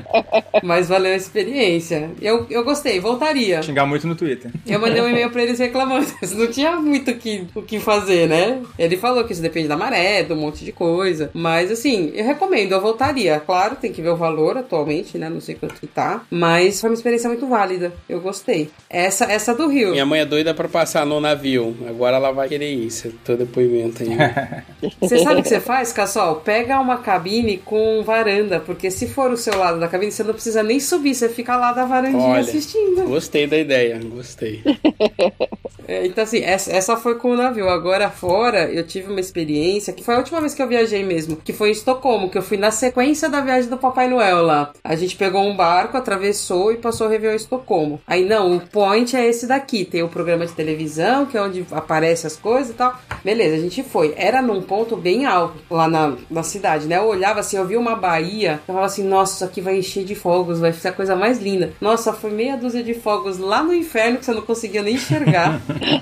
Mas 0.62 0.88
valeu 0.88 1.12
a 1.12 1.16
experiência. 1.16 2.10
Eu, 2.20 2.46
eu 2.48 2.64
gostei, 2.64 2.98
voltaria. 2.98 3.62
Xingar 3.62 3.84
muito 3.86 4.06
no 4.06 4.14
Twitter. 4.14 4.50
Eu 4.66 4.80
mandei 4.80 5.00
um 5.02 5.08
e-mail 5.08 5.30
pra 5.30 5.42
eles 5.42 5.58
reclamando. 5.58 6.06
Não 6.34 6.46
tinha 6.46 6.72
muito 6.76 7.10
o 7.10 7.14
que, 7.16 7.44
o 7.54 7.62
que 7.62 7.78
fazer, 7.78 8.26
né? 8.28 8.60
Ele 8.78 8.96
falou 8.96 9.24
que 9.24 9.32
isso 9.32 9.42
depende 9.42 9.68
da 9.68 9.76
maré, 9.76 10.22
de 10.22 10.32
um 10.32 10.36
monte 10.36 10.64
de 10.64 10.72
coisa. 10.72 11.30
Mas 11.34 11.70
assim, 11.70 12.12
eu 12.14 12.24
recomendo, 12.24 12.72
eu 12.72 12.80
voltaria. 12.80 13.38
Claro, 13.40 13.76
tem 13.76 13.92
que 13.92 14.00
ver 14.02 14.10
o 14.10 14.16
valor 14.16 14.56
atualmente, 14.56 15.18
né? 15.18 15.28
Não 15.28 15.40
sei 15.40 15.54
quanto 15.54 15.74
que 15.74 15.86
tá. 15.86 16.22
Mas 16.30 16.80
foi 16.80 16.90
uma 16.90 16.94
experiência 16.94 17.28
muito 17.28 17.46
válida. 17.46 17.92
Eu 18.08 18.20
gostei. 18.20 18.70
Essa, 18.88 19.24
essa 19.26 19.54
do 19.54 19.68
Rio. 19.68 19.90
Minha 19.90 20.06
mãe 20.06 20.20
é 20.20 20.24
doida 20.26 20.54
pra 20.54 20.68
passar 20.68 21.04
no 21.04 21.20
navio. 21.20 21.76
Agora 21.88 22.16
ela 22.16 22.32
vai 22.32 22.48
querer 22.48 22.72
isso. 22.72 23.12
Tô 23.24 23.36
depoimento 23.36 24.02
aí. 24.02 24.08
Você 25.00 25.18
sabe 25.18 25.40
o 25.40 25.42
que 25.42 25.48
você 25.48 25.60
faz, 25.60 25.92
Cassol? 25.92 26.36
Pega 26.36 26.78
uma 26.80 26.98
cabine 26.98 27.58
com 27.58 28.02
varanda, 28.06 28.60
porque 28.60 28.90
se 28.90 29.08
for 29.08 29.30
o 29.30 29.36
seu 29.36 29.58
lado 29.58 29.80
da 29.80 29.88
cabine, 29.88 30.12
você 30.12 30.22
não 30.22 30.32
precisa 30.32 30.62
nem 30.62 30.78
subir, 30.80 31.14
você 31.14 31.28
fica 31.28 31.56
lá 31.56 31.72
da 31.72 31.84
varandinha 31.84 32.22
Olha. 32.22 32.40
assistindo. 32.40 33.04
Gostei 33.04 33.46
da 33.46 33.58
ideia, 33.58 34.00
gostei. 34.02 34.62
É, 35.88 36.04
então, 36.04 36.24
assim, 36.24 36.40
essa, 36.42 36.72
essa 36.72 36.96
foi 36.96 37.14
com 37.14 37.30
o 37.30 37.36
navio. 37.36 37.68
Agora, 37.68 38.10
fora, 38.10 38.70
eu 38.70 38.84
tive 38.84 39.10
uma 39.10 39.20
experiência 39.20 39.92
que 39.92 40.02
foi 40.02 40.14
a 40.14 40.18
última 40.18 40.40
vez 40.40 40.52
que 40.52 40.62
eu 40.62 40.68
viajei 40.68 41.04
mesmo, 41.04 41.36
que 41.36 41.52
foi 41.52 41.68
em 41.68 41.72
Estocolmo, 41.72 42.28
que 42.28 42.36
eu 42.36 42.42
fui 42.42 42.56
na 42.56 42.70
sequência 42.70 43.28
da 43.28 43.40
viagem 43.40 43.70
do 43.70 43.78
Papai 43.78 44.08
Noel 44.08 44.42
lá. 44.42 44.72
A 44.82 44.96
gente 44.96 45.16
pegou 45.16 45.42
um 45.42 45.56
barco, 45.56 45.96
atravessou 45.96 46.72
e 46.72 46.76
passou 46.76 47.06
o 47.06 47.10
Réveillon 47.10 47.34
em 47.34 47.36
Estocolmo. 47.36 48.00
Aí, 48.06 48.24
não, 48.24 48.56
o 48.56 48.60
point 48.60 49.16
é 49.16 49.26
esse 49.26 49.46
daqui. 49.46 49.84
Tem 49.84 50.02
o 50.02 50.08
programa 50.08 50.44
de 50.44 50.52
televisão, 50.52 51.26
que 51.26 51.36
é 51.36 51.42
onde 51.42 51.64
aparece 51.70 52.26
as 52.26 52.36
coisas 52.36 52.70
e 52.70 52.74
tal. 52.74 52.98
Beleza, 53.24 53.56
a 53.56 53.60
gente 53.60 53.82
foi. 53.82 54.12
Era 54.16 54.42
num 54.42 54.62
ponto 54.62 54.96
bem 54.96 55.24
alto 55.24 55.56
lá 55.70 55.88
na, 55.88 56.16
na 56.28 56.42
cidade, 56.42 56.86
né? 56.86 56.96
Eu 56.96 57.04
olhava 57.04 57.40
assim, 57.40 57.56
eu 57.56 57.66
vi 57.66 57.76
uma 57.76 57.94
baía, 57.96 58.52
eu 58.52 58.58
falava 58.66 58.86
assim, 58.86 59.06
nossa, 59.06 59.34
isso 59.34 59.44
aqui 59.44 59.60
vai 59.60 59.78
encher 59.78 60.04
de 60.04 60.14
fogos, 60.14 60.60
vai 60.60 60.72
ser 60.72 60.88
a 60.88 60.92
coisa 60.92 61.16
mais 61.16 61.40
linda. 61.40 61.72
Nossa, 61.80 62.12
foi 62.12 62.30
meia 62.30 62.56
dúzia 62.56 62.82
de 62.82 62.94
fogos 62.94 63.38
lá 63.38 63.62
no 63.62 63.74
inferno 63.74 64.18
que 64.18 64.24
você 64.24 64.32
não 64.32 64.42
conseguia 64.42 64.82
nem 64.82 64.94
enxergar. 64.94 65.60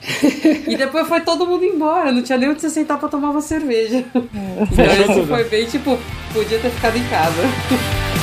e 0.67 0.77
depois 0.77 1.09
foi 1.09 1.21
todo 1.21 1.47
mundo 1.47 1.65
embora, 1.65 2.13
não 2.13 2.23
tinha 2.23 2.39
nem 2.39 2.51
onde 2.51 2.61
você 2.61 2.71
sentar 2.71 2.99
pra 2.99 3.09
tomar 3.09 3.31
uma 3.31 3.41
cerveja. 3.41 4.05
então 4.15 5.15
isso 5.17 5.27
foi 5.27 5.45
bem 5.45 5.67
tipo, 5.67 5.99
podia 6.33 6.59
ter 6.59 6.71
ficado 6.71 6.97
em 6.97 7.05
casa. 7.05 8.14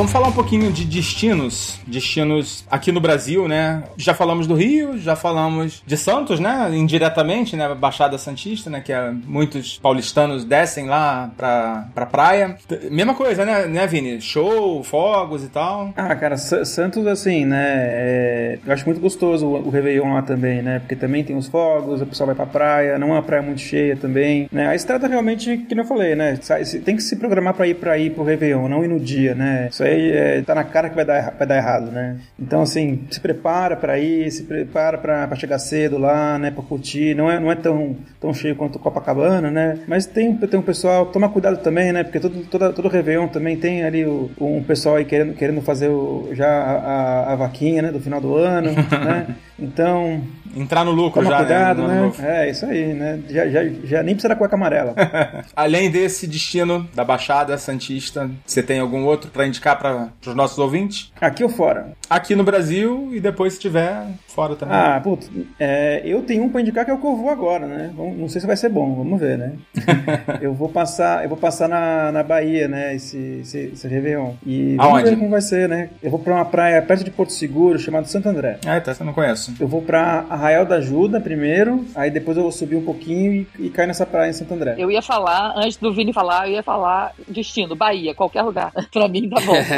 Vamos 0.00 0.12
falar 0.12 0.28
um 0.28 0.32
pouquinho 0.32 0.72
de 0.72 0.86
destinos. 0.86 1.78
Destinos 1.86 2.64
aqui 2.70 2.90
no 2.90 3.02
Brasil, 3.02 3.46
né? 3.46 3.82
Já 3.98 4.14
falamos 4.14 4.46
do 4.46 4.54
Rio, 4.54 4.96
já 4.98 5.14
falamos 5.14 5.82
de 5.86 5.94
Santos, 5.94 6.40
né? 6.40 6.70
Indiretamente, 6.72 7.54
né? 7.54 7.74
Baixada 7.74 8.16
Santista, 8.16 8.70
né? 8.70 8.80
Que 8.80 8.94
é, 8.94 9.10
muitos 9.10 9.78
paulistanos 9.78 10.42
descem 10.42 10.86
lá 10.86 11.30
pra, 11.36 11.86
pra 11.94 12.06
praia. 12.06 12.56
Mesma 12.90 13.14
coisa, 13.14 13.44
né, 13.44 13.66
né, 13.66 13.86
Vini? 13.86 14.22
Show, 14.22 14.82
fogos 14.82 15.44
e 15.44 15.48
tal. 15.48 15.92
Ah, 15.94 16.14
cara, 16.16 16.38
Sa- 16.38 16.64
Santos, 16.64 17.06
assim, 17.06 17.44
né? 17.44 17.66
é, 17.90 18.58
eu 18.66 18.72
acho 18.72 18.86
muito 18.86 19.02
gostoso 19.02 19.44
o, 19.46 19.66
o 19.66 19.70
Réveillon 19.70 20.14
lá 20.14 20.22
também, 20.22 20.62
né? 20.62 20.78
Porque 20.78 20.96
também 20.96 21.22
tem 21.22 21.36
os 21.36 21.46
fogos, 21.46 22.00
o 22.00 22.06
pessoal 22.06 22.28
vai 22.28 22.34
pra 22.36 22.46
praia, 22.46 22.98
não 22.98 23.08
é 23.08 23.12
uma 23.12 23.22
praia 23.22 23.42
muito 23.42 23.60
cheia 23.60 23.94
também, 23.96 24.48
né? 24.50 24.66
A 24.68 24.74
estrada 24.74 25.06
realmente, 25.06 25.58
que 25.58 25.78
eu 25.78 25.84
falei, 25.84 26.14
né? 26.14 26.38
Tem 26.86 26.96
que 26.96 27.02
se 27.02 27.16
programar 27.16 27.52
pra 27.52 27.66
ir 27.66 27.74
pra 27.74 27.98
ir 27.98 28.14
pro 28.14 28.24
Réveillon, 28.24 28.66
não 28.66 28.82
ir 28.82 28.88
no 28.88 28.98
dia, 28.98 29.34
né? 29.34 29.68
Isso 29.70 29.82
aí 29.82 29.89
é, 29.92 30.42
tá 30.42 30.54
na 30.54 30.64
cara 30.64 30.88
que 30.88 30.96
vai 30.96 31.04
dar, 31.04 31.34
vai 31.36 31.46
dar 31.46 31.56
errado, 31.56 31.90
né? 31.90 32.18
Então, 32.38 32.62
assim, 32.62 33.06
se 33.10 33.20
prepara 33.20 33.76
pra 33.76 33.98
ir, 33.98 34.30
se 34.30 34.44
prepara 34.44 34.98
pra 34.98 35.34
chegar 35.36 35.58
cedo 35.58 35.98
lá, 35.98 36.38
né? 36.38 36.50
Pra 36.50 36.62
curtir. 36.62 37.14
Não 37.14 37.30
é, 37.30 37.40
não 37.40 37.50
é 37.50 37.56
tão, 37.56 37.96
tão 38.20 38.32
cheio 38.32 38.56
quanto 38.56 38.78
Copacabana, 38.78 39.50
né? 39.50 39.78
Mas 39.86 40.06
tem, 40.06 40.34
tem 40.36 40.60
um 40.60 40.62
pessoal, 40.62 41.06
toma 41.06 41.28
cuidado 41.28 41.58
também, 41.58 41.92
né? 41.92 42.02
Porque 42.04 42.20
todo, 42.20 42.72
todo 42.72 42.88
Réveillon 42.88 43.28
também 43.28 43.56
tem 43.56 43.84
ali 43.84 44.04
o, 44.04 44.30
um 44.40 44.62
pessoal 44.62 44.96
aí 44.96 45.04
querendo, 45.04 45.34
querendo 45.34 45.60
fazer 45.60 45.88
o, 45.88 46.30
já 46.32 46.48
a, 46.48 46.72
a, 46.72 47.32
a 47.32 47.36
vaquinha, 47.36 47.82
né? 47.82 47.92
Do 47.92 48.00
final 48.00 48.20
do 48.20 48.34
ano, 48.34 48.72
né? 48.72 49.36
Então, 49.60 50.22
Entrar 50.56 50.84
no 50.84 50.90
lucro 50.90 51.22
já, 51.24 51.36
cuidado, 51.38 51.82
né? 51.82 51.84
ano 51.84 51.94
né? 51.94 52.00
novo. 52.00 52.22
É, 52.22 52.50
isso 52.50 52.66
aí, 52.66 52.92
né? 52.92 53.20
Já, 53.28 53.48
já, 53.48 53.60
já 53.84 54.02
nem 54.02 54.14
precisa 54.14 54.30
da 54.30 54.36
cueca 54.36 54.56
amarela. 54.56 54.94
Além 55.54 55.90
desse 55.90 56.26
destino 56.26 56.88
da 56.94 57.04
Baixada 57.04 57.56
Santista, 57.56 58.28
você 58.44 58.62
tem 58.62 58.80
algum 58.80 59.04
outro 59.04 59.30
pra 59.30 59.46
indicar 59.46 59.78
para 59.78 60.08
os 60.26 60.34
nossos 60.34 60.58
ouvintes? 60.58 61.12
Aqui 61.20 61.44
ou 61.44 61.48
fora? 61.48 61.92
Aqui 62.10 62.34
no 62.34 62.42
Brasil 62.42 63.10
e 63.12 63.20
depois, 63.20 63.52
se 63.52 63.60
tiver, 63.60 64.08
fora 64.26 64.56
também. 64.56 64.76
Ah, 64.76 65.00
putz, 65.00 65.30
é, 65.60 66.02
eu 66.04 66.22
tenho 66.22 66.42
um 66.42 66.48
pra 66.48 66.60
indicar 66.60 66.84
que 66.84 66.90
é 66.90 66.94
o 66.94 66.98
que 66.98 67.06
eu 67.06 67.16
vou 67.16 67.30
agora, 67.30 67.68
né? 67.68 67.92
Não 67.96 68.28
sei 68.28 68.40
se 68.40 68.46
vai 68.48 68.56
ser 68.56 68.68
bom, 68.68 68.96
vamos 68.96 69.20
ver, 69.20 69.38
né? 69.38 69.52
eu 70.42 70.52
vou 70.52 70.68
passar, 70.68 71.22
eu 71.22 71.28
vou 71.28 71.38
passar 71.38 71.68
na, 71.68 72.10
na 72.10 72.24
Bahia, 72.24 72.66
né? 72.66 72.96
Esse, 72.96 73.38
esse, 73.42 73.58
esse 73.74 73.86
Réveillon. 73.86 74.32
E 74.44 74.74
vamos 74.76 74.92
Aonde? 74.92 75.10
ver 75.10 75.16
como 75.16 75.30
vai 75.30 75.40
ser, 75.40 75.68
né? 75.68 75.90
Eu 76.02 76.10
vou 76.10 76.18
pra 76.18 76.34
uma 76.34 76.44
praia 76.44 76.82
perto 76.82 77.04
de 77.04 77.12
Porto 77.12 77.32
Seguro, 77.32 77.78
chamada 77.78 78.06
Santo 78.06 78.28
André. 78.28 78.58
Ah, 78.66 78.80
tá, 78.80 78.92
você 78.92 79.04
não 79.04 79.12
conhece. 79.12 79.54
Eu 79.60 79.68
vou 79.68 79.80
pra 79.80 80.26
Arraial 80.28 80.66
da 80.66 80.76
Ajuda 80.76 81.20
primeiro, 81.20 81.84
aí 81.94 82.10
depois 82.10 82.36
eu 82.36 82.42
vou 82.42 82.50
subir 82.50 82.74
um 82.74 82.84
pouquinho 82.84 83.32
e, 83.32 83.66
e 83.66 83.70
cair 83.70 83.86
nessa 83.86 84.04
praia 84.04 84.30
em 84.30 84.32
Santo 84.32 84.52
André. 84.52 84.74
Eu 84.76 84.90
ia 84.90 85.00
falar, 85.00 85.54
antes 85.56 85.76
do 85.76 85.92
Vini 85.94 86.12
falar, 86.12 86.48
eu 86.48 86.54
ia 86.54 86.62
falar 86.62 87.12
destino, 87.28 87.76
Bahia, 87.76 88.14
qualquer 88.16 88.42
lugar. 88.42 88.72
pra 88.92 89.06
mim 89.06 89.28
tá 89.28 89.40
bom. 89.40 89.54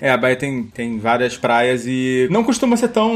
É, 0.00 0.10
a 0.10 0.16
Bahia 0.16 0.36
tem, 0.36 0.64
tem 0.64 0.98
várias 0.98 1.36
praias 1.36 1.77
e 1.86 2.28
não 2.30 2.42
costuma 2.44 2.76
ser 2.76 2.88
tão 2.88 3.12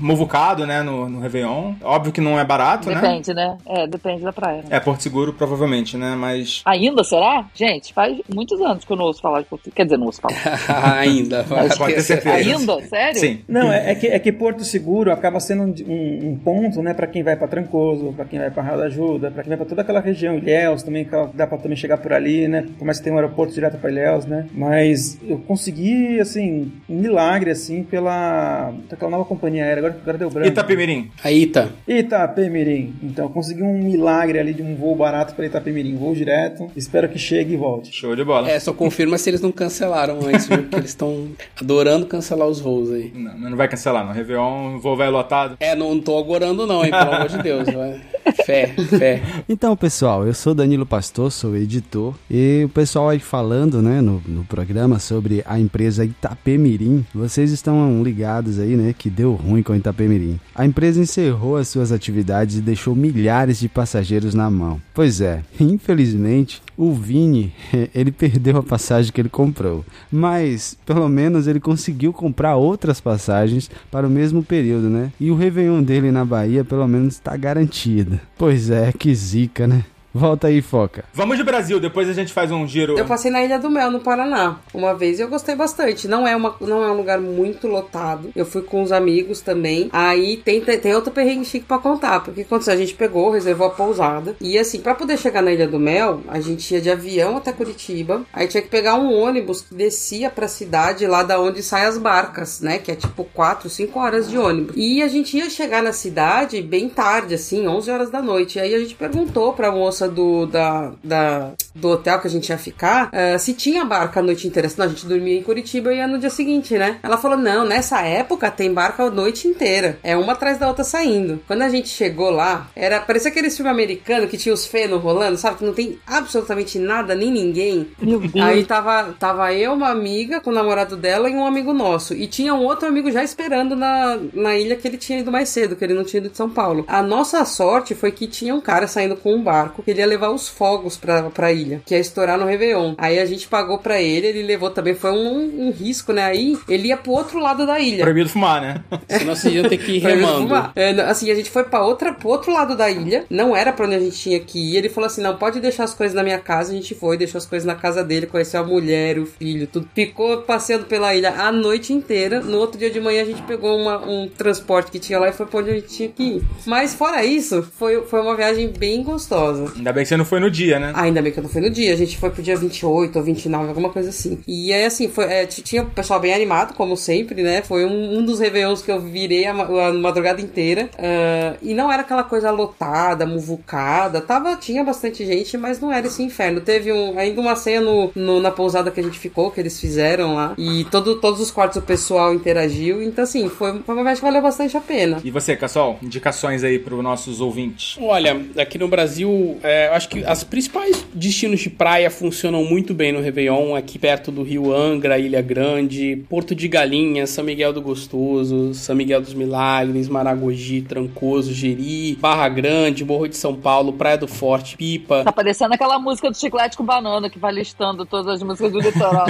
muvucado, 0.00 0.66
né, 0.66 0.82
no, 0.82 1.08
no 1.08 1.20
Réveillon. 1.20 1.74
Óbvio 1.82 2.12
que 2.12 2.20
não 2.20 2.38
é 2.38 2.44
barato, 2.44 2.88
né? 2.88 2.94
Depende, 3.00 3.34
né? 3.34 3.56
É, 3.66 3.86
depende 3.86 4.22
da 4.22 4.32
praia. 4.32 4.58
né? 4.58 4.64
É, 4.70 4.80
Porto 4.80 5.02
Seguro 5.02 5.32
provavelmente, 5.32 5.96
né, 5.96 6.14
mas... 6.16 6.62
Ainda, 6.64 7.02
será? 7.04 7.46
Gente, 7.54 7.92
faz 7.92 8.18
muitos 8.34 8.60
anos 8.60 8.84
que 8.84 8.92
eu 8.92 8.96
não 8.96 9.04
ouço 9.06 9.20
falar 9.20 9.40
de 9.40 9.46
Portugal. 9.46 9.72
Quer 9.74 9.84
dizer, 9.84 9.96
não 9.96 10.06
ouço 10.06 10.20
falar. 10.20 10.34
Ainda. 10.98 11.42
vai 11.42 11.68
Pode 11.76 11.94
ter 11.94 12.02
certeza. 12.02 12.36
Ainda? 12.36 12.80
Sério? 12.82 13.20
Sim. 13.20 13.40
Não, 13.48 13.72
é, 13.72 13.92
é 13.92 13.94
que, 13.94 14.06
é 14.06 14.18
que 14.18 14.32
Porto 14.32 14.64
Seguro 14.64 15.12
acaba 15.12 15.40
sendo 15.40 15.62
um, 15.64 15.74
um- 15.92 16.28
um 16.30 16.36
ponto, 16.36 16.82
né, 16.82 16.94
para 16.94 17.06
quem 17.06 17.22
vai 17.22 17.36
para 17.36 17.48
Trancoso, 17.48 18.12
para 18.14 18.24
quem 18.24 18.38
vai 18.38 18.50
para 18.50 18.62
Arraial 18.62 18.78
da 18.80 18.86
Ajuda, 18.86 19.30
para 19.30 19.42
quem 19.42 19.48
vai 19.50 19.56
para 19.56 19.66
toda 19.66 19.82
aquela 19.82 20.00
região, 20.00 20.36
Ilhéus 20.36 20.82
também, 20.82 21.04
que 21.04 21.10
dá 21.34 21.46
para 21.46 21.58
também 21.58 21.76
chegar 21.76 21.98
por 21.98 22.12
ali, 22.12 22.48
né, 22.48 22.66
começa 22.78 23.00
a 23.00 23.04
ter 23.04 23.10
um 23.10 23.16
aeroporto 23.16 23.52
direto 23.54 23.78
para 23.78 23.90
Ilhéus, 23.90 24.24
né, 24.26 24.46
mas 24.52 25.18
eu 25.26 25.38
consegui, 25.38 26.20
assim, 26.20 26.72
um 26.88 26.96
milagre, 26.98 27.50
assim, 27.50 27.82
pela 27.90 28.72
aquela 28.90 29.10
nova 29.10 29.24
companhia 29.24 29.64
aérea, 29.64 29.78
agora, 29.78 29.98
agora 30.00 30.18
deu 30.18 30.30
branco. 30.30 30.48
Itapemirim. 30.48 31.10
A 31.22 31.30
Ita. 31.32 31.70
Itapemirim. 31.86 32.94
Então, 33.02 33.28
consegui 33.28 33.62
um 33.62 33.78
milagre 33.78 34.38
ali 34.38 34.54
de 34.54 34.62
um 34.62 34.74
voo 34.74 34.94
barato 34.94 35.34
para 35.34 35.46
Itapemirim, 35.46 35.96
voo 35.96 36.14
direto, 36.14 36.70
espero 36.76 37.08
que 37.08 37.18
chegue 37.18 37.54
e 37.54 37.56
volte. 37.56 37.94
Show 37.94 38.14
de 38.14 38.24
bola. 38.24 38.50
É, 38.50 38.58
só 38.58 38.72
confirma 38.72 39.18
se 39.18 39.30
eles 39.30 39.40
não 39.40 39.52
cancelaram 39.52 40.18
antes, 40.26 40.46
viu? 40.46 40.58
Porque 40.58 40.76
eles 40.76 40.90
estão 40.90 41.28
adorando 41.60 42.06
cancelar 42.06 42.46
os 42.46 42.60
voos 42.60 42.92
aí. 42.92 43.10
Não, 43.14 43.38
mas 43.38 43.50
não 43.50 43.56
vai 43.56 43.68
cancelar, 43.68 44.04
não. 44.04 44.12
Réveillon, 44.12 44.78
voo 44.78 44.96
vai 44.96 45.08
lotado. 45.10 45.56
É, 45.60 45.74
não 45.74 45.98
tô 46.00 46.18
agorando 46.18 46.66
não, 46.66 46.84
hein? 46.84 46.90
Pelo 46.90 47.12
amor 47.12 47.28
de 47.28 47.42
Deus. 47.42 47.68
Vai. 47.68 48.00
Fé, 48.44 48.66
fé. 48.66 49.22
Então, 49.48 49.76
pessoal, 49.76 50.26
eu 50.26 50.34
sou 50.34 50.54
Danilo 50.54 50.86
Pastor, 50.86 51.30
sou 51.30 51.56
editor, 51.56 52.14
e 52.30 52.62
o 52.64 52.68
pessoal 52.68 53.08
aí 53.08 53.18
falando, 53.18 53.80
né, 53.82 54.00
no, 54.00 54.22
no 54.26 54.44
programa 54.44 54.98
sobre 54.98 55.42
a 55.46 55.58
empresa 55.58 56.04
Itapemirim, 56.04 57.04
vocês 57.14 57.50
estão 57.50 58.02
ligados 58.02 58.58
aí, 58.58 58.76
né, 58.76 58.94
que 58.96 59.08
deu 59.08 59.34
ruim 59.34 59.62
com 59.62 59.72
a 59.72 59.76
Itapemirim. 59.76 60.38
A 60.54 60.66
empresa 60.66 61.00
encerrou 61.00 61.56
as 61.56 61.68
suas 61.68 61.92
atividades 61.92 62.56
e 62.56 62.60
deixou 62.60 62.94
milhares 62.94 63.58
de 63.58 63.68
passageiros 63.68 64.34
na 64.34 64.50
mão. 64.50 64.80
Pois 64.94 65.20
é, 65.20 65.42
infelizmente, 65.60 66.62
o 66.76 66.92
Vini, 66.92 67.52
ele 67.94 68.12
perdeu 68.12 68.58
a 68.58 68.62
passagem 68.62 69.12
que 69.12 69.20
ele 69.20 69.28
comprou, 69.28 69.84
mas 70.10 70.76
pelo 70.86 71.08
menos 71.08 71.46
ele 71.46 71.60
conseguiu 71.60 72.12
comprar 72.12 72.56
outras 72.56 73.00
passagens 73.00 73.70
para 73.90 74.06
o 74.06 74.10
mesmo 74.10 74.42
período, 74.42 74.88
né? 74.88 75.12
E 75.18 75.30
o 75.30 75.36
Réveillon 75.36 75.82
dele 75.82 76.12
na 76.12 76.24
Bahia 76.24 76.64
pelo 76.64 76.86
menos 76.86 77.14
está 77.14 77.36
garantido. 77.36 78.17
Pois 78.36 78.70
é, 78.70 78.92
que 78.92 79.14
zica, 79.14 79.66
né? 79.66 79.84
Volta 80.18 80.48
aí, 80.48 80.60
Foca. 80.60 81.04
Vamos 81.14 81.36
de 81.36 81.44
Brasil, 81.44 81.78
depois 81.78 82.08
a 82.08 82.12
gente 82.12 82.32
faz 82.32 82.50
um 82.50 82.66
giro. 82.66 82.98
Eu 82.98 83.04
passei 83.04 83.30
na 83.30 83.44
Ilha 83.44 83.56
do 83.56 83.70
Mel, 83.70 83.88
no 83.88 84.00
Paraná, 84.00 84.56
uma 84.74 84.92
vez 84.92 85.20
e 85.20 85.22
eu 85.22 85.28
gostei 85.28 85.54
bastante. 85.54 86.08
Não 86.08 86.26
é, 86.26 86.34
uma, 86.34 86.56
não 86.60 86.82
é 86.82 86.90
um 86.90 86.96
lugar 86.96 87.20
muito 87.20 87.68
lotado. 87.68 88.32
Eu 88.34 88.44
fui 88.44 88.62
com 88.62 88.82
os 88.82 88.90
amigos 88.90 89.40
também. 89.40 89.88
Aí 89.92 90.38
tem, 90.38 90.60
tem, 90.60 90.92
outro 90.92 91.12
perrengue 91.12 91.44
chique 91.44 91.66
pra 91.66 91.78
contar. 91.78 92.18
Porque 92.20 92.42
quando 92.42 92.68
a 92.68 92.74
gente 92.74 92.94
pegou, 92.94 93.30
reservou 93.30 93.68
a 93.68 93.70
pousada. 93.70 94.34
E 94.40 94.58
assim, 94.58 94.80
pra 94.80 94.92
poder 94.92 95.16
chegar 95.18 95.40
na 95.40 95.52
Ilha 95.52 95.68
do 95.68 95.78
Mel, 95.78 96.20
a 96.26 96.40
gente 96.40 96.74
ia 96.74 96.80
de 96.80 96.90
avião 96.90 97.36
até 97.36 97.52
Curitiba. 97.52 98.22
Aí 98.32 98.48
tinha 98.48 98.62
que 98.62 98.68
pegar 98.68 98.96
um 98.96 99.12
ônibus 99.14 99.60
que 99.60 99.72
descia 99.72 100.28
pra 100.30 100.48
cidade 100.48 101.06
lá 101.06 101.22
da 101.22 101.40
onde 101.40 101.62
saem 101.62 101.86
as 101.86 101.96
barcas, 101.96 102.60
né? 102.60 102.78
Que 102.78 102.90
é 102.90 102.96
tipo 102.96 103.22
4, 103.22 103.70
5 103.70 104.00
horas 104.00 104.28
de 104.28 104.36
ônibus. 104.36 104.74
E 104.76 105.00
a 105.00 105.06
gente 105.06 105.36
ia 105.36 105.48
chegar 105.48 105.80
na 105.80 105.92
cidade 105.92 106.60
bem 106.60 106.88
tarde, 106.88 107.36
assim, 107.36 107.68
11 107.68 107.88
horas 107.88 108.10
da 108.10 108.20
noite. 108.20 108.58
E 108.58 108.60
aí 108.60 108.74
a 108.74 108.78
gente 108.80 108.96
perguntou 108.96 109.52
pra 109.52 109.70
moça 109.70 110.07
casa 110.08 110.10
do, 110.10 110.46
da, 110.46 110.92
da, 111.04 111.52
do 111.74 111.88
hotel 111.88 112.20
que 112.20 112.26
a 112.26 112.30
gente 112.30 112.48
ia 112.48 112.58
ficar, 112.58 113.08
uh, 113.08 113.38
se 113.38 113.52
tinha 113.52 113.84
barco 113.84 114.18
a 114.18 114.22
noite 114.22 114.46
inteira. 114.46 114.68
Senão 114.68 114.86
a 114.86 114.88
gente 114.88 115.06
dormia 115.06 115.38
em 115.38 115.42
Curitiba 115.42 115.92
e 115.92 115.98
ia 115.98 116.06
no 116.06 116.18
dia 116.18 116.30
seguinte, 116.30 116.76
né? 116.76 116.98
Ela 117.02 117.18
falou: 117.18 117.36
não, 117.36 117.64
nessa 117.64 118.00
época 118.02 118.50
tem 118.50 118.72
barco 118.72 119.02
a 119.02 119.10
noite 119.10 119.46
inteira. 119.46 119.98
É 120.02 120.16
uma 120.16 120.32
atrás 120.32 120.58
da 120.58 120.68
outra 120.68 120.84
saindo. 120.84 121.40
Quando 121.46 121.62
a 121.62 121.68
gente 121.68 121.88
chegou 121.88 122.30
lá, 122.30 122.68
era 122.74 123.00
parecia 123.00 123.30
aquele 123.30 123.50
filme 123.50 123.70
americano 123.70 124.26
que 124.26 124.36
tinha 124.36 124.54
os 124.54 124.66
fenos 124.66 125.00
rolando, 125.00 125.36
sabe? 125.36 125.58
Que 125.58 125.64
não 125.64 125.74
tem 125.74 125.98
absolutamente 126.06 126.78
nada, 126.78 127.14
nem 127.14 127.30
ninguém. 127.30 127.88
Meu 128.00 128.20
Deus. 128.20 128.34
Aí 128.44 128.64
tava, 128.64 129.14
tava 129.18 129.52
eu, 129.52 129.72
uma 129.72 129.90
amiga, 129.90 130.40
com 130.40 130.50
o 130.50 130.54
namorado 130.54 130.96
dela 130.96 131.28
e 131.28 131.34
um 131.34 131.46
amigo 131.46 131.72
nosso. 131.72 132.14
E 132.14 132.26
tinha 132.26 132.54
um 132.54 132.64
outro 132.64 132.88
amigo 132.88 133.10
já 133.10 133.22
esperando 133.22 133.76
na, 133.76 134.18
na 134.32 134.56
ilha 134.56 134.76
que 134.76 134.86
ele 134.86 134.96
tinha 134.96 135.18
ido 135.20 135.30
mais 135.30 135.48
cedo, 135.48 135.76
que 135.76 135.84
ele 135.84 135.94
não 135.94 136.04
tinha 136.04 136.20
ido 136.20 136.30
de 136.30 136.36
São 136.36 136.48
Paulo. 136.48 136.84
A 136.88 137.02
nossa 137.02 137.44
sorte 137.44 137.94
foi 137.94 138.12
que 138.12 138.26
tinha 138.26 138.54
um 138.54 138.60
cara 138.60 138.86
saindo 138.86 139.16
com 139.16 139.34
um 139.34 139.42
barco 139.42 139.82
que 139.88 139.92
ele 139.92 140.00
ia 140.00 140.06
levar 140.06 140.28
os 140.30 140.46
fogos 140.48 140.98
pra, 140.98 141.22
pra 141.30 141.50
ilha, 141.50 141.80
que 141.86 141.94
ia 141.94 142.00
estourar 142.00 142.36
no 142.36 142.44
Réveillon. 142.44 142.92
Aí 142.98 143.18
a 143.18 143.24
gente 143.24 143.48
pagou 143.48 143.78
pra 143.78 143.98
ele, 144.02 144.26
ele 144.26 144.42
levou 144.42 144.68
também, 144.70 144.94
foi 144.94 145.12
um, 145.12 145.68
um 145.68 145.70
risco, 145.70 146.12
né? 146.12 146.24
Aí 146.24 146.58
ele 146.68 146.88
ia 146.88 146.96
pro 146.98 147.12
outro 147.12 147.38
lado 147.38 147.66
da 147.66 147.80
ilha. 147.80 148.04
Proibido 148.04 148.28
fumar, 148.28 148.60
né? 148.60 148.82
Senão 149.08 149.34
vocês 149.34 149.54
iam 149.54 149.66
ter 149.66 149.78
que 149.78 149.92
ir 149.92 149.98
remando. 150.00 150.54
É, 150.76 150.90
assim, 151.02 151.30
a 151.30 151.34
gente 151.34 151.48
foi 151.50 151.64
pra 151.64 151.82
outra, 151.82 152.12
pro 152.12 152.28
outro 152.28 152.52
lado 152.52 152.76
da 152.76 152.90
ilha, 152.90 153.24
não 153.30 153.56
era 153.56 153.72
pra 153.72 153.86
onde 153.86 153.94
a 153.94 154.00
gente 154.00 154.16
tinha 154.18 154.38
que 154.38 154.58
ir. 154.58 154.76
Ele 154.76 154.90
falou 154.90 155.06
assim: 155.06 155.22
não, 155.22 155.36
pode 155.36 155.58
deixar 155.58 155.84
as 155.84 155.94
coisas 155.94 156.14
na 156.14 156.22
minha 156.22 156.38
casa. 156.38 156.70
A 156.70 156.74
gente 156.74 156.94
foi, 156.94 157.16
deixou 157.16 157.38
as 157.38 157.46
coisas 157.46 157.66
na 157.66 157.74
casa 157.74 158.04
dele, 158.04 158.26
conheceu 158.26 158.60
a 158.60 158.64
mulher, 158.64 159.18
o 159.18 159.24
filho, 159.24 159.66
tudo. 159.66 159.88
Ficou 159.94 160.42
passeando 160.42 160.84
pela 160.84 161.14
ilha 161.14 161.30
a 161.30 161.50
noite 161.50 161.92
inteira. 161.94 162.40
No 162.40 162.58
outro 162.58 162.78
dia 162.78 162.90
de 162.90 163.00
manhã 163.00 163.22
a 163.22 163.26
gente 163.26 163.40
pegou 163.42 163.74
uma- 163.78 163.98
um 164.06 164.28
transporte 164.28 164.90
que 164.90 164.98
tinha 164.98 165.18
lá 165.18 165.28
e 165.28 165.32
foi 165.32 165.46
pra 165.46 165.60
onde 165.60 165.70
a 165.70 165.74
gente 165.74 165.88
tinha 165.88 166.08
que 166.10 166.22
ir. 166.22 166.42
Mas 166.66 166.94
fora 166.94 167.24
isso, 167.24 167.62
foi, 167.78 168.02
foi 168.02 168.20
uma 168.20 168.36
viagem 168.36 168.68
bem 168.68 169.02
gostosa. 169.02 169.72
Ainda 169.78 169.92
bem 169.92 170.02
que 170.02 170.08
você 170.08 170.16
não 170.16 170.24
foi 170.24 170.40
no 170.40 170.50
dia, 170.50 170.78
né? 170.78 170.92
Ah, 170.94 171.02
ainda 171.02 171.22
bem 171.22 171.32
que 171.32 171.38
eu 171.38 171.42
não 171.42 171.50
fui 171.50 171.60
no 171.60 171.70
dia. 171.70 171.92
A 171.92 171.96
gente 171.96 172.18
foi 172.18 172.30
pro 172.30 172.42
dia 172.42 172.56
28 172.56 173.16
ou 173.16 173.22
29, 173.24 173.68
alguma 173.68 173.88
coisa 173.90 174.10
assim. 174.10 174.38
E 174.46 174.72
aí, 174.72 174.84
assim, 174.84 175.08
foi, 175.08 175.24
é, 175.24 175.46
tinha 175.46 175.82
o 175.82 175.86
pessoal 175.90 176.20
bem 176.20 176.34
animado, 176.34 176.74
como 176.74 176.96
sempre, 176.96 177.42
né? 177.42 177.62
Foi 177.62 177.84
um, 177.84 178.18
um 178.18 178.24
dos 178.24 178.40
Réveillons 178.40 178.82
que 178.82 178.90
eu 178.90 179.00
virei 179.00 179.46
a, 179.46 179.52
a 179.52 179.92
madrugada 179.92 180.40
inteira. 180.40 180.90
Ah, 180.98 181.54
e 181.62 181.74
não 181.74 181.90
era 181.90 182.02
aquela 182.02 182.24
coisa 182.24 182.50
lotada, 182.50 183.24
muvucada. 183.26 184.20
Tava, 184.20 184.56
tinha 184.56 184.84
bastante 184.84 185.24
gente, 185.24 185.56
mas 185.56 185.80
não 185.80 185.92
era 185.92 186.06
esse 186.06 186.22
inferno. 186.22 186.60
Teve 186.60 186.92
um, 186.92 187.18
ainda 187.18 187.40
uma 187.40 187.56
ceia 187.56 187.80
no, 187.80 188.10
no- 188.14 188.40
na 188.40 188.50
pousada 188.50 188.90
que 188.90 189.00
a 189.00 189.02
gente 189.02 189.18
ficou, 189.18 189.50
que 189.50 189.60
eles 189.60 189.80
fizeram 189.80 190.34
lá. 190.34 190.54
E 190.58 190.84
todo, 190.90 191.16
todos 191.20 191.40
os 191.40 191.50
quartos 191.50 191.78
o 191.78 191.82
pessoal 191.82 192.34
interagiu. 192.34 193.02
Então, 193.02 193.24
assim, 193.24 193.48
foi, 193.48 193.78
foi 193.80 193.94
uma 193.94 194.02
viagem 194.02 194.20
que 194.20 194.26
valeu 194.26 194.42
bastante 194.42 194.76
a 194.76 194.80
pena. 194.80 195.20
E 195.24 195.30
você, 195.30 195.56
Cassol? 195.56 195.98
Indicações 196.02 196.62
aí 196.64 196.78
pros 196.78 197.02
nossos 197.02 197.40
ouvintes. 197.40 197.96
Olha, 198.00 198.40
aqui 198.56 198.78
no 198.78 198.88
Brasil, 198.88 199.58
é, 199.68 199.88
acho 199.88 200.08
que 200.08 200.24
as 200.24 200.42
principais 200.42 201.04
destinos 201.12 201.60
de 201.60 201.68
praia 201.68 202.10
funcionam 202.10 202.64
muito 202.64 202.94
bem 202.94 203.12
no 203.12 203.20
Réveillon, 203.20 203.74
aqui 203.74 203.98
perto 203.98 204.32
do 204.32 204.42
Rio 204.42 204.74
Angra, 204.74 205.18
Ilha 205.18 205.42
Grande, 205.42 206.24
Porto 206.28 206.54
de 206.54 206.66
Galinhas, 206.66 207.30
São 207.30 207.44
Miguel 207.44 207.72
do 207.72 207.82
Gostoso, 207.82 208.72
São 208.72 208.96
Miguel 208.96 209.20
dos 209.20 209.34
Milagres, 209.34 210.08
Maragogi, 210.08 210.80
Trancoso, 210.80 211.52
Jeri, 211.52 212.16
Barra 212.16 212.48
Grande, 212.48 213.04
Morro 213.04 213.28
de 213.28 213.36
São 213.36 213.54
Paulo, 213.54 213.92
Praia 213.92 214.16
do 214.16 214.26
Forte, 214.26 214.76
Pipa. 214.76 215.22
Tá 215.24 215.32
parecendo 215.32 215.74
aquela 215.74 215.98
música 215.98 216.30
do 216.30 216.36
Chiclete 216.36 216.76
com 216.76 216.84
Banana 216.84 217.28
que 217.28 217.38
vai 217.38 217.52
listando 217.52 218.06
todas 218.06 218.36
as 218.36 218.42
músicas 218.42 218.72
do 218.72 218.80
litoral. 218.80 219.26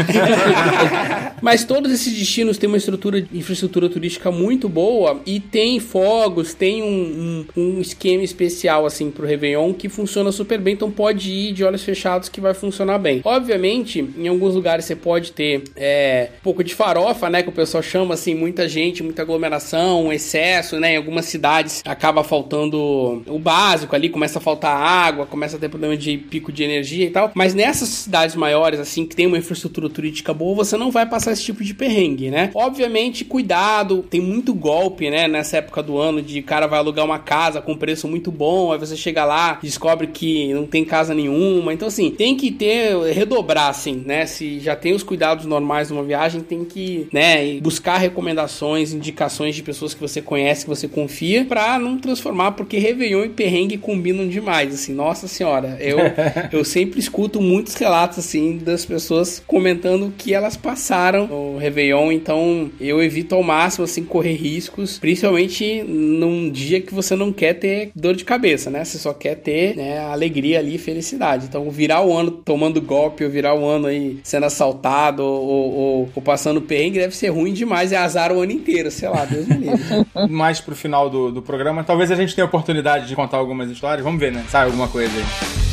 Mas 1.43 1.65
todos 1.65 1.91
esses 1.91 2.17
destinos 2.17 2.59
têm 2.59 2.69
uma 2.69 2.77
estrutura, 2.77 3.19
infraestrutura 3.33 3.89
turística 3.89 4.31
muito 4.31 4.69
boa 4.69 5.21
e 5.27 5.41
tem 5.41 5.81
fogos, 5.81 6.55
tem 6.55 6.83
um, 6.83 7.45
um, 7.57 7.63
um 7.63 7.81
esquema 7.81 8.23
especial 8.23 8.87
assim 8.87 9.11
pro 9.11 9.27
Réveillon 9.27 9.73
que 9.73 9.89
funciona 9.89 10.28
super 10.33 10.61
bem, 10.61 10.75
então 10.75 10.91
pode 10.91 11.31
ir 11.31 11.53
de 11.53 11.65
olhos 11.65 11.83
fechados 11.83 12.29
que 12.29 12.41
vai 12.41 12.55
funcionar 12.55 12.99
bem. 12.99 13.21
Obviamente, 13.25 14.07
em 14.17 14.29
alguns 14.29 14.55
lugares 14.55 14.85
você 14.85 14.97
pode 14.97 15.33
ter 15.33 15.63
é, 15.77 16.31
um 16.39 16.43
pouco 16.43 16.65
de 16.65 16.75
farofa, 16.75 17.29
né, 17.31 17.43
que 17.43 17.49
o 17.49 17.53
pessoal 17.53 17.83
chama 17.83 18.15
assim, 18.15 18.35
muita 18.35 18.69
gente, 18.69 19.03
muita 19.03 19.23
aglomeração, 19.23 20.07
um 20.07 20.13
excesso, 20.13 20.79
né, 20.79 20.95
em 20.95 20.97
algumas 20.97 21.27
cidades 21.27 21.83
acaba 21.85 22.23
faltando 22.25 23.23
o 23.27 23.39
básico 23.39 23.95
ali, 23.95 24.09
começa 24.09 24.39
a 24.39 24.43
faltar 24.43 24.77
água, 24.77 25.27
começa 25.27 25.57
a 25.57 25.61
ter 25.61 25.69
problema 25.69 25.97
de 25.97 26.17
pico 26.19 26.53
de 26.53 26.63
energia 26.63 27.07
e 27.07 27.11
tal, 27.11 27.31
mas 27.35 27.55
nessas 27.55 27.89
cidades 27.89 28.37
maiores 28.37 28.81
assim, 28.81 29.07
que 29.07 29.17
tem 29.17 29.27
uma 29.27 29.39
infraestrutura 29.39 29.89
turística 29.89 30.33
boa, 30.35 30.55
você 30.55 30.77
não 30.77 30.91
vai 30.91 31.07
passar 31.07 31.33
esse 31.33 31.43
tipo 31.45 31.63
de 31.65 31.75
perrengue, 31.75 32.31
né? 32.31 32.51
Obviamente, 32.55 33.25
cuidado, 33.25 34.05
tem 34.09 34.21
muito 34.21 34.55
golpe, 34.55 35.11
né, 35.11 35.29
nessa 35.29 35.59
época 35.59 35.83
do 35.83 35.99
ano 35.99 36.23
de 36.23 36.43
cara 36.43 36.67
vai 36.67 36.79
alugar 36.79 37.05
uma 37.05 37.19
casa 37.19 37.61
com 37.61 37.77
preço 37.77 38.09
muito 38.09 38.31
bom, 38.31 38.73
aí 38.73 38.79
você 38.79 38.97
chega 38.97 39.25
lá, 39.25 39.59
descobre 39.63 40.07
que 40.19 40.53
não 40.53 40.67
tem 40.67 40.85
casa 40.85 41.15
nenhuma. 41.15 41.73
Então 41.73 41.87
assim, 41.87 42.11
tem 42.11 42.37
que 42.37 42.51
ter 42.51 42.99
redobrar 43.13 43.69
assim, 43.69 44.03
né? 44.05 44.27
Se 44.27 44.59
já 44.59 44.75
tem 44.75 44.93
os 44.93 45.05
cuidados 45.05 45.47
normais 45.47 45.89
de 45.89 45.95
uma 45.95 46.03
viagem, 46.03 46.41
tem 46.41 46.65
que, 46.65 47.07
né, 47.13 47.61
buscar 47.61 47.99
recomendações, 47.99 48.93
indicações 48.93 49.55
de 49.55 49.63
pessoas 49.63 49.95
que 49.95 50.01
você 50.01 50.21
conhece, 50.21 50.65
que 50.65 50.69
você 50.69 50.89
confia, 50.89 51.45
pra 51.45 51.79
não 51.79 51.99
transformar, 51.99 52.53
porque 52.53 52.79
Réveillon 52.79 53.27
e 53.27 53.29
perrengue 53.29 53.79
combinam 53.79 54.27
demais, 54.27 54.75
assim. 54.75 54.93
Nossa 54.93 55.29
senhora, 55.29 55.77
eu 55.81 55.99
eu 56.51 56.65
sempre 56.65 56.99
escuto 56.99 57.41
muitos 57.41 57.75
relatos 57.75 58.19
assim 58.19 58.59
das 58.59 58.85
pessoas 58.85 59.41
comentando 59.47 60.07
o 60.07 60.13
que 60.13 60.35
elas 60.35 60.57
passaram 60.57 61.29
no 61.29 61.59
Réveillon, 61.59 62.11
então 62.11 62.71
eu 62.81 63.01
evito 63.01 63.37
ao 63.37 63.43
máximo 63.43 63.85
assim 63.85 64.05
correr 64.05 64.35
riscos, 64.35 64.99
principalmente 64.99 65.83
num 65.85 66.51
dia 66.51 66.81
que 66.81 66.93
você 66.93 67.15
não 67.15 67.33
quer 67.33 67.55
ter 67.55 67.91
dor 67.95 68.17
de 68.17 68.25
cabeça, 68.25 68.69
né? 68.69 68.85
Você 68.85 68.99
só 68.99 69.13
quer 69.13 69.37
ter 69.37 69.77
né, 69.77 70.08
alegria 70.13 70.59
ali, 70.59 70.79
felicidade. 70.79 71.47
Então 71.47 71.69
virar 71.71 72.03
o 72.03 72.17
ano 72.17 72.31
tomando 72.31 72.81
golpe 72.81 73.25
ou 73.25 73.31
virar 73.31 73.55
o 73.55 73.67
ano 73.67 73.87
aí 73.87 74.19
sendo 74.23 74.47
assaltado 74.47 75.23
ou, 75.23 75.75
ou- 75.75 76.09
ou 76.15 76.23
passando 76.23 76.61
perrengue 76.63 76.99
deve 76.99 77.15
ser 77.17 77.29
ruim 77.29 77.53
demais, 77.53 77.93
é 77.93 77.97
azar 77.97 78.33
o 78.33 78.41
ano 78.41 78.53
inteiro, 78.53 78.91
sei 78.91 79.09
lá, 79.09 79.25
Deus 79.25 79.47
me 79.47 79.55
livre. 79.57 79.79
Mais 80.29 80.61
pro 80.61 80.75
final 80.75 81.09
do, 81.11 81.31
do 81.31 81.43
programa, 81.43 81.85
talvez 81.85 82.11
a 82.11 82.15
gente 82.17 82.35
tenha 82.35 82.45
oportunidade 82.47 83.07
de 83.07 83.15
contar 83.15 83.37
algumas 83.39 83.71
histórias. 83.71 84.05
Vamos 84.05 84.21
ver, 84.21 84.33
né? 84.33 84.45
Sai 84.49 84.65
alguma 84.67 84.89
coisa 84.89 85.13
aí. 85.17 85.68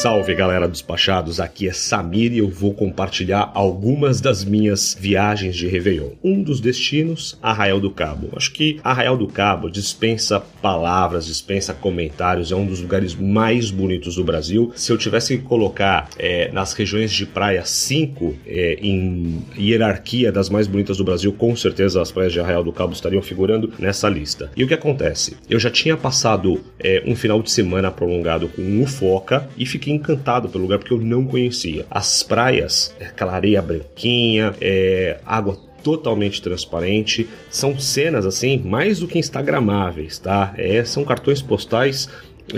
Salve 0.00 0.34
galera 0.34 0.66
dos 0.66 0.80
Pachados, 0.80 1.40
aqui 1.40 1.68
é 1.68 1.74
Samir 1.74 2.32
e 2.32 2.38
eu 2.38 2.48
vou 2.48 2.72
compartilhar 2.72 3.52
algumas 3.52 4.18
das 4.18 4.42
minhas 4.42 4.96
viagens 4.98 5.54
de 5.54 5.68
Réveillon. 5.68 6.12
Um 6.24 6.42
dos 6.42 6.58
destinos, 6.58 7.38
Arraial 7.42 7.78
do 7.78 7.90
Cabo. 7.90 8.30
Acho 8.34 8.50
que 8.50 8.80
Arraial 8.82 9.18
do 9.18 9.26
Cabo 9.26 9.68
dispensa 9.68 10.40
palavras, 10.40 11.26
dispensa 11.26 11.74
comentários, 11.74 12.50
é 12.50 12.56
um 12.56 12.64
dos 12.64 12.80
lugares 12.80 13.14
mais 13.14 13.70
bonitos 13.70 14.14
do 14.14 14.24
Brasil. 14.24 14.72
Se 14.74 14.90
eu 14.90 14.96
tivesse 14.96 15.36
que 15.36 15.44
colocar 15.44 16.08
é, 16.18 16.50
nas 16.50 16.72
regiões 16.72 17.12
de 17.12 17.26
praia 17.26 17.62
5 17.62 18.36
é, 18.46 18.78
em 18.80 19.44
hierarquia 19.58 20.32
das 20.32 20.48
mais 20.48 20.66
bonitas 20.66 20.96
do 20.96 21.04
Brasil, 21.04 21.30
com 21.30 21.54
certeza 21.54 22.00
as 22.00 22.10
praias 22.10 22.32
de 22.32 22.40
Arraial 22.40 22.64
do 22.64 22.72
Cabo 22.72 22.94
estariam 22.94 23.20
figurando 23.20 23.70
nessa 23.78 24.08
lista. 24.08 24.50
E 24.56 24.64
o 24.64 24.66
que 24.66 24.72
acontece? 24.72 25.36
Eu 25.46 25.60
já 25.60 25.68
tinha 25.68 25.94
passado 25.94 26.58
é, 26.78 27.02
um 27.06 27.14
final 27.14 27.42
de 27.42 27.50
semana 27.50 27.90
prolongado 27.90 28.48
com 28.48 28.82
o 28.82 28.86
Foca 28.86 29.46
e 29.58 29.66
fiquei 29.66 29.89
encantado 29.90 30.48
pelo 30.48 30.64
lugar 30.64 30.78
porque 30.78 30.92
eu 30.92 31.00
não 31.00 31.24
conhecia. 31.24 31.86
As 31.90 32.22
praias, 32.22 32.94
é, 32.98 33.06
aquela 33.06 33.32
areia 33.32 33.60
branquinha, 33.62 34.54
é, 34.60 35.18
água 35.24 35.58
totalmente 35.82 36.42
transparente, 36.42 37.28
são 37.50 37.78
cenas 37.78 38.26
assim 38.26 38.58
mais 38.58 39.00
do 39.00 39.08
que 39.08 39.18
instagramáveis, 39.18 40.18
tá? 40.18 40.52
É, 40.56 40.84
são 40.84 41.04
cartões 41.04 41.40
postais 41.40 42.08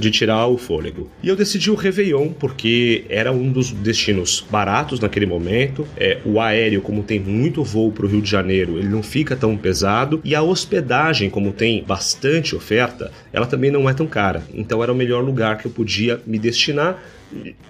de 0.00 0.10
tirar 0.10 0.46
o 0.46 0.56
fôlego. 0.56 1.10
E 1.22 1.28
eu 1.28 1.36
decidi 1.36 1.70
o 1.70 1.74
Réveillon 1.74 2.28
porque 2.28 3.04
era 3.08 3.32
um 3.32 3.50
dos 3.50 3.72
destinos 3.72 4.44
baratos 4.50 5.00
naquele 5.00 5.26
momento. 5.26 5.86
É, 5.96 6.18
o 6.24 6.40
aéreo, 6.40 6.80
como 6.80 7.02
tem 7.02 7.20
muito 7.20 7.62
voo 7.62 7.92
para 7.92 8.06
o 8.06 8.08
Rio 8.08 8.22
de 8.22 8.30
Janeiro, 8.30 8.78
ele 8.78 8.88
não 8.88 9.02
fica 9.02 9.36
tão 9.36 9.56
pesado. 9.56 10.20
E 10.24 10.34
a 10.34 10.42
hospedagem, 10.42 11.28
como 11.28 11.52
tem 11.52 11.84
bastante 11.84 12.54
oferta, 12.56 13.10
ela 13.32 13.46
também 13.46 13.70
não 13.70 13.88
é 13.88 13.94
tão 13.94 14.06
cara. 14.06 14.42
Então 14.54 14.82
era 14.82 14.92
o 14.92 14.96
melhor 14.96 15.22
lugar 15.22 15.58
que 15.58 15.66
eu 15.66 15.70
podia 15.70 16.20
me 16.26 16.38
destinar 16.38 17.02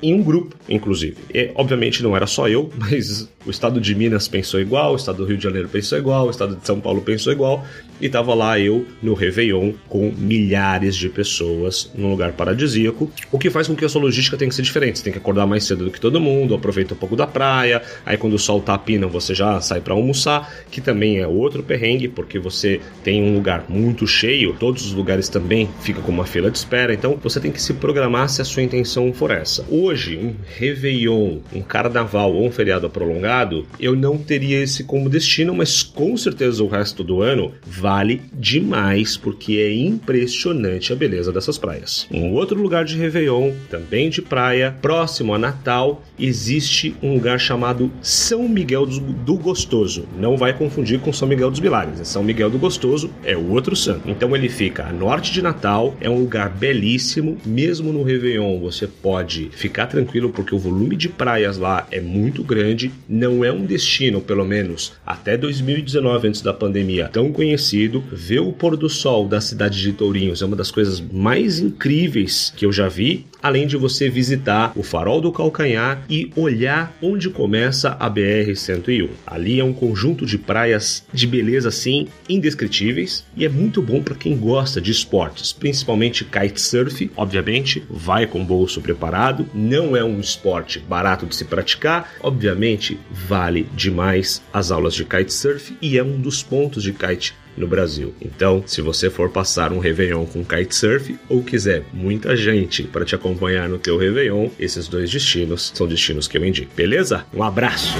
em 0.02 0.14
um 0.14 0.22
grupo, 0.22 0.56
inclusive. 0.68 1.16
E, 1.32 1.50
obviamente 1.54 2.02
não 2.02 2.16
era 2.16 2.26
só 2.26 2.48
eu, 2.48 2.70
mas 2.78 3.28
o 3.44 3.50
estado 3.50 3.80
de 3.80 3.94
Minas 3.94 4.28
pensou 4.28 4.60
igual, 4.60 4.92
o 4.92 4.96
estado 4.96 5.18
do 5.18 5.24
Rio 5.24 5.36
de 5.36 5.42
Janeiro 5.42 5.68
pensou 5.68 5.98
igual, 5.98 6.26
o 6.26 6.30
estado 6.30 6.56
de 6.56 6.66
São 6.66 6.80
Paulo 6.80 7.00
pensou 7.00 7.32
igual, 7.32 7.64
e 8.00 8.08
tava 8.08 8.34
lá 8.34 8.58
eu 8.58 8.84
no 9.02 9.14
Réveillon 9.14 9.72
com 9.88 10.12
milhares 10.16 10.96
de 10.96 11.08
pessoas 11.08 11.90
num 11.94 12.10
lugar 12.10 12.32
paradisíaco, 12.32 13.10
o 13.30 13.38
que 13.38 13.50
faz 13.50 13.68
com 13.68 13.76
que 13.76 13.84
a 13.84 13.88
sua 13.88 14.02
logística 14.02 14.36
tenha 14.36 14.48
que 14.48 14.54
ser 14.54 14.62
diferente. 14.62 14.98
Você 14.98 15.04
tem 15.04 15.12
que 15.12 15.18
acordar 15.18 15.46
mais 15.46 15.64
cedo 15.64 15.84
do 15.84 15.90
que 15.90 16.00
todo 16.00 16.20
mundo, 16.20 16.54
aproveita 16.54 16.94
um 16.94 16.96
pouco 16.96 17.14
da 17.14 17.26
praia, 17.26 17.82
aí 18.04 18.16
quando 18.16 18.34
o 18.34 18.38
sol 18.38 18.60
tá 18.60 18.76
pina 18.76 19.06
você 19.06 19.34
já 19.34 19.60
sai 19.60 19.80
para 19.80 19.94
almoçar, 19.94 20.52
que 20.70 20.80
também 20.80 21.18
é 21.18 21.26
outro 21.26 21.62
perrengue, 21.62 22.08
porque 22.08 22.38
você 22.38 22.80
tem 23.04 23.22
um 23.22 23.34
lugar 23.34 23.66
muito 23.68 24.06
cheio, 24.06 24.56
todos 24.58 24.86
os 24.86 24.92
lugares 24.92 25.28
também 25.28 25.68
ficam 25.80 26.02
com 26.02 26.10
uma 26.10 26.26
fila 26.26 26.50
de 26.50 26.58
espera, 26.58 26.92
então 26.94 27.18
você 27.22 27.40
tem 27.40 27.52
que 27.52 27.60
se 27.60 27.74
programar 27.74 28.28
se 28.28 28.40
a 28.42 28.44
sua 28.44 28.62
intenção 28.62 29.12
for 29.12 29.30
essa. 29.30 29.51
Hoje, 29.68 30.16
um 30.16 30.34
Réveillon, 30.56 31.38
um 31.52 31.62
Carnaval 31.62 32.32
ou 32.32 32.46
um 32.46 32.52
feriado 32.52 32.88
prolongado, 32.88 33.66
eu 33.78 33.96
não 33.96 34.18
teria 34.18 34.62
esse 34.62 34.84
como 34.84 35.08
destino, 35.08 35.54
mas 35.54 35.82
com 35.82 36.16
certeza 36.16 36.62
o 36.62 36.68
resto 36.68 37.02
do 37.02 37.22
ano 37.22 37.52
vale 37.64 38.22
demais 38.32 39.16
porque 39.16 39.58
é 39.58 39.74
impressionante 39.74 40.92
a 40.92 40.96
beleza 40.96 41.32
dessas 41.32 41.58
praias. 41.58 42.06
Um 42.10 42.32
outro 42.32 42.60
lugar 42.60 42.84
de 42.84 42.96
Réveillon, 42.96 43.52
também 43.70 44.08
de 44.08 44.22
praia, 44.22 44.76
próximo 44.80 45.34
a 45.34 45.38
Natal, 45.38 46.02
existe 46.18 46.94
um 47.02 47.14
lugar 47.14 47.38
chamado 47.38 47.90
São 48.00 48.48
Miguel 48.48 48.86
do 48.86 49.36
Gostoso. 49.36 50.06
Não 50.18 50.36
vai 50.36 50.56
confundir 50.56 51.00
com 51.00 51.12
São 51.12 51.28
Miguel 51.28 51.50
dos 51.50 51.60
Milagres. 51.60 52.00
É 52.00 52.04
São 52.04 52.22
Miguel 52.22 52.50
do 52.50 52.58
Gostoso 52.58 53.10
é 53.24 53.36
o 53.36 53.50
outro 53.50 53.74
santo. 53.74 54.08
Então 54.08 54.34
ele 54.36 54.48
fica 54.48 54.86
a 54.86 54.92
norte 54.92 55.32
de 55.32 55.42
Natal, 55.42 55.96
é 56.00 56.08
um 56.08 56.20
lugar 56.20 56.50
belíssimo. 56.50 57.38
Mesmo 57.44 57.92
no 57.92 58.02
Réveillon 58.02 58.60
você 58.60 58.86
pode 58.86 59.41
ficar 59.50 59.86
tranquilo 59.86 60.30
porque 60.30 60.54
o 60.54 60.58
volume 60.58 60.96
de 60.96 61.08
praias 61.08 61.58
lá 61.58 61.86
é 61.90 62.00
muito 62.00 62.42
grande. 62.42 62.90
Não 63.08 63.44
é 63.44 63.52
um 63.52 63.64
destino, 63.64 64.20
pelo 64.20 64.44
menos 64.44 64.92
até 65.04 65.36
2019, 65.36 66.28
antes 66.28 66.42
da 66.42 66.52
pandemia, 66.52 67.08
tão 67.08 67.32
conhecido. 67.32 68.02
Ver 68.12 68.40
o 68.40 68.52
pôr 68.52 68.76
do 68.76 68.88
sol 68.88 69.26
da 69.26 69.40
cidade 69.40 69.80
de 69.80 69.92
Tourinhos 69.92 70.42
é 70.42 70.46
uma 70.46 70.56
das 70.56 70.70
coisas 70.70 71.00
mais 71.00 71.58
incríveis 71.58 72.52
que 72.56 72.66
eu 72.66 72.72
já 72.72 72.88
vi. 72.88 73.26
Além 73.42 73.66
de 73.66 73.76
você 73.76 74.08
visitar 74.08 74.72
o 74.76 74.84
Farol 74.84 75.20
do 75.20 75.32
Calcanhar 75.32 76.04
e 76.08 76.30
olhar 76.36 76.96
onde 77.02 77.28
começa 77.28 77.96
a 77.98 78.08
BR-101. 78.08 79.08
Ali 79.26 79.58
é 79.58 79.64
um 79.64 79.72
conjunto 79.72 80.24
de 80.24 80.38
praias 80.38 81.04
de 81.12 81.26
beleza 81.26 81.68
assim 81.68 82.06
indescritíveis 82.28 83.24
e 83.36 83.44
é 83.44 83.48
muito 83.48 83.82
bom 83.82 84.02
para 84.02 84.14
quem 84.14 84.36
gosta 84.36 84.80
de 84.80 84.90
esportes, 84.92 85.52
principalmente 85.52 86.24
kitesurf. 86.24 87.10
Obviamente, 87.16 87.82
vai 87.90 88.26
com 88.26 88.44
bolso 88.44 88.80
preparado, 88.80 89.31
não 89.54 89.96
é 89.96 90.04
um 90.04 90.20
esporte 90.20 90.78
barato 90.78 91.26
de 91.26 91.34
se 91.36 91.44
praticar, 91.44 92.12
obviamente, 92.20 92.98
vale 93.10 93.68
demais 93.74 94.42
as 94.52 94.70
aulas 94.70 94.94
de 94.94 95.04
kitesurf 95.04 95.76
e 95.80 95.98
é 95.98 96.02
um 96.02 96.20
dos 96.20 96.42
pontos 96.42 96.82
de 96.82 96.92
kite 96.92 97.34
no 97.56 97.66
Brasil. 97.66 98.14
Então, 98.20 98.62
se 98.66 98.80
você 98.80 99.10
for 99.10 99.30
passar 99.30 99.72
um 99.72 99.78
Réveillon 99.78 100.24
com 100.24 100.44
kitesurf 100.44 101.18
ou 101.28 101.42
quiser 101.42 101.84
muita 101.92 102.34
gente 102.36 102.84
para 102.84 103.04
te 103.04 103.14
acompanhar 103.14 103.68
no 103.68 103.78
teu 103.78 103.98
Réveillon, 103.98 104.48
esses 104.58 104.88
dois 104.88 105.10
destinos 105.10 105.72
são 105.74 105.86
destinos 105.86 106.26
que 106.26 106.38
eu 106.38 106.46
indico. 106.46 106.74
Beleza? 106.74 107.24
Um 107.34 107.42
abraço! 107.42 107.94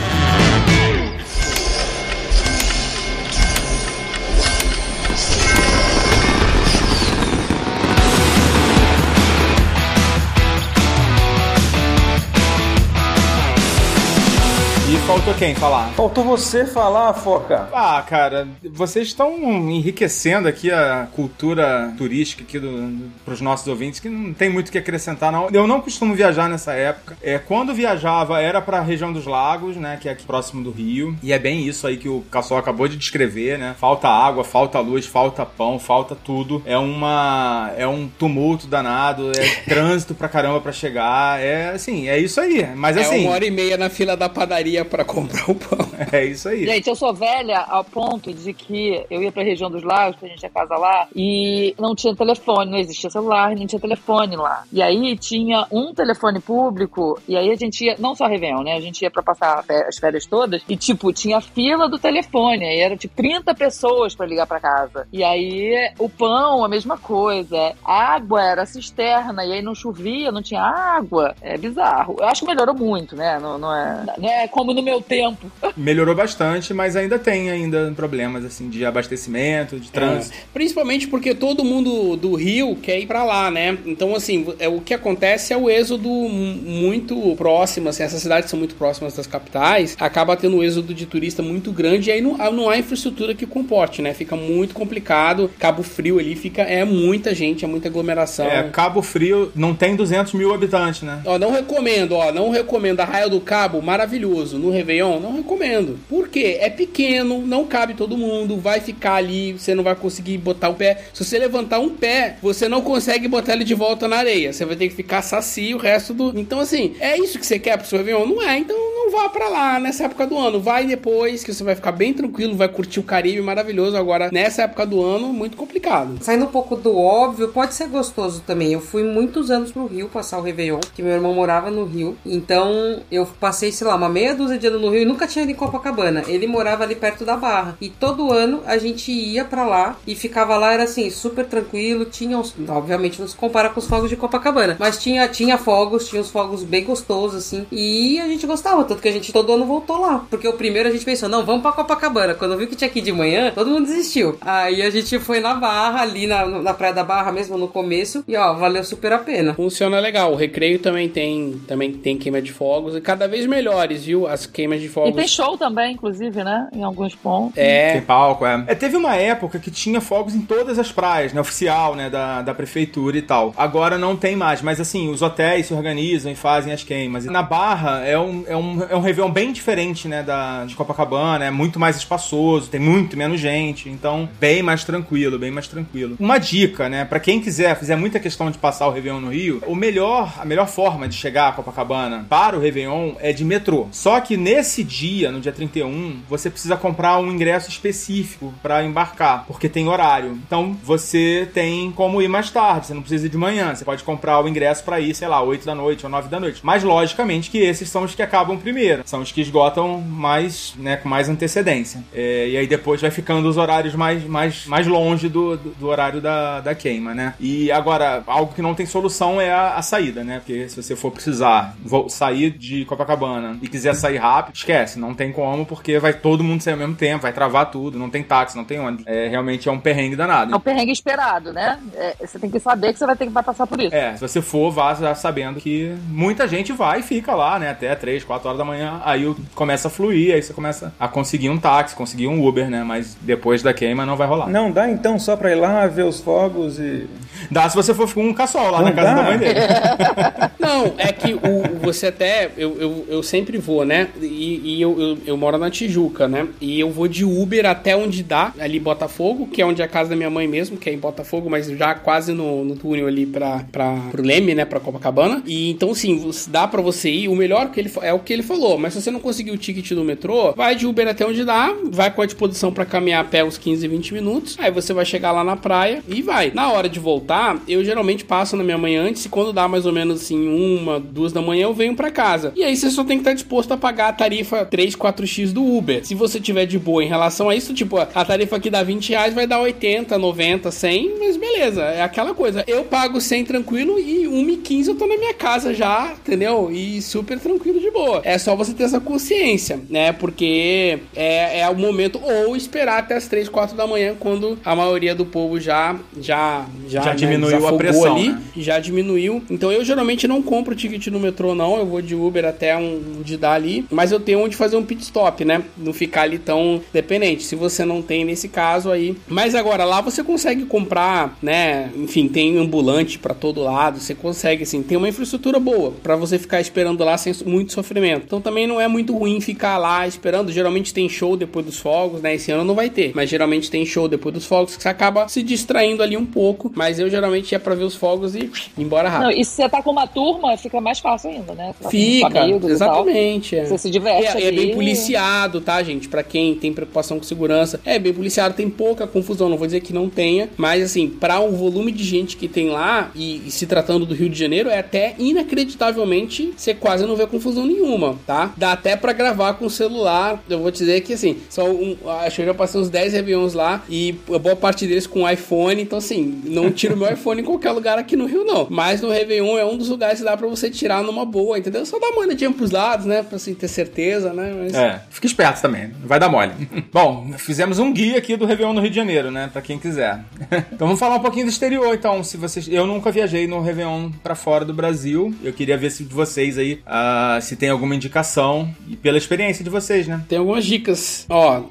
Faltou 15.22 15.34
quem 15.38 15.54
falar? 15.54 15.88
Faltou 15.90 16.24
você 16.24 16.66
falar, 16.66 17.14
Foca. 17.14 17.68
Ah, 17.72 18.04
cara, 18.04 18.48
vocês 18.72 19.06
estão 19.06 19.38
enriquecendo 19.70 20.48
aqui 20.48 20.68
a 20.68 21.06
cultura 21.12 21.94
turística 21.96 22.42
aqui 22.42 22.58
do, 22.58 22.88
do, 22.88 23.12
pros 23.24 23.40
nossos 23.40 23.68
ouvintes, 23.68 24.00
que 24.00 24.08
não 24.08 24.34
tem 24.34 24.50
muito 24.50 24.68
o 24.68 24.72
que 24.72 24.78
acrescentar, 24.78 25.30
não. 25.30 25.48
Eu 25.52 25.64
não 25.64 25.80
costumo 25.80 26.12
viajar 26.12 26.48
nessa 26.48 26.72
época. 26.72 27.16
É, 27.22 27.38
quando 27.38 27.72
viajava, 27.72 28.40
era 28.40 28.60
pra 28.60 28.80
região 28.80 29.12
dos 29.12 29.24
lagos, 29.24 29.76
né, 29.76 29.96
que 30.00 30.08
é 30.08 30.12
aqui 30.12 30.24
próximo 30.24 30.60
do 30.60 30.72
Rio. 30.72 31.16
E 31.22 31.32
é 31.32 31.38
bem 31.38 31.68
isso 31.68 31.86
aí 31.86 31.96
que 31.96 32.08
o 32.08 32.24
Cassol 32.28 32.58
acabou 32.58 32.88
de 32.88 32.96
descrever, 32.96 33.58
né? 33.58 33.76
Falta 33.78 34.08
água, 34.08 34.42
falta 34.42 34.80
luz, 34.80 35.06
falta 35.06 35.46
pão, 35.46 35.78
falta 35.78 36.16
tudo. 36.16 36.60
É 36.66 36.76
uma... 36.76 37.70
é 37.76 37.86
um 37.86 38.08
tumulto 38.08 38.66
danado, 38.66 39.30
é 39.36 39.48
trânsito 39.70 40.16
pra 40.16 40.28
caramba 40.28 40.60
pra 40.60 40.72
chegar. 40.72 41.40
É, 41.40 41.70
assim, 41.70 42.08
é 42.08 42.18
isso 42.18 42.40
aí. 42.40 42.66
Mas 42.74 42.96
é 42.96 43.02
assim... 43.02 43.24
uma 43.24 43.34
hora 43.34 43.46
e 43.46 43.52
meia 43.52 43.76
na 43.76 43.88
fila 43.88 44.16
da 44.16 44.28
padaria 44.28 44.84
pra 44.84 45.11
comprar 45.12 45.50
o 45.50 45.54
pão. 45.54 45.92
É 46.12 46.24
isso 46.24 46.48
aí. 46.48 46.66
Gente, 46.66 46.88
eu 46.88 46.96
sou 46.96 47.14
velha 47.14 47.60
ao 47.60 47.84
ponto 47.84 48.32
de 48.32 48.52
que 48.52 49.04
eu 49.08 49.22
ia 49.22 49.32
pra 49.32 49.42
região 49.42 49.70
dos 49.70 49.82
lagos, 49.82 50.18
que 50.18 50.26
a 50.26 50.28
gente 50.28 50.40
tinha 50.40 50.50
casa 50.50 50.76
lá, 50.76 51.06
e 51.14 51.74
não 51.78 51.94
tinha 51.94 52.14
telefone, 52.14 52.70
não 52.70 52.78
existia 52.78 53.08
celular, 53.08 53.54
nem 53.54 53.66
tinha 53.66 53.80
telefone 53.80 54.36
lá. 54.36 54.64
E 54.70 54.82
aí 54.82 55.16
tinha 55.16 55.66
um 55.70 55.94
telefone 55.94 56.40
público, 56.40 57.18
e 57.26 57.36
aí 57.36 57.50
a 57.50 57.56
gente 57.56 57.84
ia, 57.84 57.96
não 57.98 58.14
só 58.14 58.26
Réveillon, 58.26 58.62
né? 58.62 58.74
A 58.74 58.80
gente 58.80 59.02
ia 59.02 59.10
pra 59.10 59.22
passar 59.22 59.64
as 59.88 59.96
férias 59.96 60.26
todas, 60.26 60.62
e 60.68 60.76
tipo, 60.76 61.12
tinha 61.12 61.40
fila 61.40 61.88
do 61.88 61.98
telefone, 61.98 62.64
aí 62.64 62.80
era 62.80 62.96
tipo 62.96 63.14
30 63.14 63.54
pessoas 63.54 64.14
pra 64.14 64.26
ligar 64.26 64.46
pra 64.46 64.60
casa. 64.60 65.06
E 65.12 65.22
aí 65.22 65.92
o 65.98 66.08
pão, 66.08 66.64
a 66.64 66.68
mesma 66.68 66.98
coisa. 66.98 67.74
A 67.84 68.14
água 68.14 68.42
era 68.42 68.66
cisterna, 68.66 69.44
e 69.44 69.52
aí 69.52 69.62
não 69.62 69.74
chovia, 69.74 70.32
não 70.32 70.42
tinha 70.42 70.62
água. 70.62 71.34
É 71.40 71.56
bizarro. 71.56 72.16
Eu 72.18 72.26
acho 72.26 72.42
que 72.42 72.46
melhorou 72.46 72.74
muito, 72.74 73.16
né? 73.16 73.38
Não, 73.38 73.58
não 73.58 73.74
é, 73.74 74.04
não 74.18 74.28
é 74.28 74.48
como 74.48 74.74
no 74.74 74.82
meu 74.82 75.01
tempo. 75.02 75.50
Melhorou 75.76 76.14
bastante, 76.14 76.72
mas 76.72 76.96
ainda 76.96 77.18
tem 77.18 77.50
ainda 77.50 77.92
problemas 77.94 78.44
assim 78.44 78.68
de 78.68 78.84
abastecimento, 78.84 79.78
de 79.78 79.90
trânsito. 79.90 80.34
É, 80.34 80.40
principalmente 80.52 81.08
porque 81.08 81.34
todo 81.34 81.64
mundo 81.64 82.16
do 82.16 82.34
Rio 82.34 82.76
quer 82.76 82.98
ir 82.98 83.06
para 83.06 83.24
lá, 83.24 83.50
né? 83.50 83.78
Então 83.86 84.14
assim, 84.14 84.46
é, 84.58 84.68
o 84.68 84.80
que 84.80 84.94
acontece 84.94 85.52
é 85.52 85.56
o 85.56 85.68
êxodo 85.68 86.08
muito 86.08 87.34
próximo, 87.36 87.88
assim, 87.88 88.02
essas 88.02 88.22
cidades 88.22 88.50
são 88.50 88.58
muito 88.58 88.74
próximas 88.74 89.14
das 89.14 89.26
capitais, 89.26 89.96
acaba 89.98 90.36
tendo 90.36 90.56
um 90.56 90.62
êxodo 90.62 90.94
de 90.94 91.06
turista 91.06 91.42
muito 91.42 91.72
grande 91.72 92.10
e 92.10 92.12
aí 92.12 92.20
não, 92.20 92.36
não 92.52 92.68
há 92.68 92.78
infraestrutura 92.78 93.34
que 93.34 93.46
comporte, 93.46 94.02
né? 94.02 94.14
Fica 94.14 94.36
muito 94.36 94.74
complicado. 94.74 95.50
Cabo 95.58 95.82
Frio 95.82 96.18
ali 96.18 96.34
fica 96.34 96.62
é 96.62 96.84
muita 96.84 97.34
gente, 97.34 97.64
é 97.64 97.68
muita 97.68 97.88
aglomeração. 97.88 98.46
É, 98.46 98.68
Cabo 98.70 99.02
Frio 99.02 99.52
não 99.54 99.74
tem 99.74 99.96
200 99.96 100.32
mil 100.34 100.54
habitantes, 100.54 101.02
né? 101.02 101.20
Ó, 101.24 101.38
não 101.38 101.50
recomendo, 101.50 102.12
ó, 102.12 102.32
não 102.32 102.50
recomendo. 102.50 103.00
Arraial 103.00 103.30
do 103.30 103.40
Cabo, 103.40 103.80
maravilhoso. 103.82 104.58
No 104.58 104.70
Réveillon, 104.92 105.20
não 105.20 105.36
recomendo. 105.36 105.98
Por 106.08 106.28
quê? 106.28 106.58
É 106.60 106.68
pequeno, 106.68 107.38
não 107.46 107.64
cabe 107.64 107.94
todo 107.94 108.16
mundo, 108.16 108.58
vai 108.58 108.80
ficar 108.80 109.14
ali, 109.14 109.52
você 109.52 109.74
não 109.74 109.82
vai 109.82 109.94
conseguir 109.94 110.36
botar 110.38 110.68
o 110.68 110.74
pé. 110.74 111.04
Se 111.14 111.24
você 111.24 111.38
levantar 111.38 111.78
um 111.80 111.88
pé, 111.88 112.36
você 112.42 112.68
não 112.68 112.82
consegue 112.82 113.26
botar 113.26 113.54
ele 113.54 113.64
de 113.64 113.74
volta 113.74 114.06
na 114.06 114.16
areia. 114.16 114.52
Você 114.52 114.64
vai 114.64 114.76
ter 114.76 114.88
que 114.88 114.94
ficar 114.94 115.22
sacio 115.22 115.76
o 115.76 115.80
resto 115.80 116.12
do. 116.12 116.38
Então, 116.38 116.60
assim, 116.60 116.94
é 117.00 117.18
isso 117.18 117.38
que 117.38 117.46
você 117.46 117.58
quer 117.58 117.78
pro 117.78 117.86
seu 117.86 117.98
Réveillon? 117.98 118.26
Não 118.26 118.42
é, 118.42 118.58
então 118.58 118.76
não 118.76 119.10
vá 119.10 119.28
para 119.28 119.48
lá 119.48 119.80
nessa 119.80 120.04
época 120.04 120.26
do 120.26 120.38
ano. 120.38 120.60
Vai 120.60 120.86
depois, 120.86 121.42
que 121.42 121.52
você 121.52 121.64
vai 121.64 121.74
ficar 121.74 121.92
bem 121.92 122.12
tranquilo, 122.12 122.54
vai 122.54 122.68
curtir 122.68 123.00
o 123.00 123.04
Caribe 123.04 123.40
maravilhoso. 123.40 123.96
Agora, 123.96 124.30
nessa 124.30 124.62
época 124.62 124.86
do 124.86 125.02
ano, 125.02 125.32
muito 125.32 125.56
complicado. 125.56 126.18
Saindo 126.20 126.44
um 126.44 126.48
pouco 126.48 126.76
do 126.76 126.96
óbvio, 126.96 127.48
pode 127.48 127.74
ser 127.74 127.88
gostoso 127.88 128.42
também. 128.46 128.72
Eu 128.72 128.80
fui 128.80 129.02
muitos 129.02 129.50
anos 129.50 129.72
pro 129.72 129.86
Rio 129.86 130.08
passar 130.08 130.38
o 130.38 130.42
Réveillon, 130.42 130.80
que 130.94 131.02
meu 131.02 131.12
irmão 131.12 131.34
morava 131.34 131.70
no 131.70 131.84
Rio. 131.84 132.16
Então, 132.24 133.00
eu 133.10 133.26
passei, 133.40 133.72
sei 133.72 133.86
lá, 133.86 133.94
uma 133.94 134.08
meia 134.08 134.34
dúzia 134.34 134.58
de 134.58 134.66
anos 134.66 134.80
no 134.82 134.90
Rio 134.90 135.02
e 135.02 135.04
nunca 135.04 135.26
tinha 135.26 135.44
ido 135.44 135.52
em 135.52 135.54
Copacabana. 135.54 136.22
Ele 136.26 136.46
morava 136.46 136.84
ali 136.84 136.94
perto 136.94 137.24
da 137.24 137.36
Barra. 137.36 137.76
E 137.80 137.88
todo 137.88 138.32
ano 138.32 138.62
a 138.66 138.76
gente 138.78 139.10
ia 139.10 139.44
para 139.44 139.64
lá 139.64 139.96
e 140.06 140.14
ficava 140.14 140.56
lá, 140.56 140.72
era 140.72 140.84
assim, 140.84 141.08
super 141.10 141.46
tranquilo. 141.46 142.04
Tinha 142.04 142.38
uns, 142.38 142.54
obviamente 142.68 143.20
não 143.20 143.28
se 143.28 143.36
compara 143.36 143.70
com 143.70 143.80
os 143.80 143.86
fogos 143.86 144.10
de 144.10 144.16
Copacabana, 144.16 144.76
mas 144.78 144.98
tinha, 144.98 145.26
tinha 145.28 145.56
fogos, 145.58 146.08
tinha 146.08 146.20
uns 146.20 146.30
fogos 146.30 146.62
bem 146.62 146.84
gostosos, 146.84 147.36
assim. 147.36 147.66
E 147.70 148.20
a 148.20 148.26
gente 148.26 148.46
gostava, 148.46 148.84
tanto 148.84 149.00
que 149.00 149.08
a 149.08 149.12
gente 149.12 149.32
todo 149.32 149.52
ano 149.52 149.64
voltou 149.64 150.00
lá. 150.00 150.26
Porque 150.28 150.46
o 150.46 150.54
primeiro 150.54 150.88
a 150.88 150.92
gente 150.92 151.04
pensou, 151.04 151.28
não, 151.28 151.44
vamos 151.44 151.62
pra 151.62 151.72
Copacabana. 151.72 152.34
Quando 152.34 152.56
viu 152.56 152.66
que 152.66 152.76
tinha 152.76 152.90
ir 152.94 153.00
de 153.00 153.12
manhã, 153.12 153.52
todo 153.54 153.70
mundo 153.70 153.86
desistiu. 153.86 154.36
Aí 154.40 154.82
a 154.82 154.90
gente 154.90 155.18
foi 155.18 155.40
na 155.40 155.54
Barra, 155.54 156.02
ali 156.02 156.26
na, 156.26 156.46
na 156.46 156.74
Praia 156.74 156.92
da 156.92 157.04
Barra 157.04 157.32
mesmo, 157.32 157.56
no 157.56 157.68
começo. 157.68 158.24
E 158.26 158.36
ó, 158.36 158.54
valeu 158.54 158.84
super 158.84 159.12
a 159.12 159.18
pena. 159.18 159.54
Funciona 159.54 160.00
legal. 160.00 160.32
O 160.32 160.36
recreio 160.36 160.78
também 160.78 161.08
tem, 161.08 161.60
também 161.66 161.92
tem 161.92 162.16
queima 162.16 162.40
de 162.40 162.52
fogos. 162.52 162.96
E 162.96 163.00
cada 163.00 163.28
vez 163.28 163.46
melhores, 163.46 164.04
viu? 164.04 164.26
As 164.26 164.46
queimas 164.46 164.71
de 164.78 164.88
fogos. 164.88 165.10
E 165.10 165.12
tem 165.14 165.28
show 165.28 165.56
também, 165.56 165.94
inclusive, 165.94 166.42
né? 166.42 166.68
Em 166.72 166.82
alguns 166.82 167.14
pontos. 167.14 167.56
É. 167.56 167.92
Tem 167.92 168.02
palco, 168.02 168.46
é. 168.46 168.64
é. 168.68 168.74
Teve 168.74 168.96
uma 168.96 169.16
época 169.16 169.58
que 169.58 169.70
tinha 169.70 170.00
fogos 170.00 170.34
em 170.34 170.42
todas 170.42 170.78
as 170.78 170.90
praias, 170.90 171.32
né? 171.32 171.40
Oficial, 171.40 171.94
né? 171.94 172.10
Da, 172.10 172.42
da 172.42 172.54
prefeitura 172.54 173.16
e 173.16 173.22
tal. 173.22 173.52
Agora 173.56 173.98
não 173.98 174.16
tem 174.16 174.36
mais, 174.36 174.62
mas 174.62 174.80
assim, 174.80 175.08
os 175.08 175.22
hotéis 175.22 175.66
se 175.66 175.74
organizam 175.74 176.30
e 176.30 176.34
fazem 176.34 176.72
as 176.72 176.82
queimas. 176.82 177.24
Na 177.26 177.42
Barra 177.42 178.00
é 178.04 178.18
um, 178.18 178.44
é 178.46 178.56
um, 178.56 178.82
é 178.90 178.96
um 178.96 179.00
Réveillon 179.00 179.30
bem 179.30 179.52
diferente, 179.52 180.08
né? 180.08 180.22
Da, 180.22 180.64
de 180.64 180.74
Copacabana, 180.74 181.44
é 181.44 181.50
muito 181.50 181.78
mais 181.78 181.96
espaçoso, 181.96 182.70
tem 182.70 182.80
muito 182.80 183.16
menos 183.16 183.40
gente, 183.40 183.88
então 183.88 184.28
bem 184.40 184.62
mais 184.62 184.84
tranquilo, 184.84 185.38
bem 185.38 185.50
mais 185.50 185.68
tranquilo. 185.68 186.16
Uma 186.18 186.38
dica, 186.38 186.88
né? 186.88 187.04
Pra 187.04 187.20
quem 187.20 187.40
quiser, 187.40 187.78
fizer 187.78 187.96
muita 187.96 188.18
questão 188.20 188.50
de 188.50 188.58
passar 188.58 188.86
o 188.88 188.90
Réveillon 188.90 189.20
no 189.20 189.30
Rio, 189.30 189.62
o 189.66 189.74
melhor, 189.74 190.34
a 190.38 190.44
melhor 190.44 190.68
forma 190.68 191.08
de 191.08 191.16
chegar 191.16 191.48
a 191.48 191.52
Copacabana 191.52 192.26
para 192.28 192.56
o 192.56 192.60
Réveillon 192.60 193.14
é 193.20 193.32
de 193.32 193.44
metrô. 193.44 193.88
Só 193.90 194.20
que 194.20 194.36
nesse 194.36 194.61
dia, 194.84 195.30
no 195.30 195.40
dia 195.40 195.52
31, 195.52 196.20
você 196.28 196.50
precisa 196.50 196.76
comprar 196.76 197.18
um 197.18 197.30
ingresso 197.30 197.68
específico 197.68 198.52
para 198.62 198.84
embarcar, 198.84 199.44
porque 199.46 199.68
tem 199.68 199.88
horário. 199.88 200.38
Então 200.46 200.76
você 200.82 201.48
tem 201.52 201.90
como 201.92 202.22
ir 202.22 202.28
mais 202.28 202.50
tarde, 202.50 202.86
você 202.86 202.94
não 202.94 203.02
precisa 203.02 203.26
ir 203.26 203.30
de 203.30 203.38
manhã, 203.38 203.74
você 203.74 203.84
pode 203.84 204.02
comprar 204.04 204.42
o 204.42 204.48
ingresso 204.48 204.84
para 204.84 205.00
ir, 205.00 205.14
sei 205.14 205.28
lá, 205.28 205.42
8 205.42 205.64
da 205.66 205.74
noite 205.74 206.04
ou 206.04 206.10
9 206.10 206.28
da 206.28 206.40
noite. 206.40 206.60
Mas 206.62 206.82
logicamente 206.82 207.50
que 207.50 207.58
esses 207.58 207.88
são 207.88 208.04
os 208.04 208.14
que 208.14 208.22
acabam 208.22 208.58
primeiro. 208.58 209.02
São 209.04 209.20
os 209.20 209.32
que 209.32 209.40
esgotam 209.40 210.00
mais, 210.00 210.74
né, 210.78 210.96
com 210.96 211.08
mais 211.08 211.28
antecedência. 211.28 212.02
É, 212.12 212.48
e 212.48 212.56
aí 212.56 212.66
depois 212.66 213.00
vai 213.00 213.10
ficando 213.10 213.48
os 213.48 213.56
horários 213.56 213.94
mais, 213.94 214.24
mais, 214.24 214.66
mais 214.66 214.86
longe 214.86 215.28
do, 215.28 215.56
do, 215.56 215.70
do 215.70 215.86
horário 215.88 216.20
da, 216.20 216.60
da 216.60 216.74
queima, 216.74 217.14
né? 217.14 217.34
E 217.40 217.70
agora, 217.70 218.22
algo 218.26 218.54
que 218.54 218.62
não 218.62 218.74
tem 218.74 218.86
solução 218.86 219.40
é 219.40 219.52
a, 219.52 219.74
a 219.74 219.82
saída, 219.82 220.22
né? 220.22 220.38
Porque 220.38 220.68
se 220.68 220.80
você 220.80 220.94
for 220.94 221.10
precisar 221.10 221.76
sair 222.08 222.50
de 222.50 222.84
Copacabana 222.84 223.58
e 223.62 223.68
quiser 223.68 223.94
sair 223.94 224.18
rápido, 224.18 224.51
esquece, 224.52 224.98
não 224.98 225.14
tem 225.14 225.32
como, 225.32 225.64
porque 225.64 225.98
vai 225.98 226.12
todo 226.12 226.44
mundo 226.44 226.62
sair 226.62 226.74
ao 226.74 226.78
mesmo 226.78 226.94
tempo, 226.94 227.22
vai 227.22 227.32
travar 227.32 227.70
tudo, 227.70 227.98
não 227.98 228.10
tem 228.10 228.22
táxi, 228.22 228.56
não 228.56 228.64
tem 228.64 228.78
ônibus. 228.78 229.06
É, 229.06 229.28
realmente 229.28 229.68
é 229.68 229.72
um 229.72 229.78
perrengue 229.78 230.16
danado. 230.16 230.52
É 230.52 230.56
um 230.56 230.60
perrengue 230.60 230.92
esperado, 230.92 231.52
né? 231.52 231.78
É, 231.94 232.14
você 232.20 232.38
tem 232.38 232.50
que 232.50 232.60
saber 232.60 232.92
que 232.92 232.98
você 232.98 233.06
vai 233.06 233.16
ter 233.16 233.26
que 233.26 233.32
vai 233.32 233.42
passar 233.42 233.66
por 233.66 233.80
isso. 233.80 233.94
É, 233.94 234.14
se 234.14 234.20
você 234.20 234.42
for, 234.42 234.70
vá 234.70 234.94
já 234.94 235.14
sabendo 235.14 235.60
que 235.60 235.94
muita 236.08 236.46
gente 236.46 236.72
vai 236.72 237.00
e 237.00 237.02
fica 237.02 237.34
lá, 237.34 237.58
né? 237.58 237.70
Até 237.70 237.94
3, 237.94 238.24
4 238.24 238.48
horas 238.48 238.58
da 238.58 238.64
manhã. 238.64 239.00
Aí 239.04 239.34
começa 239.54 239.88
a 239.88 239.90
fluir, 239.90 240.34
aí 240.34 240.42
você 240.42 240.52
começa 240.52 240.92
a 240.98 241.08
conseguir 241.08 241.50
um 241.50 241.58
táxi, 241.58 241.94
conseguir 241.94 242.28
um 242.28 242.46
Uber, 242.46 242.68
né? 242.68 242.84
Mas 242.84 243.16
depois 243.20 243.62
da 243.62 243.72
queima 243.72 244.04
não 244.04 244.16
vai 244.16 244.26
rolar. 244.26 244.48
Não 244.48 244.70
dá 244.70 244.88
então 244.90 245.18
só 245.18 245.36
pra 245.36 245.50
ir 245.50 245.56
lá 245.56 245.86
ver 245.86 246.04
os 246.04 246.20
fogos 246.20 246.78
e. 246.78 247.08
Dá 247.50 247.68
se 247.68 247.76
você 247.76 247.92
for 247.94 248.12
com 248.12 248.24
um 248.24 248.32
caçol 248.34 248.70
lá 248.70 248.78
Não 248.78 248.84
na 248.86 248.92
casa 248.92 249.08
dá? 249.08 249.14
da 249.14 249.22
mãe 249.22 249.38
dele. 249.38 249.60
Não, 250.58 250.94
é 250.98 251.12
que 251.12 251.34
o, 251.34 251.78
você 251.80 252.06
até. 252.06 252.50
Eu, 252.56 252.76
eu, 252.80 253.04
eu 253.08 253.22
sempre 253.22 253.58
vou, 253.58 253.84
né? 253.84 254.08
E, 254.20 254.60
e 254.76 254.80
eu, 254.82 254.98
eu, 255.00 255.18
eu 255.26 255.36
moro 255.36 255.58
na 255.58 255.70
Tijuca, 255.70 256.28
né? 256.28 256.46
E 256.60 256.78
eu 256.78 256.90
vou 256.90 257.08
de 257.08 257.24
Uber 257.24 257.66
até 257.66 257.96
onde 257.96 258.22
dá, 258.22 258.52
ali 258.58 258.78
em 258.78 258.82
Botafogo, 258.82 259.46
que 259.48 259.60
é 259.60 259.66
onde 259.66 259.82
é 259.82 259.84
a 259.84 259.88
casa 259.88 260.10
da 260.10 260.16
minha 260.16 260.30
mãe 260.30 260.46
mesmo, 260.46 260.76
que 260.76 260.88
é 260.88 260.92
em 260.92 260.98
Botafogo, 260.98 261.50
mas 261.50 261.66
já 261.66 261.94
quase 261.94 262.32
no, 262.32 262.64
no 262.64 262.76
túnel 262.76 263.06
ali 263.06 263.26
pra, 263.26 263.64
pra, 263.70 263.92
pro 264.10 264.22
Leme, 264.22 264.54
né? 264.54 264.64
Pra 264.64 264.80
Copacabana. 264.80 265.42
E 265.46 265.70
então, 265.70 265.94
sim, 265.94 266.16
você- 266.18 266.48
dá 266.50 266.66
pra 266.68 266.80
você 266.80 267.10
ir. 267.10 267.28
O 267.28 267.34
melhor 267.34 267.70
que 267.70 267.80
ele, 267.80 267.90
é 268.02 268.12
o 268.12 268.18
que 268.18 268.32
ele 268.32 268.42
falou, 268.42 268.78
mas 268.78 268.92
se 268.94 269.02
você 269.02 269.10
não 269.10 269.20
conseguir 269.20 269.50
o 269.50 269.58
ticket 269.58 269.90
do 269.92 270.04
metrô, 270.04 270.52
vai 270.52 270.74
de 270.74 270.86
Uber 270.86 271.06
até 271.08 271.26
onde 271.26 271.44
dá, 271.44 271.74
vai 271.90 272.10
com 272.10 272.22
a 272.22 272.26
disposição 272.26 272.72
pra 272.72 272.84
caminhar 272.84 273.20
a 273.22 273.24
pé 273.24 273.42
uns 273.44 273.58
15, 273.58 273.86
20 273.88 274.14
minutos. 274.14 274.56
Aí 274.58 274.70
você 274.70 274.92
vai 274.92 275.04
chegar 275.04 275.32
lá 275.32 275.42
na 275.42 275.56
praia 275.56 276.02
e 276.08 276.22
vai. 276.22 276.50
Na 276.54 276.70
hora 276.72 276.88
de 276.88 277.00
voltar, 277.00 277.31
eu 277.68 277.84
geralmente 277.84 278.24
passo 278.24 278.56
na 278.56 278.64
minha 278.64 278.78
mãe 278.78 278.96
antes, 278.96 279.24
e 279.24 279.28
quando 279.28 279.52
dá 279.52 279.68
mais 279.68 279.86
ou 279.86 279.92
menos 279.92 280.22
assim, 280.22 280.48
uma, 280.48 280.98
duas 280.98 281.32
da 281.32 281.40
manhã, 281.40 281.64
eu 281.64 281.74
venho 281.74 281.94
pra 281.94 282.10
casa. 282.10 282.52
E 282.56 282.64
aí 282.64 282.76
você 282.76 282.90
só 282.90 283.04
tem 283.04 283.18
que 283.18 283.22
estar 283.22 283.34
disposto 283.34 283.72
a 283.72 283.76
pagar 283.76 284.08
a 284.08 284.12
tarifa 284.12 284.64
3, 284.64 284.96
4x 284.96 285.52
do 285.52 285.64
Uber. 285.64 286.04
Se 286.04 286.14
você 286.14 286.40
tiver 286.40 286.66
de 286.66 286.78
boa 286.78 287.02
em 287.02 287.08
relação 287.08 287.48
a 287.48 287.56
isso, 287.56 287.74
tipo, 287.74 287.98
a 287.98 288.24
tarifa 288.24 288.56
aqui 288.56 288.70
dá 288.70 288.82
20 288.82 289.10
reais, 289.10 289.34
vai 289.34 289.46
dar 289.46 289.60
80, 289.60 290.18
90, 290.18 290.70
100, 290.70 291.14
mas 291.18 291.36
beleza, 291.36 291.82
é 291.82 292.02
aquela 292.02 292.34
coisa. 292.34 292.64
Eu 292.66 292.84
pago 292.84 293.20
100 293.20 293.44
tranquilo 293.44 293.98
e 293.98 294.24
1,15 294.26 294.88
eu 294.88 294.94
tô 294.94 295.06
na 295.06 295.16
minha 295.16 295.34
casa 295.34 295.74
já, 295.74 296.12
entendeu? 296.12 296.70
E 296.70 297.00
super 297.02 297.38
tranquilo 297.38 297.80
de 297.80 297.90
boa. 297.90 298.20
É 298.24 298.38
só 298.38 298.54
você 298.54 298.72
ter 298.72 298.84
essa 298.84 299.00
consciência, 299.00 299.80
né? 299.88 300.12
Porque 300.12 300.98
é, 301.14 301.60
é 301.60 301.68
o 301.68 301.74
momento, 301.74 302.20
ou 302.22 302.56
esperar 302.56 302.98
até 302.98 303.16
as 303.16 303.26
3, 303.26 303.48
4 303.48 303.76
da 303.76 303.86
manhã, 303.86 304.14
quando 304.18 304.58
a 304.64 304.74
maioria 304.74 305.14
do 305.14 305.24
povo 305.24 305.60
já 305.60 305.96
já 306.20 306.66
já, 306.88 307.02
Já 307.02 307.14
né, 307.24 307.32
diminuiu 307.32 307.54
a 307.54 307.58
desafogou 307.58 307.78
pressão, 307.78 308.16
ali, 308.16 308.28
né? 308.28 308.42
já 308.56 308.78
diminuiu. 308.78 309.42
Então 309.50 309.72
eu 309.72 309.84
geralmente 309.84 310.26
não 310.28 310.42
compro 310.42 310.74
ticket 310.74 311.06
no 311.08 311.20
metrô, 311.20 311.54
não. 311.54 311.78
Eu 311.78 311.86
vou 311.86 312.02
de 312.02 312.14
Uber 312.14 312.44
até 312.44 312.76
um 312.76 313.22
de 313.24 313.36
dar 313.36 313.52
ali. 313.52 313.84
Mas 313.90 314.12
eu 314.12 314.20
tenho 314.20 314.40
onde 314.40 314.56
fazer 314.56 314.76
um 314.76 314.84
pit 314.84 315.02
stop, 315.02 315.44
né? 315.44 315.62
Não 315.76 315.92
ficar 315.92 316.22
ali 316.22 316.38
tão 316.38 316.80
dependente. 316.92 317.44
Se 317.44 317.56
você 317.56 317.84
não 317.84 318.02
tem 318.02 318.24
nesse 318.24 318.48
caso 318.48 318.90
aí. 318.90 319.16
Mas 319.26 319.54
agora 319.54 319.84
lá 319.84 320.00
você 320.00 320.22
consegue 320.22 320.64
comprar, 320.64 321.36
né? 321.42 321.90
Enfim, 321.96 322.28
tem 322.28 322.58
ambulante 322.58 323.18
pra 323.18 323.34
todo 323.34 323.62
lado. 323.62 323.98
Você 323.98 324.14
consegue, 324.14 324.62
assim, 324.62 324.82
tem 324.82 324.96
uma 324.96 325.08
infraestrutura 325.08 325.58
boa 325.58 325.92
pra 326.02 326.16
você 326.16 326.38
ficar 326.38 326.60
esperando 326.60 327.04
lá 327.04 327.16
sem 327.16 327.32
muito 327.46 327.72
sofrimento. 327.72 328.24
Então 328.26 328.40
também 328.40 328.66
não 328.66 328.80
é 328.80 328.88
muito 328.88 329.16
ruim 329.16 329.40
ficar 329.40 329.78
lá 329.78 330.06
esperando. 330.06 330.52
Geralmente 330.52 330.92
tem 330.92 331.08
show 331.08 331.36
depois 331.36 331.64
dos 331.64 331.78
fogos, 331.78 332.20
né? 332.20 332.34
Esse 332.34 332.50
ano 332.50 332.64
não 332.64 332.74
vai 332.74 332.90
ter. 332.90 333.12
Mas 333.14 333.30
geralmente 333.30 333.70
tem 333.70 333.84
show 333.86 334.08
depois 334.08 334.34
dos 334.34 334.46
fogos 334.46 334.76
que 334.76 334.82
você 334.82 334.88
acaba 334.88 335.28
se 335.28 335.42
distraindo 335.42 336.02
ali 336.02 336.16
um 336.16 336.26
pouco. 336.26 336.72
Mas 336.74 336.98
eu 336.98 337.08
geralmente 337.12 337.52
ia 337.52 337.60
pra 337.60 337.74
ver 337.74 337.84
os 337.84 337.94
fogos 337.94 338.34
e 338.34 338.40
ir 338.40 338.52
embora 338.76 339.08
rápido. 339.08 339.28
Não, 339.28 339.30
e 339.30 339.44
se 339.44 339.52
você 339.52 339.68
tá 339.68 339.82
com 339.82 339.90
uma 339.90 340.06
turma, 340.06 340.56
fica 340.56 340.80
mais 340.80 340.98
fácil 340.98 341.30
ainda, 341.30 341.54
né? 341.54 341.74
Tá 341.80 341.88
Fica, 341.88 342.48
exatamente. 342.68 343.56
é. 343.56 343.64
Você 343.64 343.78
se 343.78 343.90
diverte 343.90 344.36
É, 344.38 344.48
é 344.48 344.52
bem 344.52 344.74
policiado, 344.74 345.60
tá, 345.60 345.82
gente? 345.82 346.08
Pra 346.08 346.22
quem 346.22 346.54
tem 346.54 346.72
preocupação 346.72 347.18
com 347.18 347.24
segurança, 347.24 347.80
é 347.84 347.98
bem 347.98 348.12
policiado, 348.12 348.54
tem 348.54 348.68
pouca 348.68 349.06
confusão, 349.06 349.48
não 349.48 349.56
vou 349.56 349.66
dizer 349.66 349.80
que 349.80 349.92
não 349.92 350.08
tenha, 350.08 350.48
mas 350.56 350.82
assim, 350.82 351.08
para 351.08 351.40
o 351.40 351.52
volume 351.52 351.92
de 351.92 352.04
gente 352.04 352.36
que 352.36 352.48
tem 352.48 352.70
lá 352.70 353.10
e, 353.14 353.42
e 353.46 353.50
se 353.50 353.66
tratando 353.66 354.06
do 354.06 354.14
Rio 354.14 354.28
de 354.28 354.38
Janeiro, 354.38 354.68
é 354.68 354.78
até 354.78 355.14
inacreditavelmente 355.18 356.52
você 356.56 356.74
quase 356.74 357.06
não 357.06 357.16
vê 357.16 357.26
confusão 357.26 357.66
nenhuma, 357.66 358.18
tá? 358.26 358.52
Dá 358.56 358.72
até 358.72 358.96
pra 358.96 359.12
gravar 359.12 359.54
com 359.54 359.66
o 359.66 359.70
celular. 359.70 360.42
Eu 360.48 360.60
vou 360.60 360.70
te 360.70 360.78
dizer 360.78 361.00
que 361.02 361.12
assim, 361.14 361.36
são 361.48 361.70
um, 361.70 361.96
acho 362.24 362.36
que 362.36 362.42
eu 362.42 362.46
já 362.46 362.54
passei 362.54 362.80
uns 362.80 362.90
10 362.90 363.12
Réveillons 363.12 363.54
lá 363.54 363.82
e 363.88 364.12
boa 364.12 364.56
parte 364.56 364.86
deles 364.86 365.06
com 365.06 365.28
iPhone, 365.28 365.82
então 365.82 365.98
assim, 365.98 366.42
não 366.44 366.70
tiro 366.70 366.96
meu 367.02 367.12
iPhone 367.12 367.40
em 367.40 367.44
qualquer 367.44 367.72
lugar 367.72 367.98
aqui 367.98 368.16
no 368.16 368.26
Rio, 368.26 368.44
não. 368.44 368.66
Mas 368.70 369.00
no 369.00 369.10
Réveillon 369.10 369.58
é 369.58 369.64
um 369.64 369.76
dos 369.76 369.88
lugares 369.88 370.18
que 370.18 370.24
dá 370.24 370.36
pra 370.36 370.46
você 370.46 370.70
tirar 370.70 371.02
numa 371.02 371.24
boa, 371.24 371.58
entendeu? 371.58 371.84
Só 371.84 371.98
dá 371.98 372.08
uma 372.08 372.20
olhadinha 372.20 372.50
pros 372.52 372.70
lados, 372.70 373.06
né? 373.06 373.22
Pra 373.22 373.36
assim, 373.36 373.54
ter 373.54 373.68
certeza, 373.68 374.32
né? 374.32 374.54
Mas... 374.56 374.74
É, 374.74 375.02
fica 375.10 375.26
esperto 375.26 375.60
também, 375.60 375.92
vai 376.04 376.18
dar 376.18 376.28
mole. 376.28 376.52
Bom, 376.92 377.32
fizemos 377.36 377.78
um 377.78 377.92
guia 377.92 378.18
aqui 378.18 378.36
do 378.36 378.46
Réveillon 378.46 378.72
no 378.72 378.80
Rio 378.80 378.90
de 378.90 378.96
Janeiro, 378.96 379.30
né? 379.30 379.50
Pra 379.52 379.60
quem 379.60 379.78
quiser. 379.78 380.20
então 380.72 380.86
vamos 380.86 381.00
falar 381.00 381.16
um 381.16 381.20
pouquinho 381.20 381.46
do 381.46 381.50
exterior, 381.50 381.94
então. 381.94 382.22
Se 382.22 382.36
vocês. 382.36 382.68
Eu 382.68 382.86
nunca 382.86 383.10
viajei 383.10 383.46
no 383.46 383.60
Réveillon 383.60 384.10
pra 384.22 384.34
fora 384.34 384.64
do 384.64 384.72
Brasil. 384.72 385.34
Eu 385.42 385.52
queria 385.52 385.76
ver 385.76 385.90
se 385.90 386.04
vocês 386.04 386.58
aí 386.58 386.80
ah, 386.86 387.38
se 387.40 387.56
tem 387.56 387.68
alguma 387.68 387.94
indicação 387.94 388.68
e 388.88 388.96
pela 388.96 389.18
experiência 389.18 389.64
de 389.64 389.70
vocês, 389.70 390.06
né? 390.06 390.22
Tem 390.28 390.38
algumas 390.38 390.64
dicas. 390.64 391.26
Ó, 391.28 391.62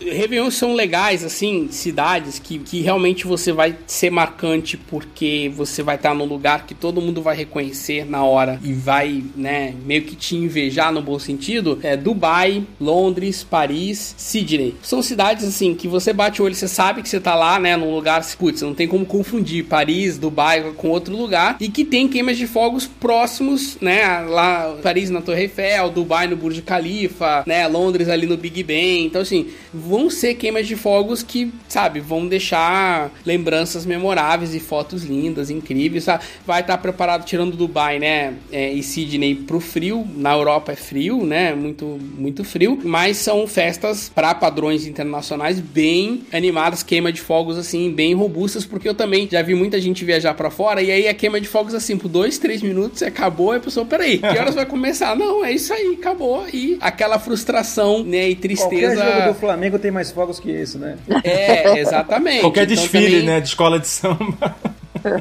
Réveillons 0.00 0.54
são 0.54 0.74
legais, 0.74 1.24
assim, 1.24 1.68
cidades 1.70 2.38
que, 2.38 2.58
que 2.58 2.80
realmente 2.80 3.26
você 3.26 3.52
vai 3.52 3.76
ser 3.86 4.10
marcante 4.10 4.76
porque 4.88 5.50
você 5.54 5.82
vai 5.82 5.96
estar 5.96 6.14
num 6.14 6.24
lugar 6.24 6.66
que 6.66 6.74
todo 6.74 7.00
mundo 7.00 7.22
vai 7.22 7.36
reconhecer 7.36 8.04
na 8.04 8.24
hora 8.24 8.58
e 8.62 8.72
vai, 8.72 9.22
né, 9.36 9.74
meio 9.84 10.02
que 10.02 10.16
te 10.16 10.36
invejar 10.36 10.92
no 10.92 11.02
bom 11.02 11.18
sentido. 11.18 11.78
É 11.82 11.96
Dubai, 11.96 12.64
Londres, 12.80 13.44
Paris, 13.44 14.14
Sydney. 14.16 14.74
São 14.82 15.02
cidades, 15.02 15.44
assim, 15.46 15.74
que 15.74 15.88
você 15.88 16.12
bate 16.12 16.40
o 16.40 16.44
olho, 16.44 16.54
você 16.54 16.68
sabe 16.68 17.02
que 17.02 17.08
você 17.08 17.20
tá 17.20 17.34
lá, 17.34 17.58
né, 17.58 17.76
num 17.76 17.94
lugar, 17.94 18.24
putz, 18.38 18.62
não 18.62 18.74
tem 18.74 18.88
como 18.88 19.04
confundir 19.04 19.64
Paris, 19.64 20.18
Dubai 20.18 20.72
com 20.76 20.88
outro 20.88 21.16
lugar 21.16 21.56
e 21.60 21.68
que 21.68 21.84
tem 21.84 22.08
queimas 22.08 22.36
de 22.36 22.46
fogos 22.46 22.86
próximos, 22.86 23.76
né, 23.80 24.20
lá 24.20 24.76
Paris 24.82 25.10
na 25.10 25.20
Torre 25.20 25.42
Eiffel, 25.42 25.90
Dubai 25.90 26.26
no 26.26 26.36
Burj 26.36 26.62
Khalifa, 26.62 27.44
né, 27.46 27.66
Londres 27.66 28.08
ali 28.08 28.26
no 28.26 28.36
Big 28.36 28.62
Ben. 28.62 29.06
Então 29.06 29.22
assim, 29.22 29.48
vão 29.72 30.10
ser 30.10 30.34
queimas 30.34 30.66
de 30.66 30.76
fogos 30.76 31.22
que, 31.22 31.52
sabe, 31.68 32.00
vão 32.00 32.26
deixar 32.26 33.10
lembranças 33.24 33.84
memoráveis 33.86 34.54
e 34.54 34.60
fotos 34.70 35.02
lindas, 35.02 35.50
incríveis, 35.50 36.04
sabe? 36.04 36.22
Vai 36.46 36.60
estar 36.60 36.78
preparado 36.78 37.24
tirando 37.24 37.56
Dubai, 37.56 37.98
né, 37.98 38.34
é, 38.52 38.72
e 38.72 38.82
Sydney 38.84 39.34
pro 39.34 39.58
frio. 39.58 40.06
Na 40.16 40.32
Europa 40.32 40.70
é 40.70 40.76
frio, 40.76 41.26
né, 41.26 41.52
muito 41.54 41.98
muito 42.16 42.44
frio, 42.44 42.78
mas 42.84 43.16
são 43.16 43.46
festas 43.48 44.08
para 44.14 44.32
padrões 44.32 44.86
internacionais 44.86 45.58
bem 45.58 46.22
animadas, 46.32 46.84
queima 46.84 47.12
de 47.12 47.20
fogos 47.20 47.58
assim, 47.58 47.90
bem 47.92 48.14
robustas, 48.14 48.64
porque 48.64 48.88
eu 48.88 48.94
também 48.94 49.28
já 49.30 49.42
vi 49.42 49.54
muita 49.56 49.80
gente 49.80 50.04
viajar 50.04 50.34
para 50.34 50.50
fora 50.50 50.80
e 50.80 50.90
aí 50.92 51.08
a 51.08 51.14
queima 51.14 51.40
de 51.40 51.48
fogos 51.48 51.74
assim, 51.74 51.96
por 51.98 52.06
dois, 52.08 52.38
três 52.38 52.62
minutos 52.62 53.02
acabou, 53.02 53.52
e 53.52 53.56
a 53.56 53.60
pessoa, 53.60 53.84
peraí, 53.84 54.18
que 54.18 54.26
horas 54.38 54.54
vai 54.54 54.64
começar? 54.66 55.16
Não, 55.16 55.44
é 55.44 55.50
isso 55.52 55.72
aí, 55.74 55.96
acabou. 55.98 56.46
E 56.52 56.78
aquela 56.80 57.18
frustração, 57.18 58.04
né, 58.04 58.28
e 58.28 58.34
Qualquer 58.36 58.40
tristeza. 58.40 59.04
jogo 59.04 59.28
do 59.32 59.34
Flamengo 59.34 59.78
tem 59.80 59.90
mais 59.90 60.10
fogos 60.12 60.38
que 60.38 60.50
isso, 60.52 60.78
né? 60.78 60.96
É, 61.24 61.78
exatamente. 61.80 62.40
Qualquer 62.40 62.64
Então, 62.70 62.76
desfile, 62.76 63.06
também- 63.06 63.22
né? 63.26 63.40
De 63.40 63.48
escola 63.48 63.78
de 63.80 63.88
samba. 63.88 64.56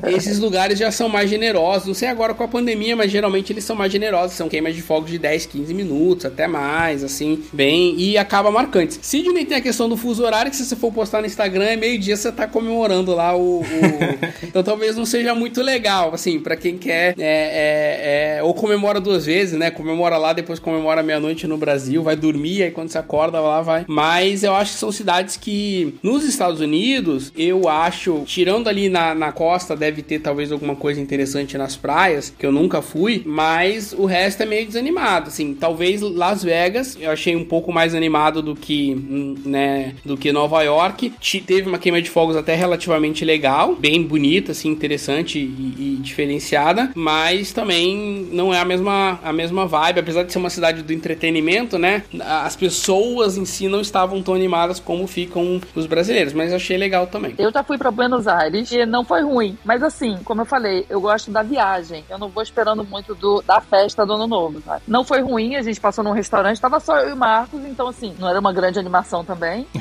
Esses 0.08 0.40
lugares 0.40 0.78
já 0.80 0.92
são 0.92 1.10
mais 1.10 1.30
generosos. 1.30 1.88
Não 1.88 1.94
sei 1.94 2.08
agora 2.08 2.34
com 2.34 2.44
a 2.44 2.48
pandemia, 2.48 2.96
mas 2.96 3.12
geralmente 3.12 3.52
eles 3.54 3.64
são 3.64 3.76
mais 3.76 3.92
generosos. 3.92 4.36
São 4.36 4.50
queimas 4.50 4.76
de 4.76 4.82
fogos 4.82 5.10
de 5.12 5.18
10, 5.18 5.46
15 5.46 5.74
minutos, 5.74 6.26
até 6.26 6.48
mais, 6.48 7.04
assim, 7.04 7.44
bem. 7.54 7.96
E 8.00 8.18
acaba 8.18 8.52
marcante. 8.52 9.00
Sidney 9.02 9.46
tem 9.46 9.58
a 9.58 9.62
questão 9.62 9.88
do 9.90 9.98
fuso 9.98 10.24
horário, 10.24 10.50
que 10.52 10.58
se 10.58 10.66
você 10.66 10.76
for 10.76 10.92
postar 10.92 11.22
no 11.22 11.28
Instagram, 11.28 11.66
é 11.66 11.76
meio-dia 11.76 12.16
você 12.16 12.32
tá 12.32 12.48
comemorando 12.48 13.14
lá 13.14 13.36
o. 13.36 13.62
o- 13.62 13.64
então 14.44 14.64
talvez 14.64 14.96
não 14.96 15.06
seja 15.06 15.34
muito 15.36 15.62
legal, 15.62 16.14
assim, 16.14 16.40
pra 16.40 16.56
quem 16.56 16.78
quer. 16.78 17.16
é, 17.18 18.36
é, 18.38 18.38
é, 18.40 18.44
ou 18.44 18.54
comemora 18.54 19.00
duas 19.00 19.26
vezes, 19.26 19.58
né? 19.58 19.72
Comemora 19.72 20.18
lá, 20.18 20.34
depois 20.34 20.60
comemora 20.60 21.04
meia-noite 21.04 21.48
no 21.48 21.58
Brasil, 21.58 22.02
vai 22.04 22.16
dormir, 22.16 22.64
aí 22.64 22.72
quando 22.72 22.90
você 22.90 22.98
acorda 22.98 23.40
lá 23.40 23.62
vai. 23.62 23.86
Mas 23.88 24.44
eu 24.44 24.54
acho 24.56 24.74
que 24.74 24.80
são 24.80 24.92
cidades 24.92 25.38
que, 25.38 25.96
nos 26.04 26.24
Estados 26.24 26.60
Unidos, 26.62 27.32
eu 27.38 27.68
acho, 27.68 28.24
tirando 28.26 28.68
ali 28.68 28.90
na, 28.90 29.14
na 29.16 29.32
costa 29.32 29.69
costa, 29.70 29.76
deve 29.76 30.02
ter 30.02 30.20
talvez 30.20 30.52
alguma 30.52 30.76
coisa 30.76 31.00
interessante 31.00 31.58
nas 31.58 31.76
praias, 31.76 32.34
que 32.38 32.46
eu 32.46 32.52
nunca 32.52 32.82
fui, 32.82 33.22
mas 33.26 33.94
o 33.94 34.06
resto 34.06 34.44
é 34.44 34.46
meio 34.46 34.66
desanimado, 34.66 35.28
assim, 35.28 35.54
talvez 35.54 36.02
Las 36.02 36.44
Vegas, 36.44 36.98
eu 37.00 37.12
achei 37.12 37.36
um 37.36 37.46
pouco 37.46 37.72
mais 37.72 37.94
animado 37.94 38.42
do 38.42 38.56
que, 38.56 38.94
hum, 38.96 39.36
né, 39.46 39.94
do 40.04 40.18
que 40.18 40.32
Nova 40.32 40.62
York, 40.64 41.12
Te- 41.20 41.42
teve 41.42 41.68
uma 41.68 41.78
queima 41.78 42.02
de 42.02 42.10
fogos 42.10 42.36
até 42.36 42.56
relativamente 42.56 43.24
legal, 43.24 43.76
bem 43.76 44.02
bonita, 44.04 44.52
assim, 44.52 44.70
interessante 44.70 45.40
e, 45.40 45.44
e 45.44 45.98
diferenciada, 46.02 46.92
mas 46.96 47.52
também 47.52 48.28
não 48.32 48.54
é 48.54 48.60
a 48.60 48.66
mesma, 48.66 49.20
a 49.24 49.34
mesma 49.34 49.66
vibe, 49.66 50.00
apesar 50.00 50.24
de 50.24 50.32
ser 50.32 50.40
uma 50.40 50.50
cidade 50.50 50.82
do 50.82 50.94
entretenimento, 50.94 51.78
né, 51.78 52.04
as 52.20 52.56
pessoas 52.56 53.38
em 53.38 53.46
si 53.46 53.68
não 53.68 53.82
estavam 53.82 54.22
tão 54.22 54.34
animadas 54.34 54.80
como 54.80 55.06
ficam 55.08 55.62
os 55.76 55.86
brasileiros, 55.86 56.34
mas 56.34 56.54
achei 56.54 56.78
legal 56.78 57.08
também. 57.08 57.34
Eu 57.38 57.52
já 57.52 57.64
fui 57.64 57.78
pra 57.78 57.92
Buenos 57.92 58.28
Aires 58.28 58.72
e 58.72 58.86
não 58.86 59.04
foi 59.04 59.22
ruim. 59.22 59.58
Mas 59.64 59.84
assim, 59.84 60.18
como 60.24 60.42
eu 60.42 60.46
falei, 60.46 60.86
eu 60.90 61.02
gosto 61.02 61.32
da 61.32 61.44
viagem. 61.44 62.04
Eu 62.10 62.18
não 62.18 62.30
vou 62.30 62.44
esperando 62.44 62.84
muito 62.84 63.16
do, 63.16 63.42
da 63.42 63.62
festa 63.62 64.06
do 64.06 64.14
Ano 64.14 64.28
Novo, 64.28 64.62
sabe? 64.62 64.84
Não 64.88 65.04
foi 65.04 65.22
ruim, 65.22 65.56
a 65.56 65.62
gente 65.62 65.80
passou 65.80 66.04
num 66.04 66.12
restaurante, 66.12 66.60
tava 66.60 66.80
só 66.80 66.98
eu 67.00 67.10
e 67.10 67.14
o 67.14 67.18
Marcos, 67.18 67.64
então 67.66 67.88
assim, 67.88 68.16
não 68.20 68.30
era 68.30 68.40
uma 68.40 68.54
grande 68.54 68.80
animação 68.80 69.24
também. 69.24 69.68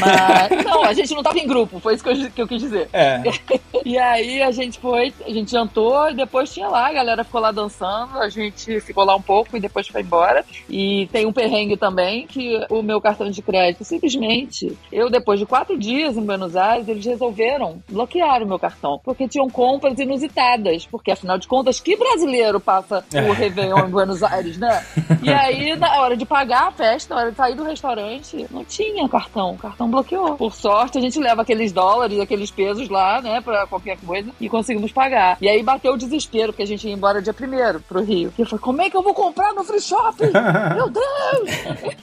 Mas. 0.00 0.64
Não, 0.64 0.84
a 0.84 0.92
gente 0.92 1.14
não 1.14 1.22
tava 1.22 1.38
em 1.38 1.46
grupo, 1.46 1.80
foi 1.80 1.94
isso 1.94 2.04
que 2.04 2.10
eu, 2.10 2.30
que 2.30 2.42
eu 2.42 2.48
quis 2.48 2.60
dizer. 2.60 2.88
É. 2.92 3.22
E 3.84 3.98
aí 3.98 4.40
a 4.40 4.52
gente 4.52 4.78
foi, 4.78 5.12
a 5.26 5.30
gente 5.30 5.50
jantou 5.50 6.08
e 6.08 6.14
depois 6.14 6.52
tinha 6.52 6.68
lá, 6.68 6.88
a 6.88 6.92
galera 6.92 7.24
ficou 7.24 7.40
lá 7.40 7.50
dançando, 7.50 8.18
a 8.18 8.28
gente 8.28 8.80
ficou 8.80 9.04
lá 9.04 9.16
um 9.16 9.20
pouco 9.20 9.56
e 9.56 9.60
depois 9.60 9.88
foi 9.88 10.02
embora. 10.02 10.44
E 10.68 11.08
tem 11.10 11.26
um 11.26 11.32
perrengue 11.32 11.76
também 11.76 12.26
que 12.26 12.64
o 12.70 12.80
meu 12.80 13.00
cartão 13.00 13.28
de 13.28 13.42
crédito, 13.42 13.84
simplesmente, 13.84 14.78
eu 14.92 15.10
depois 15.10 15.40
de 15.40 15.46
quatro 15.46 15.76
dias 15.76 16.16
em 16.16 16.24
Buenos 16.24 16.54
Aires, 16.54 16.86
eles 16.86 17.04
resolveram 17.04 17.82
bloquear 17.88 18.42
o 18.42 18.46
meu 18.46 18.58
cartão, 18.58 19.00
porque 19.02 19.21
tinham 19.28 19.48
compras 19.48 19.98
inusitadas, 19.98 20.86
porque 20.86 21.10
afinal 21.10 21.38
de 21.38 21.46
contas, 21.46 21.80
que 21.80 21.96
brasileiro 21.96 22.60
passa 22.60 23.04
o 23.28 23.32
Réveillon 23.32 23.86
em 23.86 23.90
Buenos 23.90 24.22
Aires, 24.22 24.58
né? 24.58 24.84
E 25.22 25.28
aí, 25.32 25.76
na 25.76 26.00
hora 26.00 26.16
de 26.16 26.24
pagar 26.24 26.68
a 26.68 26.72
festa, 26.72 27.14
na 27.14 27.20
hora 27.20 27.30
de 27.30 27.36
sair 27.36 27.54
do 27.54 27.64
restaurante, 27.64 28.46
não 28.50 28.64
tinha 28.64 29.08
cartão, 29.08 29.52
o 29.52 29.58
cartão 29.58 29.90
bloqueou. 29.90 30.36
Por 30.36 30.54
sorte, 30.54 30.98
a 30.98 31.00
gente 31.00 31.18
leva 31.18 31.42
aqueles 31.42 31.72
dólares, 31.72 32.20
aqueles 32.20 32.50
pesos 32.50 32.88
lá, 32.88 33.20
né, 33.20 33.40
pra 33.40 33.66
qualquer 33.66 33.98
coisa, 33.98 34.30
e 34.40 34.48
conseguimos 34.48 34.92
pagar. 34.92 35.36
E 35.40 35.48
aí 35.48 35.62
bateu 35.62 35.92
o 35.92 35.98
desespero, 35.98 36.52
porque 36.52 36.62
a 36.62 36.66
gente 36.66 36.86
ia 36.86 36.94
embora 36.94 37.22
dia 37.22 37.32
primeiro 37.32 37.80
pro 37.80 38.02
Rio. 38.02 38.32
E 38.36 38.40
eu 38.40 38.46
falei, 38.46 38.62
como 38.62 38.82
é 38.82 38.90
que 38.90 38.96
eu 38.96 39.02
vou 39.02 39.14
comprar 39.14 39.52
no 39.54 39.64
free 39.64 39.80
shopping? 39.80 40.32
Meu 40.74 40.90
Deus! 40.90 41.96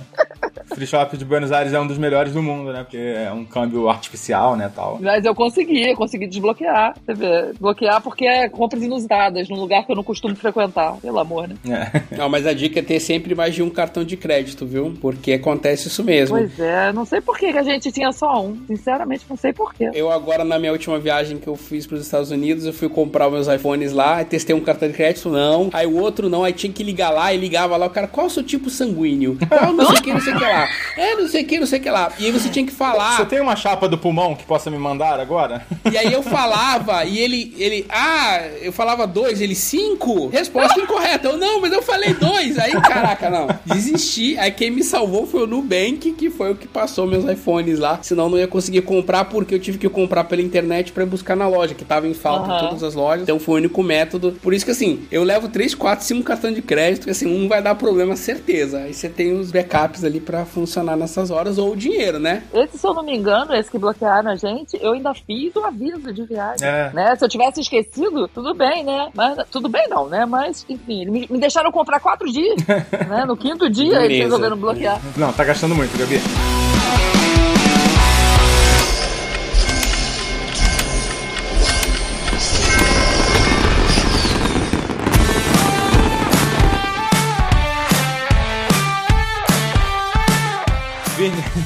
Free 0.67 0.87
Shop 0.87 1.17
de 1.17 1.25
Buenos 1.25 1.51
Aires 1.51 1.73
é 1.73 1.79
um 1.79 1.87
dos 1.87 1.97
melhores 1.97 2.33
do 2.33 2.43
mundo, 2.43 2.71
né? 2.71 2.83
Porque 2.83 2.97
é 2.97 3.31
um 3.31 3.43
câmbio 3.43 3.89
artificial, 3.89 4.55
né, 4.55 4.71
tal. 4.73 4.99
Mas 5.01 5.25
eu 5.25 5.33
consegui, 5.33 5.89
eu 5.89 5.95
consegui 5.95 6.27
desbloquear. 6.27 6.93
Você 7.09 7.13
vê, 7.15 7.53
bloquear 7.59 8.01
porque 8.03 8.25
é 8.27 8.47
compras 8.47 8.83
inusitadas, 8.83 9.49
num 9.49 9.55
lugar 9.55 9.83
que 9.83 9.91
eu 9.91 9.95
não 9.95 10.03
costumo 10.03 10.35
frequentar, 10.35 10.97
pelo 10.97 11.17
amor, 11.17 11.47
né? 11.47 11.55
É. 11.67 11.99
Não, 12.15 12.29
mas 12.29 12.45
a 12.45 12.53
dica 12.53 12.79
é 12.79 12.83
ter 12.83 12.99
sempre 12.99 13.33
mais 13.33 13.55
de 13.55 13.63
um 13.63 13.69
cartão 13.69 14.03
de 14.03 14.15
crédito, 14.17 14.65
viu? 14.65 14.93
Porque 15.01 15.33
acontece 15.33 15.87
isso 15.87 16.03
mesmo. 16.03 16.37
Pois 16.37 16.59
é, 16.59 16.91
não 16.91 17.05
sei 17.05 17.21
por 17.21 17.37
que 17.37 17.51
que 17.51 17.57
a 17.57 17.63
gente 17.63 17.91
tinha 17.91 18.11
só 18.11 18.43
um. 18.43 18.57
Sinceramente, 18.67 19.25
não 19.29 19.37
sei 19.37 19.53
por 19.53 19.73
quê. 19.73 19.89
Eu 19.93 20.11
agora, 20.11 20.43
na 20.43 20.59
minha 20.59 20.71
última 20.71 20.99
viagem 20.99 21.37
que 21.37 21.47
eu 21.47 21.55
fiz 21.55 21.87
para 21.87 21.95
os 21.95 22.05
Estados 22.05 22.29
Unidos, 22.29 22.65
eu 22.65 22.73
fui 22.73 22.89
comprar 22.89 23.29
meus 23.29 23.47
iPhones 23.47 23.91
lá, 23.91 24.23
testei 24.23 24.55
um 24.55 24.61
cartão 24.61 24.87
de 24.87 24.93
crédito, 24.93 25.29
não. 25.29 25.69
Aí 25.73 25.87
o 25.87 25.97
outro 25.97 26.29
não, 26.29 26.43
aí 26.43 26.53
tinha 26.53 26.71
que 26.71 26.83
ligar 26.83 27.09
lá 27.09 27.33
e 27.33 27.37
ligava 27.37 27.75
lá, 27.77 27.87
o 27.87 27.89
cara, 27.89 28.07
qual 28.07 28.25
é 28.25 28.29
o 28.29 28.31
seu 28.31 28.43
tipo 28.43 28.69
sanguíneo? 28.69 29.37
Qual 29.47 29.73
não 29.73 29.87
sei 29.87 29.97
o 29.97 30.01
que, 30.03 30.13
não 30.13 30.21
sei 30.21 30.33
o 30.33 30.37
que 30.37 30.43
lá. 30.43 30.67
É, 30.99 31.15
não 31.15 31.27
sei 31.29 31.43
o 31.43 31.45
que, 31.45 31.59
não 31.59 31.65
sei 31.65 31.79
o 31.79 31.81
que 31.81 31.89
lá. 31.89 32.11
E 32.19 32.25
aí 32.25 32.31
você 32.31 32.49
tinha 32.49 32.65
que 32.65 32.73
falar. 32.73 33.15
Você 33.15 33.25
tem 33.25 33.39
uma 33.39 33.55
chapa 33.55 33.87
do 33.87 33.97
pulmão 33.97 34.35
que 34.35 34.43
possa 34.43 34.69
me 34.69 34.77
mandar 34.77 35.17
agora? 35.19 35.65
E 35.89 35.97
aí 35.97 36.11
eu 36.11 36.21
falava, 36.21 37.05
e 37.05 37.17
ele, 37.19 37.55
ele, 37.57 37.85
ah, 37.89 38.41
eu 38.61 38.73
falava 38.73 39.07
dois, 39.07 39.39
ele 39.39 39.55
cinco? 39.55 40.27
Resposta 40.27 40.79
incorreta. 40.79 41.29
Eu, 41.29 41.37
não, 41.37 41.61
mas 41.61 41.71
eu 41.71 41.81
falei 41.81 42.13
dois. 42.13 42.59
Aí, 42.59 42.73
caraca, 42.81 43.29
não. 43.29 43.47
Desisti. 43.65 44.37
Aí 44.37 44.51
quem 44.51 44.71
me 44.71 44.83
salvou 44.83 45.25
foi 45.25 45.43
o 45.43 45.47
Nubank, 45.47 46.11
que 46.11 46.29
foi 46.29 46.51
o 46.51 46.55
que 46.55 46.67
passou 46.67 47.07
meus 47.07 47.23
iPhones 47.25 47.79
lá. 47.79 47.99
Senão 48.01 48.27
não 48.29 48.37
ia 48.37 48.47
conseguir 48.47 48.81
comprar, 48.81 49.25
porque 49.25 49.55
eu 49.55 49.59
tive 49.59 49.77
que 49.77 49.87
comprar 49.87 50.25
pela 50.25 50.41
internet 50.41 50.91
pra 50.91 51.03
ir 51.03 51.07
buscar 51.07 51.35
na 51.35 51.47
loja, 51.47 51.73
que 51.73 51.85
tava 51.85 52.07
em 52.07 52.13
falta 52.13 52.49
em 52.49 52.51
Aham. 52.51 52.67
todas 52.67 52.83
as 52.83 52.93
lojas. 52.93 53.23
Então 53.23 53.39
foi 53.39 53.55
o 53.55 53.57
único 53.57 53.81
método. 53.81 54.37
Por 54.41 54.53
isso 54.53 54.65
que 54.65 54.71
assim, 54.71 55.01
eu 55.09 55.23
levo 55.23 55.47
três, 55.47 55.73
quatro, 55.73 56.05
cinco 56.05 56.23
cartões 56.23 56.55
de 56.55 56.61
crédito, 56.61 57.05
que 57.05 57.11
assim, 57.11 57.25
um 57.25 57.47
vai 57.47 57.61
dar 57.61 57.75
problema, 57.75 58.15
certeza. 58.15 58.79
Aí 58.79 58.93
você 58.93 59.07
tem 59.07 59.31
os 59.31 59.51
backups 59.51 60.03
ali 60.03 60.19
pra 60.19 60.45
funcionar 60.45 60.88
nessas 60.95 61.31
horas, 61.31 61.57
ou 61.57 61.71
o 61.71 61.75
dinheiro, 61.75 62.19
né? 62.19 62.43
Esse, 62.53 62.77
se 62.77 62.85
eu 62.85 62.93
não 62.93 63.03
me 63.03 63.15
engano, 63.15 63.53
esse 63.53 63.69
que 63.69 63.77
bloquearam 63.77 64.31
a 64.31 64.35
gente, 64.35 64.77
eu 64.81 64.93
ainda 64.93 65.13
fiz 65.13 65.55
o 65.55 65.63
aviso 65.63 66.13
de 66.13 66.23
viagem. 66.23 66.67
É. 66.67 66.91
Né? 66.93 67.15
Se 67.15 67.25
eu 67.25 67.29
tivesse 67.29 67.61
esquecido, 67.61 68.27
tudo 68.27 68.53
bem, 68.53 68.83
né? 68.83 69.09
Mas 69.13 69.37
tudo 69.49 69.69
bem 69.69 69.87
não, 69.87 70.07
né? 70.07 70.25
Mas, 70.25 70.65
enfim, 70.69 71.05
me, 71.05 71.27
me 71.29 71.39
deixaram 71.39 71.71
comprar 71.71 71.99
quatro 71.99 72.31
dias. 72.31 72.55
né? 73.09 73.25
No 73.25 73.37
quinto 73.37 73.69
dia, 73.69 74.03
eles 74.05 74.19
resolveram 74.19 74.57
bloquear. 74.57 74.99
Não, 75.17 75.31
tá 75.33 75.43
gastando 75.43 75.75
muito, 75.75 75.97
Gabi. 75.97 76.19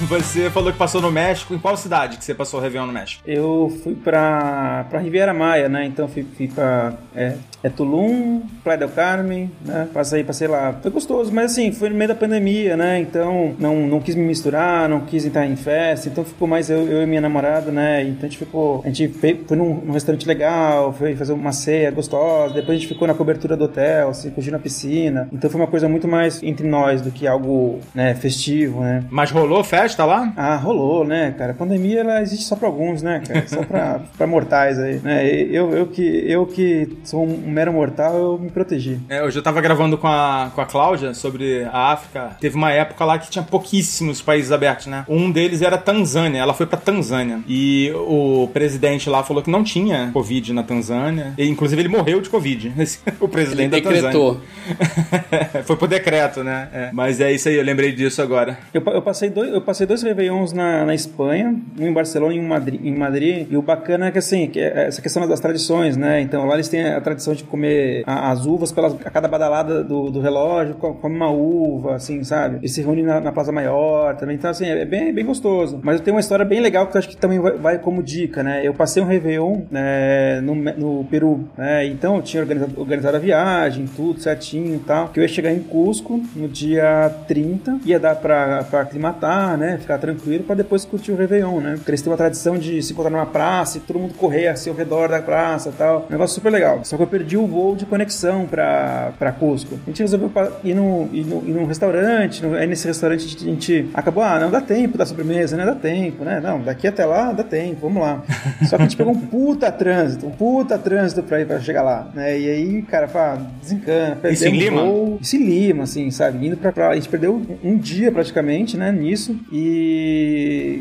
você 0.07 0.49
falou 0.49 0.71
que 0.71 0.77
passou 0.77 1.01
no 1.01 1.11
México. 1.11 1.53
Em 1.53 1.59
qual 1.59 1.75
cidade 1.77 2.17
que 2.17 2.25
você 2.25 2.33
passou 2.33 2.59
o 2.59 2.63
Réveillon 2.63 2.87
no 2.87 2.93
México? 2.93 3.21
Eu 3.25 3.71
fui 3.83 3.95
pra, 3.95 4.85
pra 4.89 4.99
Riviera 4.99 5.33
Maia, 5.33 5.69
né? 5.69 5.85
Então 5.85 6.07
fui, 6.07 6.25
fui 6.35 6.47
pra 6.47 6.93
é, 7.15 7.35
é 7.63 7.69
Tulum, 7.69 8.41
Playa 8.63 8.79
del 8.79 8.89
Carmen, 8.89 9.51
né? 9.65 9.87
Passei, 9.93 10.23
passei 10.23 10.47
lá. 10.47 10.75
Foi 10.81 10.91
gostoso, 10.91 11.31
mas 11.31 11.51
assim, 11.51 11.71
foi 11.71 11.89
no 11.89 11.95
meio 11.95 12.09
da 12.09 12.15
pandemia, 12.15 12.75
né? 12.75 12.99
Então 12.99 13.55
não, 13.59 13.87
não 13.87 13.99
quis 13.99 14.15
me 14.15 14.23
misturar, 14.23 14.89
não 14.89 15.01
quis 15.01 15.25
entrar 15.25 15.45
em 15.45 15.55
festa. 15.55 16.09
Então 16.09 16.23
ficou 16.23 16.47
mais 16.47 16.69
eu, 16.69 16.87
eu 16.87 17.03
e 17.03 17.05
minha 17.05 17.21
namorada, 17.21 17.71
né? 17.71 18.03
Então 18.03 18.21
a 18.21 18.29
gente 18.29 18.37
ficou. 18.37 18.81
A 18.83 18.87
gente 18.89 19.07
foi, 19.09 19.43
foi 19.47 19.57
num, 19.57 19.75
num 19.75 19.93
restaurante 19.93 20.27
legal, 20.27 20.93
foi 20.93 21.15
fazer 21.15 21.33
uma 21.33 21.51
ceia 21.51 21.91
gostosa. 21.91 22.53
Depois 22.53 22.77
a 22.77 22.81
gente 22.81 22.87
ficou 22.87 23.07
na 23.07 23.13
cobertura 23.13 23.55
do 23.55 23.65
hotel, 23.65 24.09
assim, 24.09 24.29
curtindo 24.29 24.55
a 24.55 24.59
piscina. 24.59 25.29
Então 25.31 25.49
foi 25.49 25.59
uma 25.59 25.67
coisa 25.67 25.87
muito 25.87 26.07
mais 26.07 26.41
entre 26.43 26.67
nós 26.67 27.01
do 27.01 27.11
que 27.11 27.27
algo, 27.27 27.79
né, 27.93 28.13
festivo, 28.15 28.81
né? 28.81 29.03
Mas 29.09 29.31
rolou 29.31 29.63
festa 29.63 29.92
lá? 30.05 30.33
Ah, 30.35 30.55
rolou, 30.55 31.05
né, 31.05 31.33
cara? 31.37 31.51
A 31.51 31.55
pandemia 31.55 31.99
ela 32.01 32.21
existe 32.21 32.45
só 32.45 32.55
pra 32.55 32.67
alguns, 32.67 33.01
né, 33.01 33.21
cara? 33.27 33.47
Só 33.47 33.63
pra, 33.63 34.01
pra 34.17 34.27
mortais 34.27 34.79
aí, 34.79 34.95
né? 35.03 35.25
Eu, 35.27 35.71
eu, 35.73 35.87
que, 35.87 36.01
eu 36.27 36.45
que 36.45 36.97
sou 37.03 37.23
um 37.25 37.37
mero 37.45 37.71
mortal, 37.73 38.15
eu 38.15 38.37
me 38.39 38.49
protegi. 38.49 38.99
É, 39.09 39.21
hoje 39.23 39.37
eu 39.39 39.43
tava 39.43 39.61
gravando 39.61 39.97
com 39.97 40.07
a, 40.07 40.51
com 40.53 40.61
a 40.61 40.65
Cláudia 40.65 41.13
sobre 41.13 41.63
a 41.65 41.91
África. 41.93 42.37
Teve 42.39 42.55
uma 42.55 42.71
época 42.71 43.05
lá 43.05 43.17
que 43.19 43.29
tinha 43.29 43.43
pouquíssimos 43.43 44.21
países 44.21 44.51
abertos, 44.51 44.87
né? 44.87 45.05
Um 45.07 45.31
deles 45.31 45.61
era 45.61 45.77
Tanzânia. 45.77 46.39
Ela 46.39 46.53
foi 46.53 46.65
pra 46.65 46.77
Tanzânia. 46.77 47.39
E 47.47 47.91
o 47.95 48.49
presidente 48.53 49.09
lá 49.09 49.23
falou 49.23 49.43
que 49.43 49.49
não 49.49 49.63
tinha 49.63 50.09
Covid 50.13 50.53
na 50.53 50.63
Tanzânia. 50.63 51.33
E, 51.37 51.47
inclusive, 51.47 51.81
ele 51.81 51.89
morreu 51.89 52.21
de 52.21 52.29
Covid. 52.29 52.73
Esse- 52.79 52.99
o 53.19 53.27
presidente 53.27 53.73
Ele 53.75 53.81
da 53.81 53.89
decretou. 53.91 54.39
Tanzânia. 54.41 55.63
foi 55.65 55.75
por 55.75 55.87
decreto, 55.87 56.43
né? 56.43 56.69
É. 56.73 56.89
Mas 56.93 57.19
é 57.19 57.31
isso 57.31 57.49
aí, 57.49 57.55
eu 57.55 57.63
lembrei 57.63 57.91
disso 57.91 58.21
agora. 58.21 58.57
Eu, 58.73 58.81
eu 58.87 59.01
passei 59.01 59.29
dois, 59.29 59.51
eu 59.53 59.61
passei 59.61 59.82
dois 59.85 60.01
Réveillons 60.03 60.53
na, 60.53 60.85
na 60.85 60.93
Espanha, 60.93 61.55
um 61.79 61.87
em 61.87 61.93
Barcelona 61.93 62.33
e 62.33 62.39
um 62.39 62.43
em 62.43 62.47
Madrid, 62.47 62.81
em 62.85 62.95
Madrid. 62.95 63.47
E 63.49 63.57
o 63.57 63.61
bacana 63.61 64.07
é 64.07 64.11
que, 64.11 64.17
assim, 64.17 64.47
que 64.47 64.59
é 64.59 64.87
essa 64.87 65.01
questão 65.01 65.27
das 65.27 65.39
tradições, 65.39 65.95
né? 65.97 66.21
Então, 66.21 66.45
lá 66.45 66.55
eles 66.55 66.69
têm 66.69 66.85
a 66.85 66.99
tradição 67.01 67.33
de 67.33 67.43
comer 67.43 68.03
a- 68.05 68.31
as 68.31 68.45
uvas 68.45 68.71
pelas, 68.71 68.93
a 68.93 69.09
cada 69.09 69.27
badalada 69.27 69.83
do, 69.83 70.09
do 70.09 70.19
relógio, 70.21 70.75
co- 70.75 70.93
come 70.95 71.15
uma 71.15 71.29
uva, 71.29 71.95
assim, 71.95 72.23
sabe? 72.23 72.57
Eles 72.57 72.71
se 72.73 72.81
reúnem 72.81 73.03
na, 73.03 73.19
na 73.19 73.31
Plaza 73.31 73.51
Maior 73.51 74.15
também. 74.15 74.35
Então, 74.35 74.49
assim, 74.51 74.65
é 74.67 74.85
bem, 74.85 75.13
bem 75.13 75.25
gostoso. 75.25 75.79
Mas 75.83 75.97
eu 75.97 76.03
tenho 76.03 76.15
uma 76.15 76.19
história 76.21 76.45
bem 76.45 76.59
legal 76.59 76.87
que 76.87 76.95
eu 76.95 76.99
acho 76.99 77.09
que 77.09 77.17
também 77.17 77.39
vai, 77.39 77.53
vai 77.53 77.79
como 77.79 78.01
dica, 78.03 78.43
né? 78.43 78.61
Eu 78.65 78.73
passei 78.73 79.01
um 79.01 79.05
Réveillon 79.05 79.61
né, 79.71 80.41
no, 80.41 80.55
no 80.55 81.03
Peru, 81.05 81.47
né? 81.57 81.85
Então, 81.87 82.17
eu 82.17 82.21
tinha 82.21 82.41
organizado, 82.41 82.73
organizado 82.79 83.17
a 83.17 83.19
viagem, 83.19 83.85
tudo 83.95 84.19
certinho 84.19 84.75
e 84.75 84.79
tal. 84.79 85.09
Que 85.09 85.19
eu 85.19 85.23
ia 85.23 85.27
chegar 85.27 85.51
em 85.51 85.59
Cusco 85.59 86.21
no 86.35 86.47
dia 86.47 87.09
30, 87.27 87.79
ia 87.85 87.99
dar 87.99 88.15
pra, 88.15 88.63
pra 88.63 88.81
aclimatar, 88.81 89.57
né? 89.57 89.72
Ficar 89.77 89.97
tranquilo 89.97 90.43
pra 90.43 90.55
depois 90.55 90.85
curtir 90.85 91.11
o 91.11 91.15
Réveillon, 91.15 91.59
né? 91.59 91.73
Porque 91.75 91.91
eles 91.91 92.01
têm 92.01 92.11
uma 92.11 92.17
tradição 92.17 92.57
de 92.57 92.81
se 92.81 92.93
encontrar 92.93 93.09
numa 93.11 93.25
praça 93.25 93.77
e 93.77 93.81
todo 93.81 93.99
mundo 93.99 94.13
correr 94.15 94.47
assim 94.47 94.69
ao 94.69 94.75
redor 94.75 95.09
da 95.09 95.21
praça 95.21 95.69
e 95.69 95.71
tal. 95.73 96.05
Um 96.09 96.11
negócio 96.11 96.35
super 96.35 96.49
legal. 96.51 96.81
Só 96.83 96.97
que 96.97 97.03
eu 97.03 97.07
perdi 97.07 97.37
o 97.37 97.45
voo 97.47 97.75
de 97.75 97.85
conexão 97.85 98.45
pra, 98.45 99.11
pra 99.17 99.31
Cusco. 99.31 99.75
A 99.85 99.89
gente 99.89 100.01
resolveu 100.01 100.31
ir, 100.63 100.73
no, 100.73 101.09
ir, 101.11 101.25
no, 101.25 101.37
ir 101.47 101.51
num 101.53 101.65
restaurante, 101.65 102.43
no- 102.43 102.55
aí 102.55 102.67
nesse 102.67 102.87
restaurante 102.87 103.25
a 103.25 103.45
gente, 103.45 103.89
acabou, 103.93 104.23
ah, 104.23 104.39
não 104.39 104.49
dá 104.51 104.61
tempo 104.61 104.97
da 104.97 105.05
sobremesa, 105.05 105.55
né? 105.57 105.65
Dá 105.65 105.75
tempo, 105.75 106.23
né? 106.23 106.39
Não, 106.41 106.61
daqui 106.61 106.87
até 106.87 107.05
lá 107.05 107.31
dá 107.31 107.43
tempo, 107.43 107.81
vamos 107.81 108.01
lá. 108.01 108.23
Só 108.69 108.75
que 108.77 108.83
a 108.83 108.85
gente 108.85 108.97
pegou 108.97 109.13
um 109.13 109.19
puta 109.19 109.71
trânsito, 109.71 110.25
um 110.27 110.31
puta 110.31 110.77
trânsito 110.77 111.23
pra 111.23 111.41
ir 111.41 111.45
pra 111.47 111.59
chegar 111.59 111.81
lá, 111.83 112.07
né? 112.13 112.37
E 112.39 112.49
aí, 112.49 112.81
cara, 112.83 113.07
pá, 113.07 113.37
desencana. 113.61 114.17
Isso 114.31 114.45
em 114.47 114.51
perdemos 114.51 114.59
Lima? 114.63 114.81
voo. 114.83 115.17
Isso 115.21 115.35
em 115.35 115.43
Lima, 115.43 115.83
assim, 115.83 116.11
sabe? 116.11 116.45
Indo 116.47 116.57
pra, 116.57 116.71
pra 116.71 116.89
a 116.89 116.95
gente 116.95 117.09
perdeu 117.09 117.41
um 117.63 117.77
dia 117.77 118.11
praticamente, 118.11 118.77
né? 118.77 118.91
Nisso. 118.91 119.35
E 119.51 119.62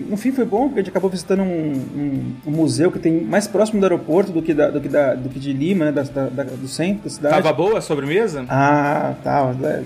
no 0.08 0.16
fim 0.16 0.32
foi 0.32 0.44
bom, 0.44 0.64
porque 0.68 0.80
a 0.80 0.82
gente 0.82 0.90
acabou 0.90 1.10
visitando 1.10 1.42
um, 1.42 1.72
um- 1.72 2.32
um 2.46 2.50
museu 2.50 2.90
que 2.90 2.98
tem 2.98 3.20
mais 3.20 3.46
próximo 3.46 3.80
do 3.80 3.84
aeroporto 3.84 4.32
do 4.32 4.42
que, 4.42 4.52
da, 4.54 4.70
do 4.70 4.80
que, 4.80 4.88
da, 4.88 5.14
do 5.14 5.28
que 5.28 5.38
de 5.38 5.52
Lima, 5.52 5.86
né? 5.86 5.92
Da, 5.92 6.02
da- 6.02 6.44
do 6.44 6.68
centro 6.68 7.04
da 7.04 7.10
cidade. 7.10 7.34
Tava 7.34 7.52
boa 7.52 7.78
a 7.78 7.80
sobremesa? 7.82 8.44
Ah, 8.48 9.14
tá. 9.22 9.52
Mas, 9.58 9.64
é. 9.64 9.82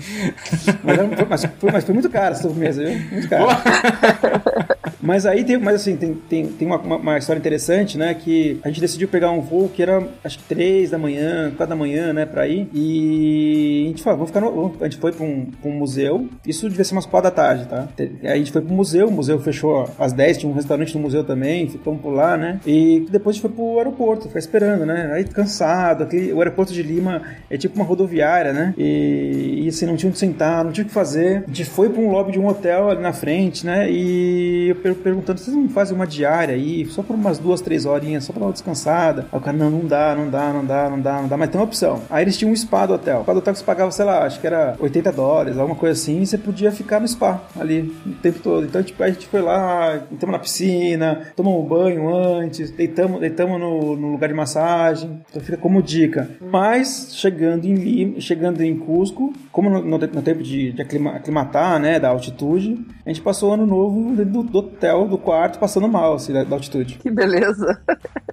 mas, 0.83 0.97
foi, 0.97 1.25
mas, 1.29 1.45
foi, 1.59 1.71
mas 1.71 1.83
foi 1.83 1.93
muito 1.93 2.09
caro 2.09 2.31
essa 2.33 2.43
sobremesa, 2.43 2.83
viu? 2.83 2.99
Muito 3.11 3.29
caro. 3.29 3.47
Mas 5.01 5.25
aí 5.25 5.43
tem, 5.43 5.57
mas 5.57 5.75
assim, 5.75 5.95
tem, 5.95 6.13
tem, 6.13 6.45
tem 6.47 6.67
uma, 6.67 6.77
uma- 6.77 7.17
história 7.17 7.39
interessante, 7.39 7.97
né? 7.97 8.13
Que 8.13 8.59
a 8.63 8.67
gente 8.69 8.81
decidiu 8.81 9.07
pegar 9.07 9.31
um 9.31 9.41
voo 9.41 9.69
que 9.69 9.81
era 9.81 10.07
acho 10.23 10.37
que 10.39 10.43
3 10.45 10.89
da 10.91 10.97
manhã, 10.97 11.51
4 11.55 11.67
da 11.67 11.75
manhã, 11.75 12.13
né, 12.13 12.25
pra 12.25 12.47
ir. 12.47 12.67
E 12.73 13.83
a 13.85 13.87
gente 13.89 14.03
falou, 14.03 14.19
vamos 14.19 14.31
ficar 14.31 14.41
no. 14.41 14.75
A 14.81 14.83
gente 14.85 14.97
foi 14.97 15.11
pra 15.11 15.25
um, 15.25 15.45
pra 15.61 15.69
um 15.69 15.73
museu. 15.73 16.27
Isso 16.45 16.67
devia 16.69 16.83
ser 16.83 16.93
umas 16.93 17.05
4 17.05 17.29
da 17.29 17.35
tarde, 17.35 17.65
tá? 17.67 17.87
Aí 18.23 18.27
a 18.27 18.35
gente 18.37 18.51
foi 18.51 18.61
pro 18.61 18.73
museu, 18.73 19.07
o 19.07 19.11
museu 19.11 19.39
fechou 19.39 19.89
às 19.99 20.13
10, 20.13 20.37
tinha 20.39 20.51
um 20.51 20.55
restaurante 20.55 20.95
no 20.95 21.01
museu 21.01 21.23
também, 21.23 21.67
ficamos 21.69 22.01
por 22.01 22.11
lá, 22.11 22.37
né? 22.37 22.59
E 22.65 23.05
depois 23.09 23.35
a 23.35 23.39
gente 23.39 23.41
foi 23.41 23.51
pro 23.51 23.77
aeroporto, 23.77 24.27
ficar 24.27 24.39
esperando, 24.39 24.85
né? 24.85 25.11
Aí 25.13 25.23
cansado, 25.23 26.03
aquele, 26.03 26.33
o 26.33 26.39
aeroporto 26.39 26.73
de 26.73 26.81
Lima 26.81 27.21
é 27.49 27.57
tipo 27.57 27.75
uma 27.75 27.85
rodoviária, 27.85 28.51
né? 28.53 28.73
E, 28.77 29.61
e 29.63 29.67
assim, 29.67 29.85
não 29.85 29.95
tinha 29.95 30.09
onde 30.09 30.17
sentar, 30.19 30.63
não 30.63 30.71
tinha 30.71 30.83
o 30.83 30.87
que 30.87 30.93
fazer. 30.93 31.43
A 31.43 31.47
gente 31.47 31.65
foi 31.65 31.89
pra 31.89 32.01
um 32.01 32.09
lobby 32.11 32.31
de 32.31 32.39
um 32.39 32.47
hotel 32.47 32.89
ali 32.89 33.01
na 33.01 33.13
frente, 33.13 33.65
né? 33.65 33.89
E 33.91 34.69
eu 34.69 34.75
perguntando, 34.97 35.39
vocês 35.39 35.55
não 35.55 35.69
fazem 35.69 35.95
uma 35.95 36.07
diária 36.07 36.55
aí, 36.55 36.85
só 36.87 37.01
por 37.03 37.15
umas 37.15 37.37
duas, 37.37 37.61
três 37.61 37.85
horinhas, 37.85 38.23
só 38.23 38.33
pra 38.33 38.39
dar 38.41 38.45
uma 38.47 38.53
descansada? 38.53 39.25
Aí 39.31 39.37
o 39.39 39.41
cara, 39.41 39.55
não, 39.57 39.69
não 39.69 39.85
dá, 39.85 40.15
não 40.15 40.29
dá, 40.29 40.53
não 40.53 40.65
dá, 40.65 40.89
não 40.89 40.99
dá, 41.01 41.21
não 41.21 41.27
dá, 41.27 41.37
mas 41.37 41.49
tem 41.49 41.59
uma 41.59 41.65
opção. 41.65 42.01
Aí 42.09 42.23
eles 42.23 42.37
tinham 42.37 42.51
um 42.51 42.55
spa 42.55 42.85
do 42.85 42.93
hotel. 42.93 43.19
O 43.19 43.23
spa 43.23 43.33
do 43.33 43.39
hotel 43.39 43.53
que 43.53 43.59
você 43.59 43.65
pagava, 43.65 43.91
sei 43.91 44.05
lá, 44.05 44.23
acho 44.25 44.39
que 44.39 44.47
era 44.47 44.75
80 44.79 45.11
dólares, 45.11 45.57
alguma 45.57 45.75
coisa 45.77 45.99
assim, 45.99 46.21
e 46.21 46.25
você 46.27 46.37
podia 46.37 46.71
ficar 46.71 46.99
no 46.99 47.07
spa 47.07 47.41
ali 47.59 47.93
o 48.05 48.11
tempo 48.21 48.39
todo. 48.39 48.65
Então, 48.65 48.81
tipo, 48.83 49.01
a 49.03 49.09
gente 49.09 49.27
foi 49.27 49.41
lá, 49.41 50.01
entramos 50.11 50.33
na 50.33 50.39
piscina, 50.39 51.21
tomamos 51.35 51.63
um 51.63 51.67
banho 51.67 52.13
antes, 52.15 52.71
deitamos, 52.71 53.19
deitamos 53.19 53.59
no, 53.59 53.95
no 53.95 54.11
lugar 54.11 54.27
de 54.27 54.33
massagem. 54.35 55.21
Então 55.29 55.41
fica 55.41 55.57
como 55.57 55.81
dica. 55.81 56.29
Mas, 56.41 57.09
chegando 57.13 57.65
em 57.65 57.73
Lima, 57.75 58.19
chegando 58.21 58.61
em 58.61 58.77
Cusco, 58.77 59.33
como 59.51 59.69
no, 59.69 59.81
no, 59.81 59.97
no 59.97 60.21
tempo 60.21 60.43
de, 60.43 60.71
de 60.71 60.81
aclima- 60.81 61.11
aclimatar, 61.15 61.79
né, 61.79 61.99
da 61.99 62.09
altitude, 62.09 62.77
a 63.05 63.09
gente 63.09 63.21
passou 63.21 63.49
o 63.51 63.53
ano 63.53 63.65
novo 63.65 64.15
dentro 64.15 64.31
do, 64.31 64.43
do 64.43 64.61
hotel, 64.77 65.07
do 65.07 65.17
quarto, 65.17 65.57
passando 65.59 65.87
mal, 65.87 66.13
assim, 66.13 66.31
da, 66.31 66.43
da 66.43 66.55
altitude. 66.55 66.95
Que 66.95 67.09
beleza. 67.09 67.81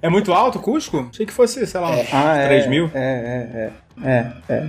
É 0.01 0.09
muito 0.09 0.33
alto 0.33 0.59
o 0.59 0.61
Cusco? 0.61 1.09
Achei 1.11 1.25
que 1.27 1.33
fosse, 1.33 1.67
sei 1.67 1.81
lá, 1.81 1.91
uns 1.91 2.13
Ah, 2.13 2.37
é. 2.37 2.47
3 2.47 2.67
mil. 2.69 2.91
É, 2.95 3.01
é, 3.01 3.59
é. 3.59 3.71
É, 4.03 4.27
é. 4.49 4.67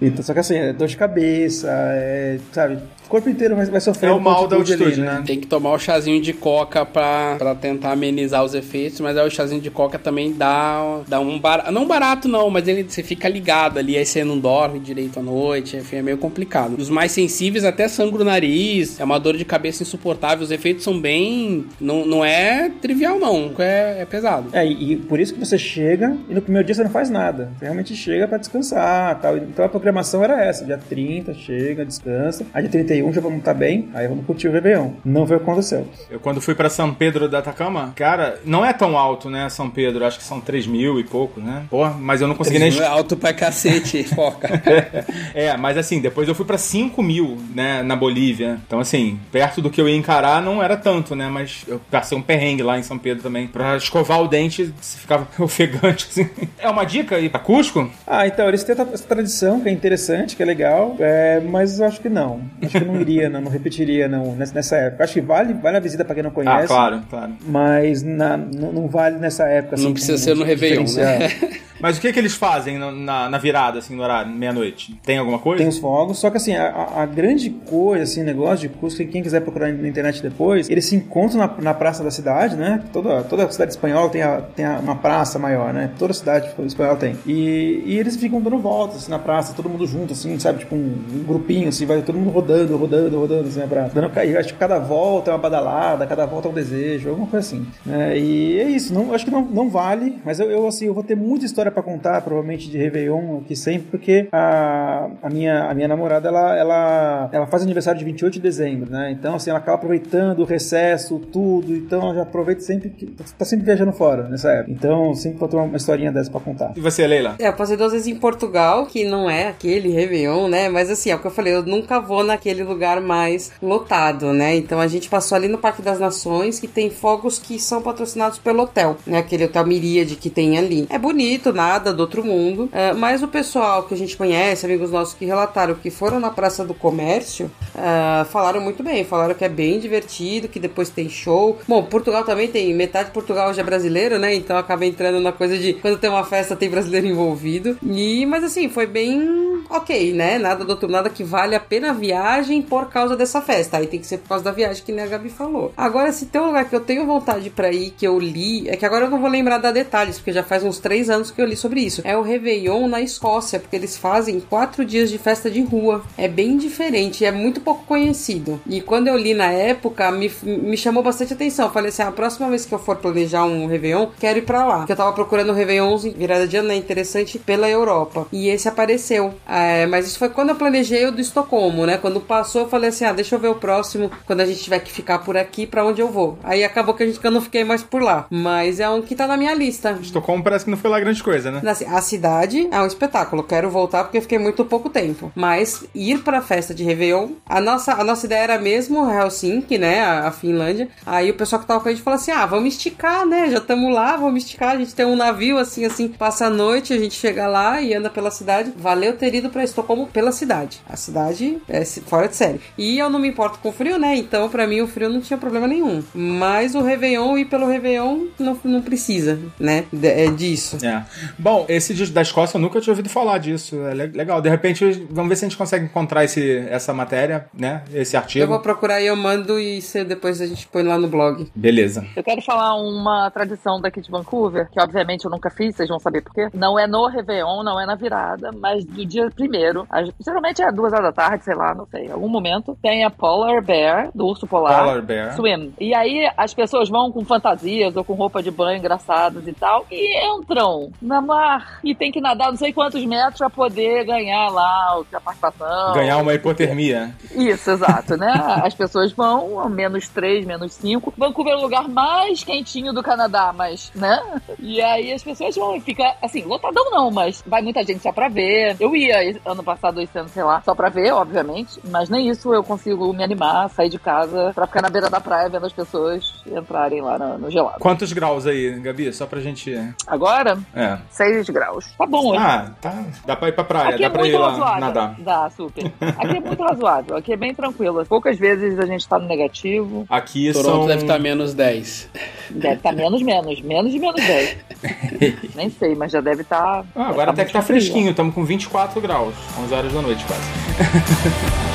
Então, 0.00 0.22
só 0.22 0.32
que 0.32 0.40
assim, 0.40 0.56
é 0.56 0.72
dor 0.72 0.88
de 0.88 0.96
cabeça, 0.96 1.68
é, 1.70 2.38
sabe? 2.52 2.78
O 3.04 3.08
corpo 3.08 3.28
inteiro 3.28 3.54
vai, 3.54 3.66
vai 3.66 3.80
sofrer 3.80 4.08
É 4.08 4.12
o 4.12 4.20
mal 4.20 4.48
da 4.48 4.56
ali, 4.56 4.72
altitude, 4.72 5.00
né? 5.00 5.22
Tem 5.24 5.38
que 5.38 5.46
tomar 5.46 5.72
o 5.72 5.78
chazinho 5.78 6.20
de 6.20 6.32
coca 6.32 6.84
pra, 6.84 7.36
pra 7.38 7.54
tentar 7.54 7.92
amenizar 7.92 8.42
os 8.42 8.54
efeitos, 8.54 9.00
mas 9.00 9.16
aí 9.16 9.26
o 9.26 9.30
chazinho 9.30 9.60
de 9.60 9.70
coca 9.70 9.98
também 9.98 10.32
dá, 10.32 11.00
dá 11.06 11.20
um 11.20 11.38
barato. 11.38 11.70
Não 11.70 11.86
barato, 11.86 12.28
não, 12.28 12.50
mas 12.50 12.66
ele, 12.66 12.82
você 12.84 13.02
fica 13.02 13.28
ligado 13.28 13.78
ali, 13.78 13.96
aí 13.96 14.04
você 14.04 14.24
não 14.24 14.38
dorme 14.38 14.80
direito 14.80 15.20
à 15.20 15.22
noite, 15.22 15.76
enfim, 15.76 15.96
é 15.96 16.02
meio 16.02 16.18
complicado. 16.18 16.76
Os 16.78 16.90
mais 16.90 17.12
sensíveis 17.12 17.64
até 17.64 17.86
sangra 17.88 18.22
o 18.22 18.24
nariz, 18.24 18.98
é 18.98 19.04
uma 19.04 19.18
dor 19.18 19.36
de 19.36 19.44
cabeça 19.44 19.82
insuportável, 19.82 20.42
os 20.42 20.50
efeitos 20.50 20.82
são 20.82 20.98
bem. 20.98 21.66
Não, 21.80 22.06
não 22.06 22.24
é 22.24 22.70
trivial, 22.80 23.18
não, 23.18 23.52
é, 23.58 24.00
é 24.00 24.06
pesado. 24.06 24.48
É, 24.52 24.66
e, 24.66 24.92
e 24.92 24.96
por 24.96 25.20
isso 25.20 25.34
que 25.34 25.40
você 25.40 25.58
chega 25.58 26.16
e 26.28 26.34
no 26.34 26.40
primeiro 26.42 26.66
dia 26.66 26.74
você 26.74 26.82
não 26.82 26.90
faz 26.90 27.10
nada. 27.10 27.50
Você 27.58 27.64
realmente 27.64 27.94
chega 27.94 28.26
pra 28.26 28.38
descansar 28.38 28.63
tal. 28.70 29.36
Então 29.36 29.64
a 29.64 29.68
programação 29.68 30.22
era 30.22 30.42
essa: 30.44 30.64
dia 30.64 30.78
30, 30.78 31.34
chega, 31.34 31.84
descansa. 31.84 32.46
Aí 32.52 32.62
dia 32.62 32.70
31 32.70 33.12
já 33.12 33.20
vamos 33.20 33.38
estar 33.38 33.54
bem, 33.54 33.88
aí 33.94 34.06
vamos 34.08 34.24
curtir 34.26 34.48
o 34.48 34.52
Réveillon. 34.52 34.92
Não 35.04 35.26
foi 35.26 35.36
o 35.36 35.40
que 35.40 35.44
aconteceu. 35.44 35.86
Eu 36.10 36.20
quando 36.20 36.40
fui 36.40 36.54
pra 36.54 36.68
São 36.68 36.92
Pedro 36.94 37.28
da 37.28 37.38
Atacama, 37.38 37.92
cara, 37.96 38.38
não 38.44 38.64
é 38.64 38.72
tão 38.72 38.96
alto, 38.96 39.28
né, 39.28 39.48
São 39.48 39.68
Pedro, 39.68 40.04
acho 40.04 40.18
que 40.18 40.24
são 40.24 40.40
3 40.40 40.66
mil 40.66 40.98
e 41.00 41.04
pouco, 41.04 41.40
né? 41.40 41.64
Porra, 41.68 41.94
mas 41.98 42.20
eu 42.20 42.28
não 42.28 42.34
consegui 42.34 42.58
nem... 42.58 42.76
É 42.78 42.86
alto 42.86 43.16
pra 43.16 43.32
cacete, 43.32 44.04
foca. 44.14 44.48
É, 45.34 45.56
mas 45.56 45.76
assim, 45.76 46.00
depois 46.00 46.28
eu 46.28 46.34
fui 46.34 46.44
pra 46.44 46.58
5 46.58 47.02
mil, 47.02 47.38
né, 47.54 47.82
na 47.82 47.96
Bolívia. 47.96 48.58
Então, 48.66 48.78
assim, 48.78 49.18
perto 49.32 49.60
do 49.60 49.70
que 49.70 49.80
eu 49.80 49.88
ia 49.88 49.96
encarar 49.96 50.40
não 50.42 50.62
era 50.62 50.76
tanto, 50.76 51.14
né? 51.16 51.28
Mas 51.28 51.64
eu 51.66 51.80
passei 51.90 52.16
um 52.16 52.22
perrengue 52.22 52.62
lá 52.62 52.78
em 52.78 52.82
São 52.82 52.98
Pedro 52.98 53.22
também. 53.22 53.46
Pra 53.46 53.76
escovar 53.76 54.22
o 54.22 54.28
dente, 54.28 54.72
você 54.80 54.98
ficava 54.98 55.26
ofegante, 55.42 56.06
assim. 56.10 56.28
É 56.58 56.68
uma 56.68 56.84
dica 56.84 57.16
aí 57.16 57.28
pra 57.28 57.40
Cusco? 57.40 57.90
Ah, 58.06 58.26
então, 58.26 58.48
têm 58.62 58.76
essa 58.78 59.04
tradição 59.08 59.60
que 59.60 59.68
é 59.68 59.72
interessante, 59.72 60.36
que 60.36 60.42
é 60.42 60.46
legal, 60.46 60.94
é, 61.00 61.40
mas 61.40 61.80
eu 61.80 61.86
acho 61.86 62.00
que 62.00 62.08
não. 62.08 62.40
Acho 62.62 62.78
que 62.78 62.84
não 62.84 63.00
iria, 63.00 63.28
não, 63.28 63.40
não 63.40 63.50
repetiria 63.50 64.06
não, 64.06 64.34
nessa, 64.36 64.76
época. 64.76 65.04
Acho 65.04 65.14
que 65.14 65.20
vale, 65.20 65.54
vale 65.54 65.76
a 65.76 65.80
visita 65.80 66.04
pra 66.04 66.14
quem 66.14 66.22
não 66.22 66.30
conhece. 66.30 66.64
Ah, 66.64 66.66
claro, 66.66 67.02
claro. 67.10 67.32
Mas 67.46 68.02
na- 68.02 68.36
não, 68.36 68.72
não 68.72 68.86
vale 68.88 69.18
nessa 69.18 69.44
época. 69.44 69.76
Não 69.76 69.84
assim, 69.84 69.92
precisa 69.94 70.12
com- 70.18 70.18
ser 70.18 70.34
no 70.36 70.44
Réveillon, 70.44 70.84
né? 70.94 71.28
Mas 71.80 71.98
o 71.98 72.00
que 72.00 72.10
que 72.14 72.18
eles 72.18 72.34
fazem 72.34 72.78
na, 72.78 73.28
na 73.28 73.36
virada, 73.36 73.78
assim, 73.80 73.94
no 73.94 74.02
horário, 74.02 74.30
meia-noite? 74.32 74.98
Tem 75.04 75.18
alguma 75.18 75.38
coisa? 75.38 75.58
Tem 75.58 75.68
os 75.68 75.76
fogos, 75.78 76.18
só 76.18 76.30
que 76.30 76.38
assim, 76.38 76.54
a, 76.54 76.68
a- 76.70 77.02
a 77.02 77.06
grande 77.06 77.50
coisa, 77.50 78.04
assim, 78.04 78.22
negócio 78.22 78.66
de 78.68 78.74
Cusco, 78.74 79.04
quem 79.04 79.22
quiser 79.22 79.40
procurar 79.40 79.70
na 79.70 79.86
internet 79.86 80.22
depois, 80.22 80.70
eles 80.70 80.86
se 80.86 80.96
encontram 80.96 81.40
na, 81.40 81.50
na 81.60 81.74
praça 81.74 82.02
da 82.02 82.10
cidade, 82.10 82.56
né? 82.56 82.82
Toda, 82.90 83.22
toda 83.24 83.50
cidade 83.50 83.72
espanhola 83.72 84.08
tem, 84.08 84.22
a, 84.22 84.40
tem 84.40 84.64
a- 84.64 84.78
uma 84.78 84.96
praça 84.96 85.38
maior, 85.38 85.74
né? 85.74 85.90
Toda 85.98 86.14
cidade 86.14 86.48
espanhola 86.64 86.96
tem. 86.96 87.16
E, 87.26 87.82
e 87.84 87.98
eles 87.98 88.16
ficam 88.16 88.40
dando 88.44 88.58
voltas 88.58 88.98
assim, 88.98 89.10
na 89.10 89.18
praça, 89.18 89.54
todo 89.54 89.68
mundo 89.68 89.86
junto, 89.86 90.12
assim, 90.12 90.38
sabe? 90.38 90.60
Tipo 90.60 90.74
um, 90.74 90.94
um 91.12 91.24
grupinho, 91.26 91.68
assim, 91.68 91.86
vai 91.86 92.02
todo 92.02 92.18
mundo 92.18 92.30
rodando, 92.30 92.76
rodando, 92.76 93.18
rodando, 93.18 93.48
assim, 93.48 93.60
na 93.60 93.66
praça. 93.66 93.94
Dando, 93.94 94.10
e 94.24 94.36
acho 94.36 94.52
que 94.52 94.58
cada 94.58 94.78
volta 94.78 95.30
é 95.30 95.34
uma 95.34 95.40
badalada, 95.40 96.06
cada 96.06 96.26
volta 96.26 96.48
é 96.48 96.50
um 96.50 96.54
desejo, 96.54 97.10
alguma 97.10 97.26
coisa 97.26 97.46
assim. 97.46 97.66
né? 97.84 98.18
E 98.18 98.58
é 98.58 98.64
isso, 98.64 98.92
não, 98.92 99.12
acho 99.14 99.24
que 99.24 99.30
não, 99.30 99.42
não 99.42 99.68
vale, 99.68 100.18
mas 100.24 100.38
eu, 100.40 100.50
eu, 100.50 100.66
assim, 100.66 100.86
eu 100.86 100.94
vou 100.94 101.02
ter 101.02 101.16
muita 101.16 101.44
história 101.44 101.70
pra 101.70 101.82
contar, 101.82 102.20
provavelmente 102.22 102.70
de 102.70 102.78
Réveillon 102.78 103.38
aqui 103.38 103.56
sempre, 103.56 103.88
porque 103.90 104.28
a, 104.32 105.08
a, 105.22 105.30
minha, 105.30 105.64
a 105.64 105.74
minha 105.74 105.88
namorada, 105.88 106.28
ela, 106.28 106.56
ela, 106.56 107.28
ela 107.32 107.46
faz 107.46 107.62
aniversário 107.62 107.98
de 107.98 108.04
28 108.04 108.34
de 108.34 108.40
dezembro, 108.40 108.90
né? 108.90 109.10
Então, 109.10 109.34
assim, 109.34 109.50
ela 109.50 109.58
acaba 109.58 109.76
aproveitando 109.76 110.40
o 110.40 110.44
recesso, 110.44 111.18
tudo, 111.18 111.74
então 111.74 112.02
ela 112.02 112.14
já 112.14 112.22
aproveita 112.22 112.60
sempre 112.60 112.90
que 112.90 113.06
tá 113.06 113.44
sempre 113.44 113.64
viajando 113.64 113.92
fora 113.92 114.28
nessa 114.28 114.50
época. 114.50 114.70
Então, 114.70 115.14
sempre 115.14 115.38
vou 115.38 115.48
ter 115.48 115.56
uma 115.56 115.76
historinha 115.76 116.12
dessa 116.12 116.30
pra 116.30 116.40
contar. 116.40 116.72
E 116.76 116.80
você, 116.80 117.06
Leila? 117.06 117.36
É, 117.38 117.48
eu 117.48 117.52
passei 117.52 117.76
duas 117.76 117.92
vezes 117.92 118.06
em 118.06 118.16
Portugal, 118.34 118.86
que 118.86 119.04
não 119.04 119.30
é 119.30 119.46
aquele 119.46 119.90
Réveillon, 119.90 120.48
né? 120.48 120.68
Mas 120.68 120.90
assim, 120.90 121.10
é 121.10 121.14
o 121.14 121.20
que 121.20 121.26
eu 121.26 121.30
falei, 121.30 121.54
eu 121.54 121.62
nunca 121.62 122.00
vou 122.00 122.24
naquele 122.24 122.64
lugar 122.64 123.00
mais 123.00 123.52
lotado, 123.62 124.32
né? 124.32 124.56
Então 124.56 124.80
a 124.80 124.88
gente 124.88 125.08
passou 125.08 125.36
ali 125.36 125.46
no 125.46 125.56
Parque 125.56 125.80
das 125.80 126.00
Nações, 126.00 126.58
que 126.58 126.66
tem 126.66 126.90
fogos 126.90 127.38
que 127.38 127.60
são 127.60 127.80
patrocinados 127.80 128.38
pelo 128.38 128.64
hotel, 128.64 128.96
né? 129.06 129.18
Aquele 129.18 129.44
hotel 129.44 129.64
Miríade 129.64 130.16
que 130.16 130.28
tem 130.28 130.58
ali. 130.58 130.86
É 130.90 130.98
bonito, 130.98 131.52
nada 131.52 131.92
do 131.92 132.00
outro 132.00 132.24
mundo, 132.24 132.68
é, 132.72 132.92
mas 132.92 133.22
o 133.22 133.28
pessoal 133.28 133.84
que 133.84 133.94
a 133.94 133.96
gente 133.96 134.16
conhece, 134.16 134.66
amigos 134.66 134.90
nossos 134.90 135.14
que 135.14 135.24
relataram 135.24 135.76
que 135.76 135.90
foram 135.90 136.18
na 136.18 136.30
Praça 136.30 136.64
do 136.64 136.74
Comércio, 136.74 137.48
é, 137.76 138.24
falaram 138.24 138.60
muito 138.60 138.82
bem, 138.82 139.04
falaram 139.04 139.34
que 139.34 139.44
é 139.44 139.48
bem 139.48 139.78
divertido, 139.78 140.48
que 140.48 140.58
depois 140.58 140.90
tem 140.90 141.08
show. 141.08 141.58
Bom, 141.68 141.84
Portugal 141.84 142.24
também 142.24 142.48
tem, 142.48 142.74
metade 142.74 143.06
de 143.06 143.14
Portugal 143.14 143.54
já 143.54 143.62
é 143.62 143.64
brasileiro, 143.64 144.18
né? 144.18 144.34
Então 144.34 144.56
acaba 144.56 144.84
entrando 144.84 145.20
na 145.20 145.30
coisa 145.30 145.56
de 145.56 145.74
quando 145.74 145.98
tem 145.98 146.10
uma 146.10 146.24
festa 146.24 146.56
tem 146.56 146.68
brasileiro 146.68 147.06
envolvido. 147.06 147.78
E, 147.82 148.23
mas 148.26 148.44
assim, 148.44 148.68
foi 148.68 148.86
bem 148.86 149.62
ok, 149.68 150.12
né? 150.12 150.38
Nada 150.38 150.64
do 150.64 150.70
outro, 150.70 150.88
nada 150.88 151.10
que 151.10 151.24
vale 151.24 151.54
a 151.54 151.60
pena 151.60 151.90
a 151.90 151.92
viagem 151.92 152.62
por 152.62 152.88
causa 152.88 153.16
dessa 153.16 153.40
festa. 153.40 153.78
Aí 153.78 153.86
tem 153.86 154.00
que 154.00 154.06
ser 154.06 154.18
por 154.18 154.28
causa 154.28 154.44
da 154.44 154.52
viagem, 154.52 154.82
que 154.84 154.92
nem 154.92 155.04
a 155.04 155.08
Gabi 155.08 155.28
falou. 155.28 155.72
Agora, 155.76 156.12
se 156.12 156.26
tem 156.26 156.40
um 156.40 156.46
lugar 156.46 156.68
que 156.68 156.74
eu 156.74 156.80
tenho 156.80 157.06
vontade 157.06 157.50
pra 157.50 157.70
ir, 157.70 157.90
que 157.90 158.06
eu 158.06 158.18
li, 158.18 158.68
é 158.68 158.76
que 158.76 158.86
agora 158.86 159.06
eu 159.06 159.10
não 159.10 159.20
vou 159.20 159.30
lembrar 159.30 159.58
da 159.58 159.72
detalhes, 159.72 160.16
porque 160.16 160.32
já 160.32 160.42
faz 160.42 160.62
uns 160.64 160.78
três 160.78 161.10
anos 161.10 161.30
que 161.30 161.40
eu 161.40 161.46
li 161.46 161.56
sobre 161.56 161.80
isso. 161.80 162.02
É 162.04 162.16
o 162.16 162.22
Réveillon 162.22 162.86
na 162.86 163.00
Escócia, 163.00 163.58
porque 163.58 163.76
eles 163.76 163.96
fazem 163.96 164.40
quatro 164.40 164.84
dias 164.84 165.10
de 165.10 165.18
festa 165.18 165.50
de 165.50 165.62
rua. 165.62 166.02
É 166.16 166.28
bem 166.28 166.56
diferente, 166.56 167.24
é 167.24 167.32
muito 167.32 167.60
pouco 167.60 167.84
conhecido. 167.84 168.60
E 168.66 168.80
quando 168.80 169.08
eu 169.08 169.16
li 169.16 169.34
na 169.34 169.50
época, 169.50 170.10
me, 170.10 170.30
me 170.42 170.76
chamou 170.76 171.02
bastante 171.02 171.32
atenção. 171.32 171.70
Falei 171.70 171.88
assim: 171.88 172.02
a 172.02 172.12
próxima 172.12 172.48
vez 172.48 172.64
que 172.64 172.74
eu 172.74 172.78
for 172.78 172.96
planejar 172.96 173.44
um 173.44 173.66
Réveillon, 173.66 174.08
quero 174.18 174.38
ir 174.38 174.42
pra 174.42 174.64
lá. 174.64 174.78
Porque 174.78 174.92
eu 174.92 174.96
tava 174.96 175.12
procurando 175.12 175.52
Réveillons 175.52 176.04
em 176.04 176.12
virada 176.12 176.46
de 176.46 176.56
ano, 176.56 176.68
né? 176.68 176.76
Interessante 176.76 177.38
pela 177.38 177.68
Europa. 177.68 178.13
E 178.32 178.48
esse 178.48 178.68
apareceu. 178.68 179.34
É, 179.48 179.86
mas 179.86 180.06
isso 180.06 180.18
foi 180.18 180.28
quando 180.28 180.50
eu 180.50 180.56
planejei 180.56 181.06
o 181.06 181.12
do 181.12 181.20
Estocolmo, 181.20 181.86
né? 181.86 181.98
Quando 181.98 182.20
passou, 182.20 182.62
eu 182.62 182.68
falei 182.68 182.90
assim: 182.90 183.04
ah, 183.04 183.12
deixa 183.12 183.34
eu 183.34 183.38
ver 183.38 183.48
o 183.48 183.54
próximo, 183.54 184.10
quando 184.26 184.40
a 184.40 184.46
gente 184.46 184.62
tiver 184.62 184.78
que 184.80 184.92
ficar 184.92 185.20
por 185.20 185.36
aqui, 185.36 185.66
pra 185.66 185.84
onde 185.84 186.00
eu 186.00 186.08
vou. 186.08 186.38
Aí 186.42 186.64
acabou 186.64 186.94
que, 186.94 187.02
a 187.02 187.06
gente, 187.06 187.18
que 187.18 187.26
eu 187.26 187.30
não 187.30 187.40
fiquei 187.40 187.64
mais 187.64 187.82
por 187.82 188.02
lá. 188.02 188.26
Mas 188.30 188.80
é 188.80 188.88
um 188.88 189.02
que 189.02 189.14
tá 189.14 189.26
na 189.26 189.36
minha 189.36 189.54
lista. 189.54 189.98
Estocolmo 190.00 190.42
parece 190.42 190.64
que 190.64 190.70
não 190.70 190.78
foi 190.78 190.90
lá 190.90 191.00
grande 191.00 191.22
coisa, 191.22 191.50
né? 191.50 191.60
Assim, 191.68 191.86
a 191.86 192.00
cidade 192.00 192.68
é 192.70 192.80
um 192.80 192.86
espetáculo. 192.86 193.42
Quero 193.42 193.70
voltar 193.70 194.04
porque 194.04 194.20
fiquei 194.20 194.38
muito 194.38 194.64
pouco 194.64 194.88
tempo. 194.90 195.32
Mas 195.34 195.84
ir 195.94 196.18
pra 196.22 196.40
festa 196.40 196.74
de 196.74 196.84
Réveillon, 196.84 197.30
a 197.46 197.60
nossa, 197.60 197.92
a 197.94 198.04
nossa 198.04 198.26
ideia 198.26 198.44
era 198.44 198.58
mesmo 198.58 199.10
Helsinki, 199.10 199.78
né? 199.78 200.02
A, 200.02 200.28
a 200.28 200.30
Finlândia. 200.30 200.88
Aí 201.06 201.30
o 201.30 201.34
pessoal 201.34 201.60
que 201.60 201.66
tava 201.66 201.80
com 201.80 201.88
a 201.88 201.92
gente 201.92 202.02
falou 202.02 202.16
assim: 202.16 202.30
ah, 202.30 202.46
vamos 202.46 202.74
esticar, 202.74 203.26
né? 203.26 203.50
Já 203.50 203.58
estamos 203.58 203.92
lá, 203.92 204.16
vamos 204.16 204.44
esticar. 204.44 204.70
A 204.70 204.76
gente 204.76 204.94
tem 204.94 205.06
um 205.06 205.16
navio 205.16 205.58
assim, 205.58 205.84
assim, 205.84 206.08
passa 206.08 206.46
a 206.46 206.50
noite, 206.50 206.92
a 206.92 206.98
gente 206.98 207.14
chega 207.14 207.46
lá 207.46 207.80
e 207.80 207.93
anda 207.94 208.10
pela 208.10 208.30
cidade. 208.30 208.72
Valeu 208.76 209.16
ter 209.16 209.34
ido 209.34 209.50
pra 209.50 209.64
Estocolmo 209.64 210.06
pela 210.06 210.32
cidade. 210.32 210.80
A 210.88 210.96
cidade 210.96 211.58
é 211.68 211.84
fora 211.84 212.28
de 212.28 212.36
série. 212.36 212.60
E 212.76 212.98
eu 212.98 213.08
não 213.10 213.18
me 213.18 213.28
importo 213.28 213.58
com 213.58 213.72
frio, 213.72 213.98
né? 213.98 214.16
Então, 214.16 214.48
pra 214.48 214.66
mim, 214.66 214.80
o 214.80 214.86
frio 214.88 215.08
não 215.08 215.20
tinha 215.20 215.38
problema 215.38 215.66
nenhum. 215.66 216.02
Mas 216.14 216.74
o 216.74 216.80
Réveillon 216.82 217.38
e 217.38 217.44
pelo 217.44 217.66
Réveillon 217.66 218.26
não, 218.38 218.58
não 218.64 218.82
precisa, 218.82 219.38
né? 219.58 219.84
de- 219.92 220.08
é 220.08 220.26
disso. 220.30 220.78
É. 220.84 221.04
Bom, 221.38 221.64
esse 221.68 221.94
disco 221.94 222.14
da 222.14 222.22
Escócia 222.22 222.56
eu 222.56 222.60
nunca 222.60 222.80
tinha 222.80 222.92
ouvido 222.92 223.08
falar 223.08 223.38
disso. 223.38 223.76
É 223.82 223.94
le- 223.94 224.06
legal. 224.08 224.40
De 224.40 224.48
repente, 224.48 225.06
vamos 225.10 225.28
ver 225.28 225.36
se 225.36 225.44
a 225.44 225.48
gente 225.48 225.56
consegue 225.58 225.84
encontrar 225.84 226.24
esse, 226.24 226.58
essa 226.68 226.92
matéria, 226.92 227.46
né? 227.52 227.82
Esse 227.92 228.16
artigo. 228.16 228.44
Eu 228.44 228.48
vou 228.48 228.60
procurar 228.60 229.00
e 229.00 229.06
eu 229.06 229.16
mando 229.16 229.58
e 229.58 229.80
depois 230.06 230.40
a 230.40 230.46
gente 230.46 230.66
põe 230.68 230.82
lá 230.82 230.98
no 230.98 231.08
blog. 231.08 231.46
Beleza. 231.54 232.04
Eu 232.16 232.22
quero 232.24 232.42
falar 232.42 232.74
uma 232.76 233.30
tradição 233.30 233.80
daqui 233.80 234.00
de 234.00 234.10
Vancouver, 234.10 234.68
que 234.70 234.80
obviamente 234.80 235.24
eu 235.24 235.30
nunca 235.30 235.50
fiz, 235.50 235.74
vocês 235.76 235.88
vão 235.88 235.98
saber 235.98 236.22
por 236.22 236.32
quê. 236.34 236.48
Não 236.52 236.78
é 236.78 236.86
no 236.86 237.06
Réveillon, 237.06 237.62
não 237.62 237.80
é 237.80 237.83
na 237.86 237.94
virada, 237.94 238.50
mas 238.52 238.84
do 238.84 239.04
dia 239.04 239.30
primeiro, 239.34 239.86
geralmente 240.20 240.62
é 240.62 240.70
duas 240.72 240.92
horas 240.92 241.06
da 241.06 241.12
tarde, 241.12 241.44
sei 241.44 241.54
lá, 241.54 241.74
não 241.74 241.86
sei, 241.86 242.06
em 242.06 242.10
algum 242.12 242.28
momento, 242.28 242.76
tem 242.82 243.04
a 243.04 243.10
Polar 243.10 243.62
Bear, 243.62 244.10
do 244.14 244.26
urso 244.26 244.46
polar. 244.46 244.80
Polar 244.84 245.02
Bear. 245.02 245.34
Swim. 245.36 245.72
E 245.80 245.94
aí 245.94 246.30
as 246.36 246.52
pessoas 246.54 246.88
vão 246.88 247.10
com 247.12 247.24
fantasias 247.24 247.96
ou 247.96 248.04
com 248.04 248.14
roupa 248.14 248.42
de 248.42 248.50
banho 248.50 248.78
engraçadas 248.78 249.46
e 249.46 249.52
tal, 249.52 249.86
e 249.90 250.38
entram 250.38 250.90
na 251.00 251.20
mar 251.20 251.78
e 251.84 251.94
tem 251.94 252.10
que 252.12 252.20
nadar 252.20 252.48
não 252.50 252.56
sei 252.56 252.72
quantos 252.72 253.04
metros 253.04 253.38
pra 253.38 253.50
poder 253.50 254.04
ganhar 254.04 254.48
lá 254.48 254.98
o- 255.00 255.06
a 255.16 255.20
participação. 255.20 255.92
Ganhar 255.94 256.18
uma 256.18 256.34
hipotermia. 256.34 257.14
Isso, 257.32 257.70
exato, 257.70 258.16
né? 258.16 258.32
As 258.64 258.74
pessoas 258.74 259.12
vão 259.12 259.60
a 259.60 259.68
menos 259.68 260.08
3, 260.08 260.44
menos 260.46 260.72
5. 260.74 261.12
Vancouver 261.16 261.54
é 261.54 261.56
o 261.56 261.60
lugar 261.62 261.88
mais 261.88 262.42
quentinho 262.44 262.92
do 262.92 263.02
Canadá, 263.02 263.52
mas, 263.56 263.90
né? 263.94 264.20
E 264.58 264.80
aí 264.80 265.12
as 265.12 265.22
pessoas 265.22 265.54
vão 265.56 265.76
e 265.76 265.80
fica 265.80 266.14
assim, 266.22 266.42
lotadão 266.44 266.90
não, 266.90 267.10
mas 267.10 267.42
vai 267.46 267.62
muita 267.74 267.84
gente 267.84 268.00
só 268.02 268.12
pra 268.12 268.28
ver. 268.28 268.76
Eu 268.78 268.94
ia 268.94 269.36
ano 269.44 269.62
passado, 269.64 270.00
esse 270.00 270.16
ano, 270.16 270.28
sei 270.28 270.44
lá, 270.44 270.62
só 270.64 270.74
pra 270.74 270.88
ver, 270.88 271.12
obviamente, 271.12 271.80
mas 271.90 272.08
nem 272.08 272.28
isso 272.28 272.54
eu 272.54 272.62
consigo 272.62 273.12
me 273.12 273.24
animar, 273.24 273.68
sair 273.70 273.88
de 273.88 273.98
casa 273.98 274.52
pra 274.54 274.66
ficar 274.66 274.80
na 274.82 274.88
beira 274.88 275.10
da 275.10 275.20
praia 275.20 275.48
vendo 275.48 275.66
as 275.66 275.72
pessoas 275.72 276.42
entrarem 276.46 277.00
lá 277.00 277.18
no, 277.18 277.38
no 277.38 277.50
gelado. 277.50 277.80
Quantos 277.80 278.12
graus 278.12 278.46
aí, 278.46 278.78
Gabi? 278.80 279.12
Só 279.12 279.26
pra 279.26 279.40
gente. 279.40 279.74
Agora, 280.06 280.56
É. 280.74 280.98
6 281.10 281.48
graus. 281.50 281.86
Tá 281.98 282.06
bom, 282.06 282.30
hoje. 282.30 282.42
Ah, 282.42 282.70
tá. 282.80 283.04
Dá 283.26 283.34
pra 283.36 283.48
ir 283.48 283.52
pra 283.52 283.64
praia, 283.64 283.88
Aqui 283.90 283.98
dá 284.00 284.06
é 284.06 284.10
pra 284.10 284.26
ir 284.28 284.32
lá 284.36 284.50
razoável. 284.50 284.80
nadar. 284.80 285.14
Dá, 285.18 285.50
super. 285.50 285.92
Aqui 286.00 286.36
é 286.36 286.40
muito 286.40 286.62
razoável. 286.62 287.16
Aqui 287.16 287.32
é 287.32 287.36
bem 287.36 287.54
tranquilo. 287.54 288.04
Poucas 288.06 288.38
vezes 288.38 288.78
a 288.78 288.86
gente 288.86 289.08
tá 289.08 289.18
no 289.18 289.26
negativo. 289.26 290.06
Aqui 290.08 290.52
Toronto 290.52 290.70
são. 290.70 290.86
deve 290.86 291.02
estar 291.02 291.18
menos 291.18 291.54
10. 291.54 292.10
Deve 292.50 292.74
estar 292.74 292.92
menos, 292.92 293.22
menos. 293.22 293.60
Menos 293.62 293.90
de 293.92 293.98
menos 293.98 294.20
10. 294.24 294.56
Nem 295.56 295.70
sei, 295.70 295.94
mas 295.94 296.12
já 296.12 296.20
deve 296.20 296.42
estar. 296.42 296.84
Ah, 296.94 297.08
agora 297.08 297.30
até 297.30 297.44
que 297.44 297.52
tá 297.52 297.62
fresquinho, 297.64 298.10
estamos 298.10 298.34
com 298.34 298.44
24 298.44 299.00
graus, 299.00 299.34
11 299.58 299.74
horas 299.74 299.92
da 299.92 300.02
noite 300.02 300.24
quase. 300.24 301.64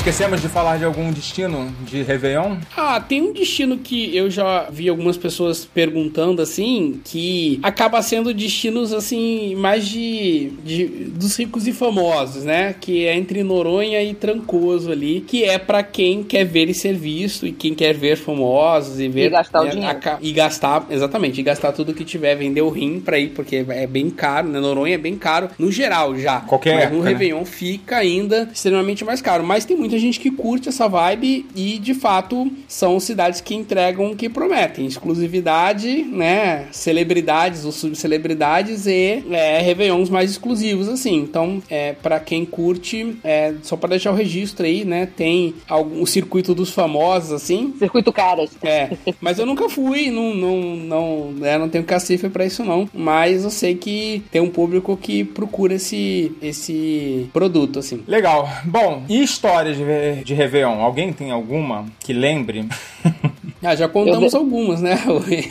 esquecemos 0.00 0.40
de 0.40 0.48
falar 0.48 0.78
de 0.78 0.84
algum 0.86 1.12
destino 1.12 1.70
de 1.84 2.00
Réveillon? 2.02 2.56
Ah, 2.74 2.98
tem 3.00 3.20
um 3.20 3.34
destino 3.34 3.76
que 3.76 4.16
eu 4.16 4.30
já 4.30 4.66
vi 4.70 4.88
algumas 4.88 5.18
pessoas 5.18 5.66
perguntando 5.66 6.40
assim, 6.40 7.02
que 7.04 7.60
acaba 7.62 8.00
sendo 8.00 8.32
destinos 8.32 8.94
assim, 8.94 9.54
mais 9.56 9.86
de, 9.86 10.52
de- 10.64 10.86
dos 10.86 11.36
ricos 11.38 11.66
e 11.66 11.72
famosos, 11.74 12.44
né? 12.44 12.74
Que 12.80 13.04
é 13.04 13.14
entre 13.14 13.42
Noronha 13.42 14.02
e 14.02 14.14
Trancoso 14.14 14.90
ali, 14.90 15.20
que 15.20 15.44
é 15.44 15.58
pra 15.58 15.82
quem 15.82 16.22
quer 16.22 16.44
ver 16.46 16.70
e 16.70 16.74
ser 16.74 16.94
visto 16.94 17.46
e 17.46 17.52
quem 17.52 17.74
quer 17.74 17.92
ver 17.94 18.16
famosos 18.16 18.98
e 18.98 19.06
ver 19.06 19.26
E 19.26 19.30
gastar 19.30 19.60
o 19.60 19.64
né, 19.64 19.70
dinheiro. 19.72 19.92
aca- 19.98 20.18
e 20.22 20.32
gastar, 20.32 20.86
exatamente, 20.90 21.38
e 21.40 21.42
gastar 21.42 21.72
tudo 21.72 21.92
que 21.92 22.06
tiver, 22.06 22.34
vender 22.36 22.62
o 22.62 22.70
rim 22.70 23.00
pra 23.00 23.18
ir, 23.18 23.30
porque 23.30 23.66
é 23.68 23.86
bem 23.86 24.08
caro, 24.08 24.48
né? 24.48 24.60
Noronha 24.60 24.94
é 24.94 24.98
bem 24.98 25.16
caro 25.18 25.50
no 25.58 25.70
geral 25.70 26.16
já. 26.18 26.40
Qualquer 26.40 26.72
Mas 26.74 26.84
época, 26.84 26.96
no 26.96 27.04
né? 27.04 27.10
Réveillon 27.10 27.44
fica 27.44 27.96
ainda 27.98 28.48
extremamente 28.50 29.04
mais 29.04 29.20
caro. 29.20 29.44
Mas 29.44 29.66
tem 29.66 29.89
muita 29.90 29.98
gente 29.98 30.20
que 30.20 30.30
curte 30.30 30.68
essa 30.68 30.88
vibe 30.88 31.46
e, 31.54 31.76
de 31.78 31.94
fato, 31.94 32.50
são 32.68 33.00
cidades 33.00 33.40
que 33.40 33.56
entregam 33.56 34.12
o 34.12 34.16
que 34.16 34.28
prometem. 34.28 34.86
Exclusividade, 34.86 36.04
né? 36.04 36.68
Celebridades 36.70 37.64
ou 37.64 37.72
subcelebridades 37.72 38.86
e 38.86 39.24
é, 39.30 39.60
Réveillons 39.60 40.08
mais 40.08 40.30
exclusivos, 40.30 40.88
assim. 40.88 41.16
Então, 41.16 41.60
é, 41.68 41.92
para 41.94 42.20
quem 42.20 42.44
curte, 42.44 43.16
é, 43.24 43.54
só 43.62 43.76
para 43.76 43.90
deixar 43.90 44.12
o 44.12 44.14
registro 44.14 44.64
aí, 44.64 44.84
né? 44.84 45.06
Tem 45.06 45.54
algum, 45.68 46.02
o 46.02 46.06
circuito 46.06 46.54
dos 46.54 46.70
famosos, 46.70 47.32
assim. 47.32 47.74
Circuito 47.78 48.12
caras. 48.12 48.50
É, 48.62 48.90
mas 49.20 49.40
eu 49.40 49.46
nunca 49.46 49.68
fui, 49.68 50.10
não, 50.10 50.34
não, 50.34 50.76
não, 50.76 51.32
né, 51.32 51.58
não 51.58 51.68
tenho 51.68 51.82
cacife 51.82 52.28
pra 52.28 52.46
isso 52.46 52.64
não. 52.64 52.88
Mas 52.94 53.42
eu 53.42 53.50
sei 53.50 53.74
que 53.74 54.22
tem 54.30 54.40
um 54.40 54.50
público 54.50 54.96
que 54.96 55.24
procura 55.24 55.74
esse, 55.74 56.30
esse 56.40 57.28
produto, 57.32 57.80
assim. 57.80 58.04
Legal. 58.06 58.48
Bom, 58.64 59.02
e 59.08 59.20
histórias 59.22 59.79
de, 59.84 60.24
de 60.24 60.34
Réveillon? 60.34 60.80
Alguém 60.80 61.12
tem 61.12 61.30
alguma 61.30 61.86
que 62.00 62.12
lembre? 62.12 62.66
Ah, 63.62 63.74
já 63.76 63.88
contamos 63.88 64.32
Eu 64.32 64.40
algumas, 64.40 64.80
né? 64.80 64.98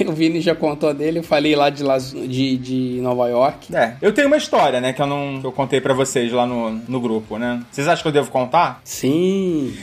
O 0.08 0.12
Vini 0.12 0.42
já 0.42 0.56
contou 0.56 0.90
a 0.90 0.94
dele, 0.94 1.20
eu 1.20 1.24
falei 1.24 1.56
lá 1.56 1.70
de, 1.70 1.84
Las, 1.84 2.12
de, 2.12 2.58
de 2.58 3.00
Nova 3.02 3.28
York. 3.30 3.76
É, 3.76 3.94
eu 4.02 4.12
tenho 4.12 4.28
uma 4.28 4.38
história, 4.38 4.82
né, 4.82 4.94
que 4.94 5.02
eu 5.02 5.06
não 5.08 5.40
que 5.42 5.46
eu 5.48 5.52
contei 5.52 5.80
pra 5.80 5.94
vocês 5.94 6.32
lá 6.32 6.46
no, 6.46 6.72
no 6.72 7.00
grupo, 7.00 7.38
né? 7.38 7.62
Vocês 7.72 7.88
acham 7.88 8.02
que 8.02 8.08
eu 8.08 8.12
devo 8.14 8.32
contar? 8.32 8.82
Sim. 8.84 9.74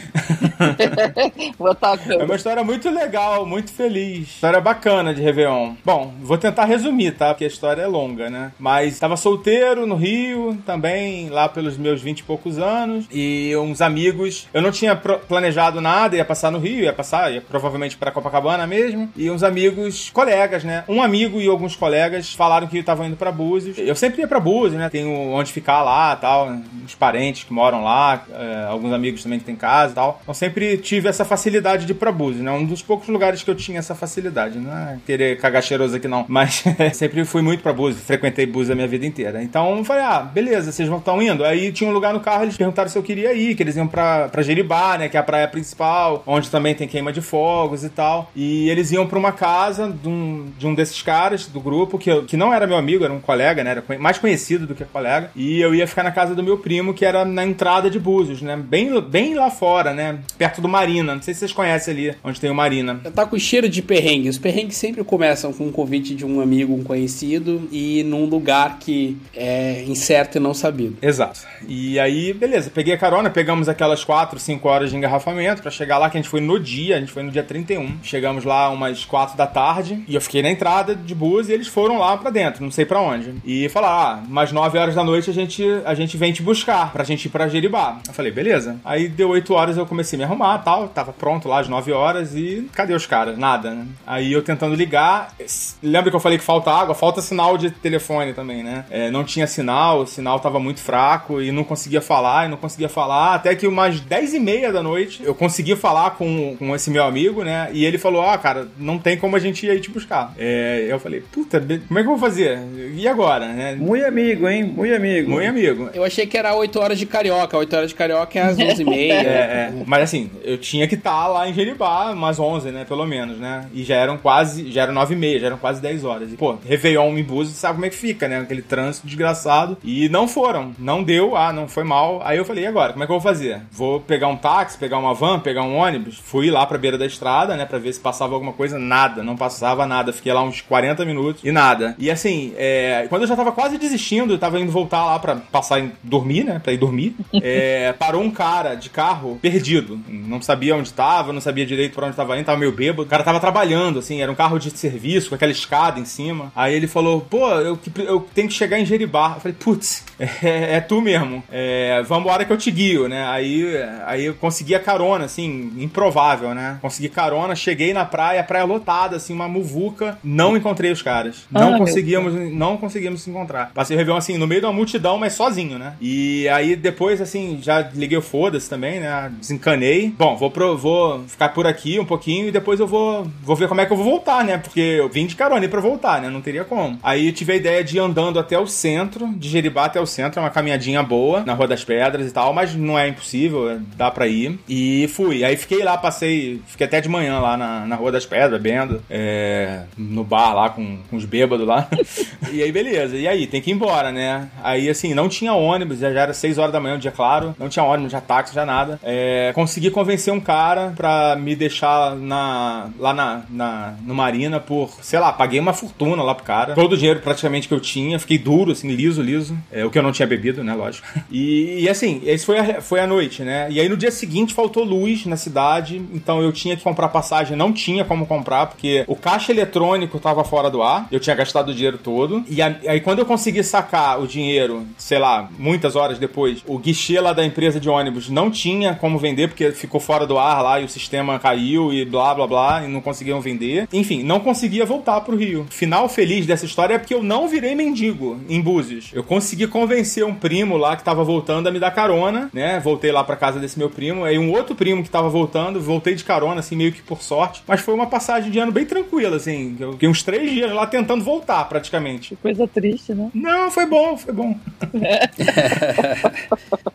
Vou 1.59 1.73
estar 1.73 1.99
É 2.09 2.25
uma 2.25 2.35
história 2.37 2.65
muito 2.65 2.91
legal, 2.91 3.47
muito 3.47 3.73
feliz. 3.73 4.29
História 4.29 4.61
bacana 4.61 5.15
de 5.15 5.23
Réveillon. 5.23 5.75
Bom, 5.85 6.13
vou 6.23 6.39
tentar 6.39 6.65
resumir, 6.65 7.13
tá? 7.13 7.29
Porque 7.29 7.45
a 7.45 7.49
história 7.49 7.83
é 7.83 7.87
longa, 7.87 8.29
né? 8.31 8.53
Mas 8.59 8.99
tava 8.99 9.17
solteiro 9.17 9.87
no 9.87 9.95
Rio, 9.95 10.57
também, 10.67 11.29
lá 11.29 11.49
pelos 11.49 11.77
meus 11.77 12.01
vinte 12.03 12.21
e 12.21 12.23
poucos 12.25 12.59
anos. 12.59 13.05
E 13.11 13.53
uns 13.57 13.81
amigos. 13.81 14.49
Eu 14.53 14.63
não 14.63 14.71
tinha 14.71 14.95
pro- 14.97 15.19
planejado 15.21 15.81
nada, 15.81 16.17
ia 16.17 16.25
passar 16.25 16.51
no 16.51 16.59
Rio, 16.59 16.81
ia 16.85 16.93
passar, 16.93 17.33
ia 17.33 17.41
provavelmente 17.41 17.97
pra 17.97 18.11
Copacabana 18.17 18.67
mesmo. 18.67 19.09
E 19.17 19.31
uns 19.31 19.43
amigos, 19.43 20.11
colegas, 20.11 20.65
né? 20.65 20.85
Um 20.89 21.03
amigo 21.03 21.41
e 21.41 21.49
alguns 21.49 21.75
colegas 21.75 22.35
falaram 22.35 22.67
que 22.67 22.79
estavam 22.79 23.07
indo 23.07 23.17
pra 23.17 23.33
Búzios. 23.33 23.79
Eu 23.79 23.95
sempre 23.95 24.21
ia 24.21 24.29
pra 24.29 24.41
Búzios, 24.41 24.79
né? 24.79 24.89
Tenho 24.89 25.11
onde 25.11 25.53
ficar 25.53 25.83
lá 25.83 26.15
tal. 26.17 26.49
Uns 26.85 26.95
parentes 26.95 27.45
que 27.45 27.53
moram 27.53 27.83
lá, 27.83 28.25
é, 28.33 28.67
alguns 28.69 28.93
amigos 28.93 29.23
também 29.23 29.39
que 29.39 29.45
têm 29.45 29.57
casa 29.57 29.93
e 29.93 29.95
tal. 29.95 30.21
Então 30.23 30.35
sempre 30.35 30.77
tive 30.79 31.09
essa 31.09 31.25
facilidade 31.25 31.87
de 31.87 31.93
ir 31.93 31.97
pra 31.97 32.13
Búzios, 32.13 32.43
né? 32.43 32.51
Um 32.51 32.65
dos 32.65 32.83
poucos 32.83 33.09
lugares 33.09 33.43
que 33.43 33.51
eu 33.51 33.55
tinha 33.55 33.79
essa 33.79 33.95
facilidade. 33.95 34.59
Não 34.59 34.73
é 34.73 34.99
querer 35.07 35.39
cagar 35.39 35.63
cheiroso 35.63 35.97
aqui 35.97 36.09
não. 36.09 36.25
Mas 36.29 36.65
sempre 36.95 37.25
fui 37.25 37.43
muito 37.43 37.63
pra 37.63 37.73
Búzios. 37.73 38.03
Frequentei 38.05 38.47
Búzios 38.47 38.71
a 38.71 38.75
minha 38.75 38.89
vida 38.89 39.07
inteira. 39.07 39.43
Então 39.43 39.79
eu 39.79 39.85
falei, 39.85 40.03
ah, 40.03 40.21
beleza, 40.21 40.73
vocês 40.73 40.89
vão 40.89 40.99
estão 41.07 41.23
indo. 41.23 41.45
Aí 41.45 41.73
tinha 41.73 41.89
um 41.89 41.93
lugar 41.93 42.13
no 42.13 42.21
carro, 42.21 42.43
eles 42.43 42.57
perguntaram 42.57 42.89
se 42.89 42.99
eu 42.99 43.03
queria 43.03 43.33
ir, 43.33 43.55
que 43.55 43.63
eles 43.63 43.77
iam 43.77 43.87
pra, 43.87 44.29
pra 44.29 44.43
Jeribá, 44.43 44.99
né? 44.99 45.09
Que 45.09 45.17
é 45.17 45.21
a 45.21 45.23
praia 45.23 45.47
principal, 45.47 46.23
onde 46.27 46.51
também 46.51 46.75
tem 46.75 46.89
queima 46.89 47.13
de 47.13 47.21
fogos 47.21 47.85
e 47.85 47.89
tal. 47.89 48.06
E 48.35 48.69
eles 48.71 48.91
iam 48.93 49.07
pra 49.07 49.19
uma 49.19 49.33
casa 49.33 49.91
de 49.91 50.09
um, 50.09 50.47
de 50.59 50.67
um 50.67 50.75
desses 50.75 51.01
caras 51.03 51.47
do 51.47 51.61
grupo, 51.61 51.99
que, 51.99 52.11
eu- 52.11 52.25
que 52.25 52.37
não 52.37 52.53
era 52.53 52.67
meu 52.67 52.77
amigo, 52.77 53.05
era 53.05 53.13
um 53.13 53.21
colega, 53.21 53.63
né? 53.65 53.71
Era 53.71 53.85
mais 53.99 54.19
conhecido 54.19 54.67
do 54.67 54.75
que 54.75 54.85
colega. 54.85 55.31
E 55.35 55.61
eu 55.61 55.75
ia 55.75 55.87
ficar 55.87 56.03
na 56.03 56.11
casa 56.13 56.35
do 56.35 56.43
meu 56.43 56.59
primo, 56.59 56.95
que 56.95 57.05
era 57.05 57.25
na 57.25 57.45
entrada 57.45 57.91
de 57.91 57.99
Búzios, 57.99 58.43
né? 58.43 58.57
Bem, 58.57 59.01
bem 59.03 59.35
lá 59.35 59.51
fora, 59.51 59.93
né? 59.93 60.19
Perto 60.39 60.61
do 60.61 60.69
Marina. 60.69 61.15
Não 61.15 61.23
sei 61.23 61.35
se 61.35 61.41
vocês 61.41 61.53
conhecem 61.53 61.93
ali, 61.95 62.15
onde 62.25 62.41
tem 62.41 62.51
o 62.51 62.55
Marina. 62.55 63.01
Tá 63.15 63.27
com 63.27 63.39
cheiro 63.39 63.69
de 63.69 63.83
perrengue. 63.83 64.29
Os 64.29 64.39
perrengues 64.39 64.77
sempre 64.77 65.03
começam 65.05 65.53
com 65.53 65.65
um 65.67 65.73
convite 65.73 66.15
de 66.15 66.25
um 66.25 66.41
amigo, 66.41 66.75
um 66.75 66.83
conhecido, 66.83 67.69
e 67.73 68.03
num 68.05 68.25
lugar 68.27 68.79
que 68.79 69.17
é 69.35 69.85
incerto 69.87 70.39
e 70.39 70.41
não 70.41 70.55
sabido. 70.55 70.97
Exato. 71.03 71.41
E 71.69 71.99
aí, 71.99 72.33
beleza, 72.33 72.71
peguei 72.73 72.95
a 72.95 72.99
carona, 72.99 73.31
pegamos 73.31 73.69
aquelas 73.69 74.05
4, 74.05 74.39
5 74.39 74.69
horas 74.69 74.91
de 74.91 74.97
engarrafamento 74.97 75.63
pra 75.63 75.71
chegar 75.71 75.99
lá, 75.99 76.09
que 76.11 76.17
a 76.17 76.21
gente 76.21 76.31
foi 76.31 76.41
no 76.41 76.59
dia, 76.59 76.97
a 76.97 77.01
gente 77.01 77.13
foi 77.13 77.23
no 77.23 77.31
dia 77.31 77.43
31. 77.43 77.96
Chegamos 78.03 78.45
lá 78.45 78.69
umas 78.71 79.05
4 79.05 79.37
da 79.37 79.47
tarde 79.47 80.03
e 80.09 80.15
eu 80.15 80.21
fiquei 80.21 80.43
na 80.43 80.51
entrada 80.51 80.95
de 80.95 81.15
bus 81.15 81.49
e 81.49 81.53
eles 81.53 81.69
foram 81.69 81.99
lá 81.99 82.17
pra 82.17 82.31
dentro, 82.31 82.63
não 82.63 82.71
sei 82.71 82.85
pra 82.85 83.01
onde. 83.01 83.35
E 83.45 83.69
falaram, 83.69 83.97
ah, 83.97 84.23
mais 84.29 84.53
9 84.53 84.79
horas 84.79 84.95
da 84.95 85.05
noite 85.05 85.31
a 85.31 85.33
gente, 85.33 85.65
a 85.85 85.95
gente 85.95 86.17
vem 86.17 86.33
te 86.33 86.43
buscar 86.43 86.93
pra 86.93 87.05
gente 87.05 87.27
ir 87.27 87.29
pra 87.29 87.49
Jeribá. 87.49 87.99
Eu 88.07 88.15
falei, 88.15 88.33
beleza. 88.33 88.77
Aí 88.85 89.09
deu 89.09 89.31
8 89.31 89.55
horas 89.55 89.77
eu 89.77 89.87
comecei 89.87 90.17
a 90.17 90.19
me 90.19 90.25
arrumar 90.25 90.59
tal, 90.59 90.89
tava 90.89 91.13
pronto 91.13 91.49
lá 91.49 91.61
às 91.61 91.69
9 91.69 91.93
horas 91.93 92.35
e 92.35 92.69
cadê 92.73 92.95
os 92.95 93.07
caras? 93.07 93.39
Nada, 93.39 93.71
né? 93.71 93.87
Aí 94.07 94.33
eu 94.33 94.43
tentando 94.43 94.75
ligar, 94.75 95.35
lembra 95.83 96.11
que 96.11 96.17
eu 96.17 96.21
falei 96.21 96.39
que 96.39 96.45
falta 96.45 96.71
água? 96.71 96.95
Falta 96.95 97.21
sinal 97.21 97.57
de 97.57 97.71
telefone 97.71 98.33
também, 98.35 98.63
né? 98.63 98.85
É, 98.91 99.11
não 99.11 99.25
tinha 99.25 99.47
sinal, 99.47 100.01
o 100.01 100.07
sinal 100.07 100.41
tava 100.41 100.59
muito 100.59 100.81
fraco 100.81 101.41
e 101.41 101.51
não 101.53 101.65
conseguia 101.65 102.01
falar, 102.01 102.47
e 102.47 102.49
não 102.49 102.57
conseguia 102.57 102.89
falar, 102.89 103.35
até 103.35 103.55
que 103.55 103.67
umas 103.67 104.01
10 104.01 104.35
e 104.35 104.41
meia 104.41 104.73
da 104.73 104.83
noite 104.83 105.23
eu 105.23 105.35
consegui 105.35 105.77
falar 105.77 106.11
com, 106.13 106.57
com 106.59 106.75
esse 106.75 106.91
meu 106.91 107.05
amigo, 107.05 107.43
né? 107.43 107.69
E 107.73 107.86
ele 107.87 107.99
falou: 107.99 108.23
Ah, 108.23 108.37
cara, 108.39 108.69
não 108.79 108.99
tem 108.99 109.17
como 109.17 109.37
a 109.37 109.39
gente 109.39 109.67
ir 109.67 109.71
aí 109.71 109.81
te 109.81 109.91
buscar. 109.91 110.33
É, 110.39 110.87
eu 110.89 110.99
falei: 110.99 111.23
Puta, 111.33 111.61
como 111.61 111.99
é 111.99 112.03
que 112.03 112.09
eu 112.09 112.17
vou 112.17 112.19
fazer? 112.19 112.59
E 112.95 113.07
agora? 113.07 113.49
Né? 113.49 113.77
Muito 113.77 114.05
amigo, 114.05 114.49
hein? 114.49 114.65
Muito 114.65 114.95
amigo. 114.95 115.31
Muito 115.31 115.49
amigo. 115.49 115.91
Eu 115.95 116.05
achei 116.05 116.27
que 116.27 116.37
era 116.37 116.55
8 116.55 116.79
horas 116.79 116.99
de 116.99 117.07
carioca. 117.07 117.57
8 117.57 117.77
horas 117.77 117.89
de 117.91 117.95
carioca 117.95 118.39
é 118.39 118.43
às 118.43 118.57
11h30. 118.57 118.97
É, 119.17 119.29
é. 119.29 119.73
Mas 119.87 120.03
assim, 120.03 120.31
eu 120.43 120.59
tinha 120.59 120.87
que 120.87 120.95
estar 120.95 121.27
lá 121.27 121.49
em 121.49 121.55
Jeribá 121.55 122.11
umas 122.11 122.39
11, 122.39 122.71
né? 122.71 122.85
Pelo 122.85 123.07
menos, 123.07 123.39
né? 123.39 123.67
E 123.73 123.83
já 123.85 123.97
eram 123.97 124.19
quase, 124.19 124.71
já 124.71 124.83
eram 124.83 124.93
9 124.93 125.15
e 125.15 125.17
meia, 125.17 125.39
já 125.39 125.47
eram 125.47 125.59
quase 125.59 125.81
10 125.81 126.05
horas. 126.05 126.33
E, 126.33 126.37
pô, 126.37 126.59
Réveillon 126.67 127.17
em 127.17 127.23
Búzios, 127.23 127.57
sabe 127.57 127.75
como 127.75 127.87
é 127.87 127.91
que 127.91 127.97
fica, 127.97 128.29
né? 128.29 128.39
Aquele 128.41 128.63
trânsito 128.63 129.07
desgraçado. 129.07 129.77
E 129.85 130.09
não 130.09 130.29
foram, 130.29 130.75
não 130.79 131.03
deu, 131.03 131.37
ah, 131.37 131.53
não 131.53 131.69
foi 131.69 131.85
mal. 131.85 132.21
Aí 132.25 132.39
eu 132.39 132.45
falei, 132.45 132.65
e 132.65 132.67
agora? 132.67 132.93
Como 132.93 133.05
é 133.05 133.07
que 133.07 133.13
eu 133.13 133.19
vou 133.19 133.33
fazer? 133.33 133.63
Vou 133.71 134.01
pegar 134.01 134.29
um 134.29 134.37
táxi, 134.37 134.79
pegar 134.79 134.99
uma 134.99 135.15
van, 135.15 135.41
pegar 135.41 135.63
um 135.63 135.77
ônibus? 135.77 136.19
Fui 136.19 136.51
lá 136.51 136.67
pra 136.67 136.79
beira 136.79 136.99
da 136.99 137.07
estrada, 137.07 137.57
né? 137.57 137.66
Pra 137.67 137.79
ver 137.79 137.93
se 137.93 138.01
passava 138.01 138.35
alguma 138.35 138.53
coisa. 138.53 138.79
Nada, 138.79 139.23
não 139.23 139.37
passava 139.37 139.87
nada. 139.87 140.13
Fiquei 140.13 140.33
lá 140.33 140.43
uns 140.43 140.61
40 140.61 141.05
minutos 141.05 141.43
e 141.45 141.53
nada. 141.53 141.95
E 141.99 142.11
assim, 142.11 142.53
é, 142.57 143.07
quando 143.09 143.23
eu 143.23 143.29
já 143.29 143.37
tava 143.37 143.53
quase 143.53 143.79
desistindo, 143.79 144.35
eu 144.35 144.39
tava 144.39 144.59
indo 144.61 144.73
voltar 144.73 145.05
lá 145.05 145.19
pra 145.19 145.37
passar 145.37 145.81
em 145.81 145.93
dormir, 146.03 146.45
né? 146.45 146.61
Pra 146.63 146.73
ir 146.73 146.79
dormir. 146.79 147.15
é, 147.43 147.93
parou 147.93 148.23
um 148.23 148.31
cara 148.31 148.75
de 148.75 148.91
carro 148.91 149.39
perdido. 149.41 150.01
Não 150.09 150.41
sabia 150.41 150.77
onde 150.77 150.93
tava, 150.93 151.33
não 151.33 151.41
sabia 151.41 151.67
direito 151.67 151.95
pra 151.95 152.07
onde 152.07 152.17
tava 152.17 152.37
indo, 152.37 152.47
tava 152.47 152.59
meio 152.59 152.73
bêbado. 152.73 153.03
O 153.03 153.07
cara 153.07 153.23
tava 153.23 153.41
trabalhando, 153.41 153.99
assim, 153.99 154.23
era 154.23 154.31
um 154.31 154.35
carro 154.35 154.59
de 154.59 154.71
serviço 154.77 155.29
com 155.29 155.35
aquela 155.35 155.53
escada 155.53 155.99
em 155.99 156.05
cima. 156.05 156.53
Aí 156.55 156.75
ele 156.75 156.87
falou: 156.87 157.21
pô, 157.21 157.49
eu, 157.51 157.79
eu 157.99 158.27
tenho 158.35 158.49
que 158.49 158.55
chegar 158.55 158.79
em 158.79 158.87
Jeribá. 158.87 159.35
Eu 159.37 159.41
falei: 159.41 159.57
putz, 159.59 160.05
é, 160.19 160.77
é 160.77 160.81
tu 160.81 161.01
mesmo. 161.01 161.43
É, 161.51 162.03
vambora 162.03 162.45
que 162.45 162.53
eu 162.53 162.57
te 162.57 162.71
guio, 162.71 163.09
né? 163.09 163.27
Aí, 163.27 163.65
aí 164.07 164.25
eu 164.25 164.35
consegui 164.35 164.75
a 164.75 164.81
carona, 164.81 165.25
assim, 165.25 165.73
improvável, 165.79 166.55
né? 166.55 166.79
Consegui 166.81 167.09
carona, 167.09 167.56
cheguei 167.57 167.93
na 167.93 168.05
praia, 168.05 168.43
praia 168.45 168.65
lotada, 168.65 169.17
assim, 169.17 169.33
uma 169.33 169.49
muvuca. 169.49 170.19
Não 170.23 170.57
encontrei 170.57 170.91
os 170.91 171.03
caras. 171.03 171.47
Ah, 171.55 171.61
Não 171.61 171.71
meu 171.71 171.79
conseguíamos, 171.81 172.35
não 172.53 172.77
conseguimos 172.77 173.23
se 173.23 173.31
encontrar. 173.31 173.71
Passei 173.75 173.97
o 173.97 173.99
Réveillon, 173.99 174.19
assim, 174.19 174.37
no 174.39 174.47
meio 174.47 174.61
de 174.61 174.67
uma 174.67 174.73
multidão, 174.73 175.19
mas 175.19 175.33
sozinho, 175.33 175.79
né? 175.79 175.95
E 176.01 176.49
aí 176.49 176.77
depois, 176.77 177.21
assim, 177.21 177.59
já 177.63 177.81
liguei 177.95 178.19
o 178.19 178.23
foda-se 178.23 178.69
também, 178.69 179.01
né? 179.01 179.33
Desencanei. 179.41 180.13
Bom, 180.17 180.37
vou, 180.37 180.51
pro, 180.51 180.77
vou 180.77 181.25
ficar 181.27 181.51
por 181.51 181.67
aqui 181.67 181.99
um 181.99 182.05
pouquinho 182.05 182.49
e 182.49 182.53
depois 182.53 182.81
eu 182.81 182.87
vou, 182.87 183.27
vou 183.43 183.57
ver 183.57 183.69
como 183.69 183.81
é 183.81 183.87
que 183.87 183.93
eu 183.93 183.97
vou 183.97 184.07
voltar, 184.07 184.45
né? 184.45 184.59
Porque 184.59 184.81
eu 184.81 185.09
vim 185.09 185.27
de 185.27 185.35
carona 185.37 185.65
e 185.65 185.69
pra 185.69 185.81
voltar, 185.81 186.21
né? 186.21 186.29
Não 186.29 186.41
teria 186.41 186.65
como. 186.65 186.99
Aí 187.03 187.27
eu 187.29 187.33
tive 187.33 187.53
a 187.53 187.57
ideia 187.57 187.85
de 187.85 187.97
ir 187.97 188.01
andando 188.01 188.39
até 188.39 188.59
o 188.59 188.67
centro, 188.67 189.29
de 189.37 189.49
Jeribá 189.49 189.87
até 189.87 190.01
o 190.01 190.07
centro, 190.07 190.41
é 190.41 190.43
uma 190.43 190.51
caminhadinha 190.51 191.03
boa, 191.03 191.43
na 191.45 191.55
Rua 191.55 191.69
das 191.69 191.85
Pedras 191.85 192.27
e 192.29 192.33
tal, 192.33 192.53
mas 192.53 192.75
não 192.75 192.99
é 192.99 193.09
impossível, 193.09 193.81
dá 193.97 194.11
pra 194.11 194.27
ir. 194.27 194.59
E 194.69 195.09
fui. 195.09 195.45
Aí 195.45 195.57
fiquei 195.57 195.83
lá, 195.83 195.97
passei, 195.97 196.61
fiquei 196.67 196.87
até 196.87 197.01
de 197.01 197.09
manhã 197.09 197.39
lá 197.39 197.46
na, 197.55 197.85
na 197.85 197.97
Rua 197.97 198.11
das 198.11 198.25
Pedras, 198.25 198.59
bebendo, 198.63 199.03
é, 199.11 199.83
no 199.99 200.25
bar 200.25 200.55
lá 200.55 200.71
com, 200.71 200.99
com 201.11 201.17
os 201.17 201.27
bêbados 201.27 201.67
lá. 201.67 201.87
e 202.51 202.63
aí, 202.63 202.73
beleza. 202.73 203.17
E 203.17 203.29
aí, 203.29 203.47
tem 203.47 203.61
que 203.61 203.71
ir 203.71 203.75
embora, 203.75 204.11
né? 204.11 204.49
Aí, 204.63 204.89
assim, 204.89 205.13
não 205.13 205.29
tinha 205.29 205.53
ônibus, 205.53 205.99
já 205.99 206.13
já 206.13 206.23
era 206.23 206.33
6 206.33 206.57
horas 206.57 206.73
da 206.73 206.81
manhã, 206.81 206.95
um 206.95 206.99
dia 206.99 207.11
claro, 207.11 207.55
não 207.59 207.69
tinha 207.69 207.85
ônibus, 207.85 208.13
já 208.13 208.21
táxi, 208.21 208.55
já 208.55 208.65
nada. 208.65 208.99
É, 209.03 209.53
consegui 209.55 209.91
convencer 209.91 210.33
um 210.33 210.41
cara 210.41 210.95
pra 210.97 211.37
me 211.37 211.55
deixar 211.55 212.17
na, 212.17 212.89
lá 212.99 213.13
na, 213.13 213.43
na, 213.51 213.95
no 214.03 214.15
Marina 214.15 214.59
por, 214.59 214.91
sei 215.03 215.19
lá, 215.19 215.33
paguei 215.33 215.61
uma 215.61 215.73
fortuna 215.75 216.23
lá 216.23 216.35
pro 216.35 216.45
cara. 216.45 216.75
Todo 216.75 216.95
o 216.95 216.97
dinheiro 216.97 217.21
praticamente 217.21 217.69
que 217.69 217.75
eu 217.75 217.81
tinha, 217.81 218.19
fiquei 218.19 218.39
duro, 218.39 218.73
assim, 218.73 218.89
liso, 218.89 219.21
liso. 219.21 219.57
É, 219.71 219.85
o 219.85 219.91
que 219.91 219.99
eu 219.99 220.03
não 220.03 220.13
tinha 220.13 220.27
bebido, 220.27 220.65
né, 220.65 220.75
lógico. 220.75 221.07
E, 221.29 221.81
e 221.83 221.89
assim, 221.89 222.23
esse 222.25 222.47
foi 222.47 222.59
a, 222.59 222.81
foi 222.81 223.01
a 223.01 223.07
noite, 223.07 223.43
né? 223.43 223.67
E 223.69 223.81
aí 223.81 223.89
no 223.89 223.97
dia 223.97 224.11
seguinte 224.11 224.55
faltou 224.55 224.85
luz 224.85 225.27
na 225.27 225.37
cidade, 225.37 226.01
então 226.15 226.41
eu 226.41 226.53
tinha 226.53 226.77
que 226.77 226.83
comprar 226.83 227.09
passagem, 227.09 227.36
não 227.57 227.73
tinha 227.73 228.05
como 228.05 228.27
comprar, 228.27 228.67
porque 228.67 229.05
o 229.07 229.17
caixa 229.17 229.53
eletrônico 229.53 230.19
tava 230.19 230.45
fora 230.45 230.71
do 230.71 230.83
ar, 230.83 231.07
eu 231.11 231.21
tinha 231.21 231.37
gastado 231.37 231.71
o 231.71 231.75
dinheiro 231.75 231.99
todo. 231.99 232.45
E 232.49 232.63
aí 232.63 233.01
quando 233.01 233.21
eu 233.21 233.27
consegui 233.27 233.63
sacar 233.63 234.21
o 234.21 234.27
dinheiro, 234.27 234.87
sei 234.97 235.19
lá, 235.19 235.49
muitas 235.59 235.97
horas 235.97 236.19
depois, 236.19 236.63
o 236.67 236.79
guichê 236.79 237.21
lá 237.21 237.33
da 237.33 237.45
empresa 237.45 237.79
de 237.81 237.89
ônibus 237.89 238.29
não 238.29 238.51
tinha 238.51 238.95
como 238.95 239.19
vender, 239.19 239.49
porque 239.49 239.73
ficou 239.73 240.01
fora 240.01 240.27
do 240.27 240.39
ar 240.39 240.63
lá 240.63 240.81
e 240.81 240.85
o 240.85 240.89
sistema 240.89 241.39
caiu 241.39 241.93
e 241.93 242.05
blá 242.05 242.35
blá 242.35 242.47
blá, 242.47 242.85
e 242.85 242.89
não 242.89 243.01
conseguiam 243.01 243.41
vender. 243.41 243.89
Enfim, 243.93 244.23
não 244.23 244.41
conseguia 244.41 244.85
voltar 244.85 245.21
pro 245.21 245.37
Rio. 245.37 245.67
Final 245.71 246.09
feliz 246.09 246.47
dessa 246.47 246.65
história 246.65 246.95
é 246.95 246.99
porque 246.99 247.15
eu 247.15 247.23
não 247.23 247.49
virei 247.49 247.75
mendigo 247.75 248.41
em 248.49 248.61
Búzios. 248.61 249.11
Eu 249.13 249.23
consegui 249.23 249.67
convencer 249.67 250.25
um 250.25 250.35
primo 250.35 250.77
lá 250.77 250.97
que 250.97 251.05
tava 251.05 251.25
voltando 251.25 251.69
a 251.69 251.73
me 251.73 251.79
dar 251.79 251.91
carona, 251.91 252.51
né? 252.53 252.81
Voltei 252.81 253.13
lá 253.13 253.23
pra 253.25 253.37
casa 253.37 253.59
desse 253.59 253.79
meu 253.79 253.91
primo. 253.91 254.25
Aí 254.25 254.39
um 254.39 254.53
outro 254.53 254.75
primo 254.75 255.03
que 255.03 255.11
tava 255.11 255.29
voltando, 255.29 255.81
voltei 255.81 256.15
de 256.15 256.25
carona, 256.25 256.61
assim, 256.61 256.77
meio 256.77 256.93
que 256.93 257.03
por 257.03 257.23
sorte. 257.27 257.63
Mas 257.67 257.81
foi 257.81 257.93
uma 257.95 258.07
passagem 258.07 258.51
de 258.51 258.59
ano 258.59 258.73
bem 258.73 258.85
tranquila, 258.87 259.37
assim. 259.37 259.77
Eu 259.79 259.93
fiquei 259.93 260.09
uns 260.09 260.23
três 260.23 260.51
dias 260.51 260.73
lá 260.73 260.87
tentando 260.87 261.23
voltar, 261.25 261.65
praticamente. 261.69 262.37
Coisa 262.37 262.67
triste, 262.69 263.13
né? 263.13 263.31
Não, 263.35 263.71
foi 263.71 263.87
bom, 263.87 264.17
foi 264.17 264.33
bom. 264.33 264.57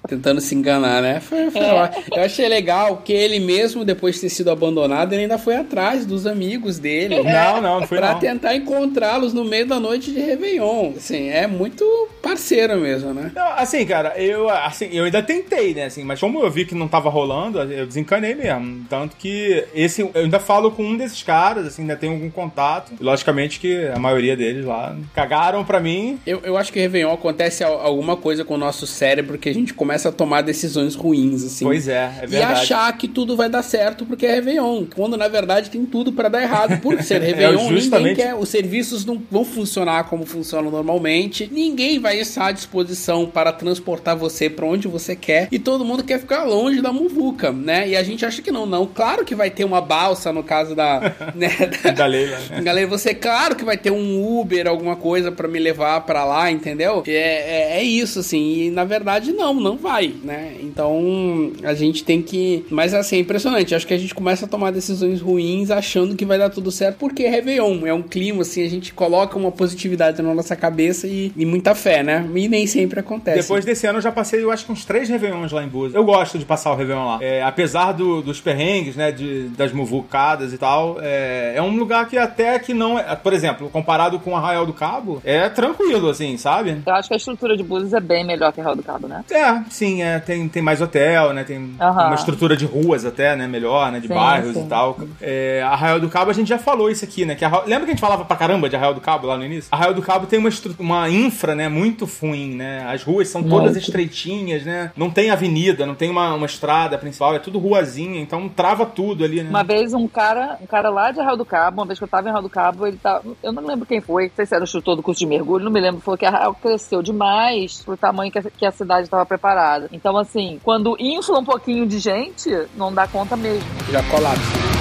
Tentando 0.07 0.41
se 0.41 0.53
enganar, 0.55 1.01
né? 1.01 1.19
Foi, 1.19 1.49
foi 1.51 1.61
É. 1.61 1.91
Eu 2.17 2.23
achei 2.23 2.47
legal 2.47 2.97
que 2.97 3.13
ele 3.13 3.39
mesmo, 3.39 3.85
depois 3.85 4.15
de 4.15 4.21
ter 4.21 4.29
sido 4.29 4.49
abandonado, 4.51 5.13
ele 5.13 5.23
ainda 5.23 5.37
foi 5.37 5.55
atrás 5.55 6.05
dos 6.05 6.25
amigos 6.27 6.79
dele. 6.79 7.21
Não, 7.23 7.61
não, 7.61 7.79
não 7.81 7.87
foi 7.87 7.97
Pra 7.97 8.13
não. 8.13 8.19
tentar 8.19 8.55
encontrá-los 8.55 9.33
no 9.33 9.43
meio 9.45 9.67
da 9.67 9.79
noite 9.79 10.11
de 10.11 10.19
Réveillon. 10.19 10.93
Assim, 10.97 11.29
é 11.29 11.47
muito 11.47 11.83
parceiro 12.31 12.77
mesmo, 12.79 13.13
né? 13.13 13.31
Não, 13.35 13.47
assim, 13.53 13.85
cara, 13.85 14.13
eu, 14.17 14.49
assim, 14.49 14.89
eu 14.91 15.03
ainda 15.03 15.21
tentei, 15.21 15.73
né, 15.73 15.85
assim, 15.85 16.03
mas 16.03 16.19
como 16.19 16.39
eu 16.41 16.49
vi 16.49 16.65
que 16.65 16.73
não 16.73 16.87
tava 16.87 17.09
rolando, 17.09 17.59
eu 17.59 17.85
desencanei 17.85 18.33
mesmo. 18.35 18.85
Tanto 18.89 19.15
que 19.17 19.65
esse, 19.75 20.01
eu 20.01 20.11
ainda 20.15 20.39
falo 20.39 20.71
com 20.71 20.83
um 20.83 20.97
desses 20.97 21.21
caras, 21.23 21.65
assim, 21.67 21.81
ainda 21.83 21.95
tenho 21.95 22.13
algum 22.13 22.29
contato. 22.29 22.93
E, 22.99 23.03
logicamente 23.03 23.59
que 23.59 23.85
a 23.93 23.99
maioria 23.99 24.35
deles 24.37 24.65
lá 24.65 24.95
cagaram 25.13 25.63
pra 25.65 25.79
mim. 25.79 26.19
Eu, 26.25 26.39
eu 26.43 26.57
acho 26.57 26.71
que 26.71 26.79
Réveillon 26.79 27.13
acontece 27.13 27.63
al- 27.63 27.81
alguma 27.81 28.15
coisa 28.15 28.45
com 28.45 28.53
o 28.55 28.57
nosso 28.57 28.87
cérebro 28.87 29.37
que 29.37 29.49
a 29.49 29.53
gente 29.53 29.73
começa 29.73 30.09
a 30.09 30.11
tomar 30.11 30.41
decisões 30.41 30.95
ruins, 30.95 31.43
assim. 31.43 31.65
Pois 31.65 31.87
é, 31.87 32.11
é 32.21 32.23
E 32.23 32.27
verdade. 32.27 32.61
achar 32.61 32.97
que 32.97 33.07
tudo 33.07 33.35
vai 33.35 33.49
dar 33.49 33.63
certo 33.63 34.05
porque 34.05 34.25
é 34.25 34.35
Réveillon. 34.35 34.85
Quando 34.95 35.17
na 35.17 35.27
verdade 35.27 35.69
tem 35.69 35.85
tudo 35.85 36.13
pra 36.13 36.29
dar 36.29 36.41
errado. 36.41 36.79
Por 36.81 37.01
ser 37.03 37.19
Réveillon, 37.21 37.63
ninguém 37.63 37.77
É, 37.77 37.81
justamente. 37.81 38.15
quer. 38.15 38.35
Os 38.35 38.49
serviços 38.49 39.03
não 39.05 39.21
vão 39.29 39.43
funcionar 39.43 40.05
como 40.05 40.25
funcionam 40.25 40.71
normalmente. 40.71 41.49
Ninguém 41.51 41.99
vai 41.99 42.20
estar 42.21 42.47
à 42.47 42.51
disposição 42.51 43.25
para 43.25 43.51
transportar 43.51 44.15
você 44.15 44.49
pra 44.49 44.65
onde 44.65 44.87
você 44.87 45.15
quer. 45.15 45.47
E 45.51 45.59
todo 45.59 45.85
mundo 45.85 46.03
quer 46.03 46.19
ficar 46.19 46.43
longe 46.43 46.81
da 46.81 46.91
muvuca, 46.91 47.51
né? 47.51 47.87
E 47.89 47.95
a 47.95 48.03
gente 48.03 48.25
acha 48.25 48.41
que 48.41 48.51
não, 48.51 48.65
não. 48.65 48.85
Claro 48.85 49.25
que 49.25 49.35
vai 49.35 49.49
ter 49.49 49.63
uma 49.65 49.81
balsa 49.81 50.31
no 50.31 50.43
caso 50.43 50.75
da. 50.75 50.99
né, 51.35 51.49
da- 51.83 51.91
Da 51.91 52.05
Leila, 52.05 52.37
né? 52.49 52.61
Galera, 52.63 52.87
você, 52.87 53.13
claro 53.13 53.55
que 53.55 53.63
vai 53.65 53.77
ter 53.77 53.91
um 53.91 54.39
Uber, 54.39 54.67
alguma 54.67 54.95
coisa 54.95 55.31
pra 55.31 55.47
me 55.47 55.59
levar 55.59 56.01
pra 56.01 56.23
lá, 56.23 56.51
entendeu? 56.51 57.03
É, 57.07 57.11
é, 57.11 57.77
é 57.79 57.83
isso, 57.83 58.19
assim. 58.19 58.65
E 58.65 58.71
na 58.71 58.83
verdade, 58.83 59.31
não, 59.31 59.53
não 59.53 59.77
vai, 59.77 60.13
né? 60.23 60.55
Então 60.61 61.51
a 61.63 61.73
gente 61.73 62.03
tem 62.03 62.21
que. 62.21 62.65
Mas 62.69 62.93
assim, 62.93 63.17
é 63.17 63.19
impressionante. 63.19 63.75
Acho 63.75 63.87
que 63.87 63.93
a 63.93 63.97
gente 63.97 64.13
começa 64.15 64.45
a 64.45 64.47
tomar 64.47 64.71
decisões 64.71 65.21
ruins 65.21 65.69
achando 65.71 66.15
que 66.15 66.25
vai 66.25 66.37
dar 66.37 66.49
tudo 66.49 66.71
certo, 66.71 66.97
porque 66.97 67.23
é 67.23 67.29
Réveillon. 67.29 67.85
É 67.85 67.93
um 67.93 68.01
clima, 68.01 68.41
assim, 68.41 68.63
a 68.65 68.69
gente 68.69 68.93
coloca 68.93 69.37
uma 69.37 69.51
positividade 69.51 70.21
na 70.21 70.33
nossa 70.33 70.55
cabeça 70.55 71.07
e, 71.07 71.31
e 71.35 71.45
muita 71.45 71.73
fé, 71.75 72.03
né? 72.03 72.10
E 72.35 72.47
nem 72.49 72.65
sempre 72.67 72.99
acontece. 72.99 73.41
Depois 73.41 73.63
desse 73.65 73.85
ano 73.87 73.97
eu 73.99 74.01
já 74.01 74.11
passei, 74.11 74.43
eu 74.43 74.51
acho 74.51 74.65
que 74.65 74.71
uns 74.71 74.85
três 74.85 75.07
Réveillons 75.09 75.51
lá 75.51 75.63
em 75.63 75.67
Búzios. 75.67 75.95
Eu 75.95 76.03
gosto 76.03 76.37
de 76.37 76.45
passar 76.45 76.71
o 76.71 76.75
Réveillon 76.75 77.05
lá. 77.05 77.17
É, 77.21 77.41
apesar 77.43 77.91
do- 77.93 78.21
dos 78.21 78.39
perrengues, 78.41 78.95
né, 78.95 79.11
de, 79.11 79.43
das 79.49 79.71
muvucadas 79.71 80.53
e 80.53 80.57
tal, 80.57 80.97
é, 81.01 81.53
é 81.55 81.61
um 81.61 81.75
lugar 81.77 82.07
que 82.07 82.17
até 82.17 82.57
que 82.59 82.73
não 82.73 82.97
é... 82.97 83.15
Por 83.15 83.33
exemplo, 83.33 83.69
comparado 83.69 84.19
com 84.19 84.35
Arraial 84.35 84.65
do 84.65 84.73
Cabo, 84.73 85.21
é 85.23 85.47
tranquilo, 85.49 86.09
assim, 86.09 86.37
sabe? 86.37 86.81
Eu 86.85 86.93
acho 86.93 87.07
que 87.07 87.13
a 87.13 87.17
estrutura 87.17 87.55
de 87.55 87.63
Búzios 87.63 87.93
é 87.93 87.99
bem 87.99 88.25
melhor 88.25 88.51
que 88.51 88.59
a 88.59 88.63
Real 88.63 88.75
do 88.75 88.83
Cabo, 88.83 89.07
né? 89.07 89.23
É, 89.31 89.61
sim, 89.69 90.01
é, 90.01 90.19
tem, 90.19 90.47
tem 90.47 90.61
mais 90.61 90.81
hotel, 90.81 91.33
né? 91.33 91.43
Tem 91.43 91.75
Aham. 91.79 92.07
uma 92.07 92.15
estrutura 92.15 92.55
de 92.57 92.65
ruas 92.65 93.05
até, 93.05 93.35
né? 93.35 93.47
Melhor, 93.47 93.91
né? 93.91 93.99
De 93.99 94.07
Sim, 94.07 94.13
bairros 94.13 94.53
sim. 94.53 94.65
e 94.65 94.67
tal. 94.67 94.97
É, 95.21 95.61
Arraial 95.65 95.99
do 95.99 96.09
Cabo, 96.09 96.31
a 96.31 96.33
gente 96.33 96.47
já 96.47 96.57
falou 96.57 96.89
isso 96.89 97.03
aqui, 97.05 97.25
né? 97.25 97.35
Que 97.35 97.45
Arraial- 97.45 97.65
Lembra 97.67 97.85
que 97.85 97.91
a 97.91 97.93
gente 97.93 98.01
falava 98.01 98.25
pra 98.25 98.35
caramba 98.35 98.69
de 98.69 98.75
Arraial 98.75 98.93
do 98.93 99.01
Cabo 99.01 99.27
lá 99.27 99.37
no 99.37 99.45
início? 99.45 99.69
Arraial 99.71 99.93
do 99.93 100.01
Cabo 100.01 100.25
tem 100.25 100.39
uma, 100.39 100.49
estru- 100.49 100.75
uma 100.79 101.09
infra, 101.09 101.53
né? 101.55 101.67
Muito 101.69 101.90
ruim, 102.21 102.55
né? 102.55 102.85
As 102.87 103.03
ruas 103.03 103.27
são 103.27 103.43
todas 103.43 103.71
Muito. 103.71 103.79
estreitinhas, 103.79 104.65
né? 104.65 104.91
Não 104.95 105.09
tem 105.09 105.29
avenida, 105.29 105.85
não 105.85 105.95
tem 105.95 106.09
uma, 106.09 106.33
uma 106.33 106.45
estrada 106.45 106.97
principal, 106.97 107.35
é 107.35 107.39
tudo 107.39 107.59
ruazinha, 107.59 108.19
então 108.19 108.49
trava 108.49 108.85
tudo 108.85 109.23
ali, 109.23 109.43
né? 109.43 109.49
Uma 109.49 109.63
vez 109.63 109.93
um 109.93 110.07
cara, 110.07 110.57
um 110.61 110.65
cara 110.65 110.89
lá 110.89 111.11
de 111.11 111.19
Arraial 111.19 111.37
do 111.37 111.45
Cabo, 111.45 111.81
uma 111.81 111.85
vez 111.85 111.99
que 111.99 112.03
eu 112.03 112.09
tava 112.09 112.27
em 112.27 112.29
Arraial 112.29 112.43
do 112.43 112.49
Cabo, 112.49 112.87
ele 112.87 112.97
tá, 112.97 113.21
eu 113.43 113.51
não 113.51 113.65
lembro 113.65 113.85
quem 113.85 114.01
foi, 114.01 114.25
não 114.25 114.35
sei 114.35 114.45
se 114.45 114.55
era 114.55 114.63
o 114.63 114.65
instrutor 114.65 114.95
do 114.95 115.03
curso 115.03 115.19
de 115.19 115.25
mergulho, 115.25 115.65
não 115.65 115.71
me 115.71 115.79
lembro, 115.79 116.01
falou 116.01 116.17
que 116.17 116.25
Arraial 116.25 116.53
cresceu 116.55 117.01
demais 117.01 117.81
pro 117.83 117.97
tamanho 117.97 118.31
que 118.31 118.39
a, 118.39 118.43
que 118.43 118.65
a 118.65 118.71
cidade 118.71 119.03
estava 119.03 119.25
preparada. 119.25 119.89
Então 119.91 120.17
assim, 120.17 120.59
quando 120.63 120.95
infla 120.99 121.39
um 121.39 121.45
pouquinho 121.45 121.85
de 121.85 121.99
gente, 121.99 122.49
não 122.75 122.93
dá 122.93 123.07
conta 123.07 123.35
mesmo. 123.35 123.67
Já 123.91 124.01
colapsa. 124.03 124.80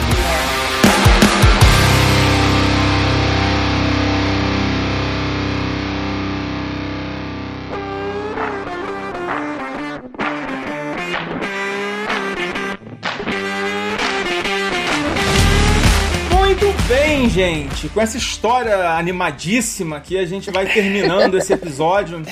Gente. 17.41 17.89
Com 17.89 18.01
essa 18.01 18.19
história 18.19 18.91
animadíssima 18.91 19.99
que 20.01 20.19
a 20.19 20.27
gente 20.27 20.51
vai 20.51 20.67
terminando 20.67 21.39
esse 21.39 21.53
episódio 21.53 22.23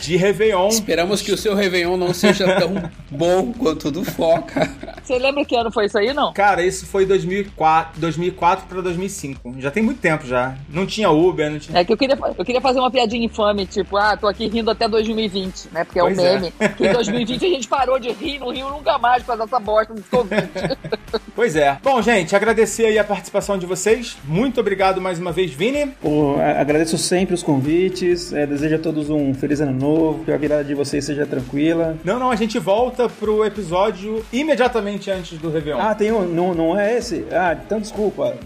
de 0.00 0.16
Réveillon. 0.16 0.68
Esperamos 0.68 1.22
que 1.22 1.30
o 1.30 1.36
seu 1.36 1.54
Réveillon 1.54 1.96
não 1.96 2.12
seja 2.12 2.58
tão 2.58 2.90
bom 3.10 3.52
quanto 3.52 3.88
o 3.88 3.90
do 3.92 4.04
Foca. 4.04 4.68
Você 5.04 5.18
lembra 5.18 5.44
que 5.44 5.54
ano 5.54 5.70
foi 5.70 5.86
isso 5.86 5.98
aí, 5.98 6.12
não? 6.12 6.32
Cara, 6.32 6.64
isso 6.64 6.84
foi 6.86 7.06
2004, 7.06 8.00
2004 8.00 8.66
para 8.66 8.80
2005. 8.80 9.54
Já 9.58 9.70
tem 9.70 9.82
muito 9.82 10.00
tempo 10.00 10.26
já. 10.26 10.56
Não 10.68 10.84
tinha 10.84 11.10
Uber, 11.10 11.50
não 11.50 11.58
tinha. 11.58 11.78
É 11.78 11.84
que 11.84 11.92
eu 11.92 11.96
queria, 11.96 12.18
eu 12.36 12.44
queria 12.44 12.60
fazer 12.60 12.80
uma 12.80 12.90
piadinha 12.90 13.24
infame, 13.24 13.66
tipo, 13.66 13.96
ah, 13.96 14.16
tô 14.16 14.26
aqui 14.26 14.48
rindo 14.48 14.70
até 14.70 14.88
2020, 14.88 15.68
né? 15.72 15.84
Porque 15.84 15.98
é 15.98 16.02
Pois 16.02 16.18
um 16.18 16.26
é. 16.26 16.40
meme. 16.40 16.52
Que 16.76 16.88
em 16.88 16.92
2020 16.92 17.44
a 17.44 17.48
gente 17.48 17.68
parou 17.68 17.98
de 18.00 18.10
rir, 18.10 18.38
não 18.38 18.50
riu 18.50 18.68
nunca 18.70 18.98
mais 18.98 19.22
por 19.22 19.28
causa 19.28 19.44
dessa 19.44 19.60
bosta 19.60 19.94
do 19.94 20.02
Covid. 20.02 20.50
Pois 21.34 21.56
é. 21.56 21.78
Bom, 21.82 22.02
gente, 22.02 22.36
agradecer 22.36 22.86
aí 22.86 22.98
a 22.98 23.04
participação 23.04 23.56
de 23.56 23.64
vocês. 23.64 24.16
Muito 24.24 24.39
obrigado 24.60 25.00
mais 25.00 25.18
uma 25.18 25.32
vez, 25.32 25.50
Vini. 25.50 25.86
Pô, 26.00 26.36
agradeço 26.38 26.96
sempre 26.96 27.34
os 27.34 27.42
convites, 27.42 28.32
é, 28.32 28.46
desejo 28.46 28.76
a 28.76 28.78
todos 28.78 29.10
um 29.10 29.34
feliz 29.34 29.60
ano 29.60 29.72
novo, 29.72 30.24
que 30.24 30.32
a 30.32 30.36
virada 30.36 30.64
de 30.64 30.74
vocês 30.74 31.04
seja 31.04 31.26
tranquila. 31.26 31.96
Não, 32.04 32.18
não, 32.18 32.30
a 32.30 32.36
gente 32.36 32.58
volta 32.58 33.08
pro 33.08 33.44
episódio 33.44 34.24
imediatamente 34.32 35.10
antes 35.10 35.38
do 35.38 35.50
Réveillon. 35.50 35.80
Ah, 35.80 35.94
tem 35.94 36.12
um, 36.12 36.26
não, 36.26 36.54
não 36.54 36.78
é 36.78 36.96
esse? 36.96 37.24
Ah, 37.30 37.56
então 37.64 37.80
desculpa. 37.80 38.36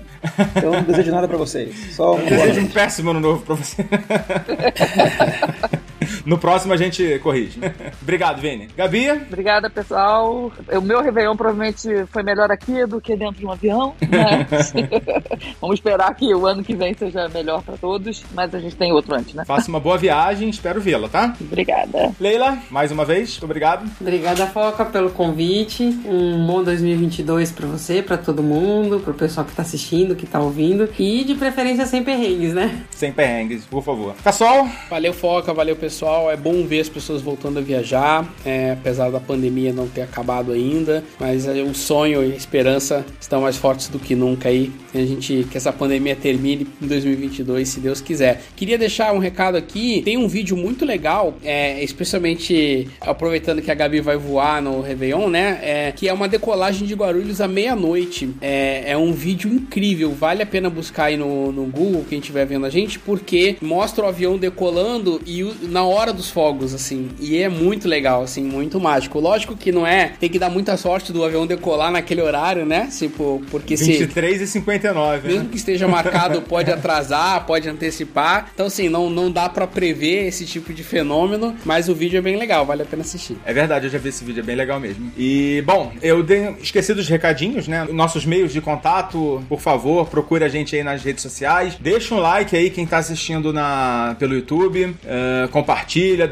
Eu 0.63 0.73
não 0.73 0.83
desejo 0.83 1.13
nada 1.13 1.29
pra 1.29 1.37
vocês. 1.37 1.95
Só 1.95 2.17
um 2.17 2.25
Desejo 2.25 2.63
um 2.63 2.69
péssimo 2.69 3.11
ano 3.11 3.21
novo 3.21 3.45
pra 3.45 3.55
você. 3.55 3.85
no 6.25 6.39
próximo 6.39 6.73
a 6.73 6.77
gente 6.77 7.19
corrige. 7.21 7.61
Obrigado, 8.03 8.41
Vini. 8.41 8.69
Gabi, 8.77 9.11
Obrigada, 9.11 9.69
pessoal. 9.69 10.53
O 10.73 10.81
meu 10.81 11.03
Réveillon 11.03 11.37
provavelmente 11.37 11.89
foi 12.11 12.23
melhor 12.23 12.51
aqui 12.51 12.87
do 12.87 13.01
que 13.01 13.17
dentro 13.17 13.41
de 13.41 13.47
um 13.47 13.53
avião. 13.53 13.95
Mas... 14.01 14.73
Vamos 15.61 15.79
esperar 15.79 16.15
que 16.15 16.33
o 16.35 16.47
ano 16.47 16.63
que 16.63 16.75
vem 16.75 16.95
seja 16.95 17.29
melhor 17.29 17.63
pra 17.63 17.77
todos, 17.77 18.25
mas 18.35 18.55
a 18.55 18.59
gente 18.59 18.77
tem 18.77 18.93
outro 18.93 19.15
antes, 19.15 19.35
né? 19.35 19.45
faça 19.45 19.69
uma 19.69 19.81
boa 19.81 19.99
viagem, 19.99 20.49
espero 20.49 20.81
vê-la, 20.81 21.09
tá? 21.09 21.35
Obrigada. 21.41 22.13
Leila, 22.19 22.59
mais 22.71 22.91
uma 22.91 23.05
vez, 23.05 23.31
muito 23.31 23.45
obrigado. 23.45 23.91
Obrigada, 24.01 24.47
Foca, 24.47 24.85
pelo 24.85 25.11
convite. 25.11 25.83
Um 26.07 26.47
bom 26.47 26.63
2022 26.63 27.53
pra 27.53 27.67
você, 27.67 28.03
pra 28.03 28.17
todo 28.17 28.43
mundo, 28.43 29.01
pro 29.01 29.15
pessoal 29.15 29.47
que 29.47 29.55
tá 29.55 29.63
assistindo, 29.63 30.17
que 30.17 30.27
tá 30.27 30.41
ouvindo. 30.41 30.89
E 30.99 31.25
de 31.25 31.35
preferência 31.35 31.87
sem 31.87 32.03
perrengues, 32.03 32.55
né? 32.55 32.85
Sem 32.91 33.13
perrengues, 33.13 33.65
por 33.65 33.83
favor. 33.83 34.15
Pessoal, 34.23 34.69
Valeu, 34.91 35.13
Foca, 35.13 35.53
valeu, 35.53 35.77
pessoal. 35.77 35.94
É 36.31 36.37
bom 36.37 36.67
ver 36.67 36.81
as 36.81 36.89
pessoas 36.89 37.23
voltando 37.23 37.59
a 37.59 37.63
viajar, 37.63 38.29
é, 38.45 38.73
apesar 38.73 39.11
da 39.11 39.21
pandemia 39.21 39.73
não 39.73 39.87
ter 39.89 40.03
acabado 40.03 40.53
ainda. 40.53 41.05
Mas 41.21 41.47
é, 41.47 41.63
o 41.63 41.75
sonho 41.75 42.23
e 42.25 42.33
a 42.33 42.37
esperança 42.37 43.05
estão 43.21 43.43
mais 43.43 43.57
fortes 43.57 43.89
do 43.89 43.99
que 43.99 44.15
nunca 44.15 44.49
aí. 44.49 44.71
A 44.95 44.99
gente 44.99 45.47
que 45.51 45.57
essa 45.57 45.73
pandemia 45.73 46.15
termine 46.17 46.67
em 46.83 46.87
2022, 46.87 47.69
se 47.69 47.81
Deus 47.81 48.01
quiser. 48.01 48.43
Queria 48.57 48.79
deixar 48.79 49.13
um 49.13 49.19
recado 49.19 49.57
aqui. 49.57 50.03
Tem 50.05 50.17
um 50.17 50.29
vídeo 50.29 50.57
muito 50.57 50.85
legal, 50.85 51.35
é, 51.45 51.83
especialmente 51.83 52.89
aproveitando 53.01 53.61
que 53.63 53.71
a 53.71 53.75
Gabi 53.75 54.01
vai 54.01 54.17
voar 54.17 54.63
no 54.63 54.81
Réveillon, 54.81 55.29
né? 55.29 55.59
É, 55.63 55.93
que 55.93 56.09
é 56.09 56.13
uma 56.13 56.29
decolagem 56.29 56.87
de 56.87 56.95
Guarulhos 56.95 57.41
à 57.41 57.49
meia-noite. 57.49 58.31
É, 58.41 58.85
é 58.93 58.97
um 58.97 59.13
vídeo 59.13 59.51
incrível, 59.53 60.13
vale 60.13 60.43
a 60.43 60.47
pena 60.47 60.71
buscar 60.71 61.05
aí 61.05 61.17
no, 61.17 61.53
no 61.53 61.65
Google, 61.67 62.05
quem 62.09 62.19
estiver 62.19 62.47
vendo 62.47 62.67
a 62.67 62.71
gente, 62.71 62.99
porque 62.99 63.57
mostra 63.61 64.05
o 64.05 64.09
avião 64.09 64.37
decolando 64.39 65.21
e 65.27 65.43
o- 65.43 65.55
na 65.63 65.84
hora 65.87 66.13
dos 66.13 66.31
fogos, 66.31 66.75
assim. 66.75 67.11
E 67.21 67.39
é 67.39 67.49
muito 67.49 67.89
legal, 67.89 68.23
assim, 68.23 68.43
muito 68.43 68.81
mágico. 68.81 69.19
Lógico 69.21 69.57
que 69.57 69.73
não 69.73 69.87
é, 69.87 70.13
tem 70.19 70.29
que 70.29 70.39
dar 70.39 70.51
muita 70.51 70.77
sorte 70.77 71.13
do 71.13 71.25
avião 71.25 71.47
decolar 71.47 71.91
naquele 71.91 72.23
horário, 72.23 72.65
né? 72.65 72.89
Tipo, 72.97 73.43
porque 73.51 73.77
se 73.77 73.93
23 73.93 74.41
e 74.43 74.47
59. 74.47 75.29
mesmo 75.29 75.45
Né? 75.45 75.49
que 75.51 75.57
esteja 75.57 75.87
marcado, 75.89 76.43
pode 76.49 76.71
atrasar, 76.71 77.45
pode 77.47 77.69
antecipar. 77.69 78.51
Então, 78.55 78.67
assim, 78.67 78.89
não, 78.89 79.11
não 79.11 79.31
dá 79.31 79.49
pra 79.49 79.67
prever 79.67 80.27
esse 80.27 80.45
tipo 80.47 80.73
de 80.73 80.83
fenômeno, 80.83 81.55
mas 81.65 81.89
o 81.89 81.95
vídeo 81.95 82.19
é 82.19 82.21
bem 82.21 82.37
legal, 82.37 82.65
vale 82.65 82.83
a 82.83 82.87
pena 82.87 83.03
assistir. 83.03 83.37
É 83.45 83.53
verdade, 83.53 83.87
eu 83.87 83.91
já 83.91 83.99
vi 83.99 84.09
esse 84.09 84.25
vídeo, 84.25 84.41
é 84.41 84.45
bem 84.45 84.57
legal 84.57 84.79
mesmo. 84.81 85.13
E, 85.17 85.63
bom, 85.67 85.93
eu 86.03 86.25
esqueci 86.63 86.95
dos 86.95 87.09
recadinhos, 87.09 87.69
né? 87.69 87.87
Nossos 87.93 88.25
meios 88.25 88.53
de 88.53 88.61
contato, 88.61 89.43
por 89.49 89.61
favor, 89.61 90.07
procure 90.09 90.45
a 90.45 90.49
gente 90.49 90.75
aí 90.77 90.83
nas 90.83 91.03
redes 91.03 91.23
sociais. 91.23 91.77
Deixa 91.81 92.15
um 92.15 92.19
like 92.19 92.57
aí, 92.57 92.71
quem 92.71 92.87
tá 92.87 92.99
assistindo 92.99 93.53
na, 93.53 94.17
pelo 94.19 94.35
YouTube. 94.35 94.95
eh, 95.05 95.49
compartilha, 95.51 95.74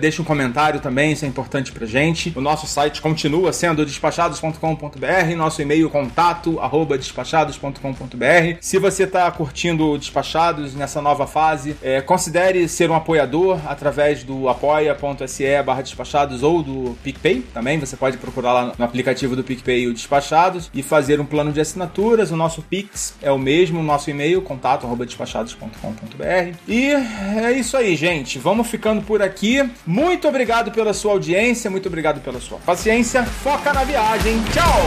deixa 0.01 0.23
um 0.23 0.25
comentário 0.25 0.81
também, 0.81 1.13
isso 1.13 1.25
é 1.25 1.29
importante 1.29 1.73
pra 1.73 1.87
gente. 1.87 2.33
O 2.37 2.41
nosso 2.41 2.67
site 2.67 3.01
continua 3.01 3.53
sendo 3.53 3.85
despachados.com.br, 3.85 5.37
nosso 5.37 5.63
e-mail 5.63 5.89
contato, 5.91 6.61
arroba 6.61 6.97
despachados.com.br. 6.99 8.57
Se 8.61 8.79
você 8.79 9.07
tá 9.07 9.31
curtindo 9.31 9.97
Despachados 9.99 10.75
nessa 10.75 11.01
nova 11.01 11.27
fase, 11.27 11.77
eh, 11.83 12.01
considere 12.01 12.69
ser 12.69 12.91
um 12.91 12.95
apoiador 12.95 13.61
através 13.67 14.25
do 14.25 14.49
apoia.se 14.49 15.63
barra 15.63 15.83
despachados 15.83 16.43
ou 16.43 16.63
do 16.63 16.97
PicPay 17.03 17.41
também. 17.53 17.79
Você 17.79 17.97
pode 17.97 18.17
procurar 18.19 18.53
lá 18.53 18.73
no 18.79 18.85
aplicativo 18.85 19.37
do 19.37 19.45
PicPay 19.45 19.87
o 19.87 19.95
Despachados 19.95 20.71
e 20.75 20.83
fazer 20.83 21.21
um 21.21 21.25
plano 21.25 21.53
de 21.53 21.61
assinaturas. 21.61 22.31
O 22.31 22.37
nosso 22.37 22.63
Pix 22.63 23.15
é 23.23 23.31
o 23.31 23.39
mesmo, 23.39 23.81
o 23.81 23.83
nosso 23.83 24.11
e-mail, 24.11 24.43
contato 24.43 24.87
arroba 24.87 25.07
despachados.com.br. 25.07 26.57
E 26.69 26.91
é 26.91 27.53
isso 27.53 27.77
aí, 27.77 27.97
gente. 27.97 28.39
Vamos 28.39 28.67
ficando 28.69 29.03
por 29.03 29.23
aqui. 29.33 29.69
Muito 29.87 30.29
obrigado 30.29 30.71
pela 30.71 30.93
sua 30.93 31.13
audiência, 31.13 31.71
muito 31.71 31.89
obrigado 31.89 32.21
pela 32.21 32.41
sua 32.41 32.59
paciência. 32.59 33.25
Foca 33.25 33.73
na 33.73 33.83
viagem. 33.83 34.41
Tchau! 34.53 34.83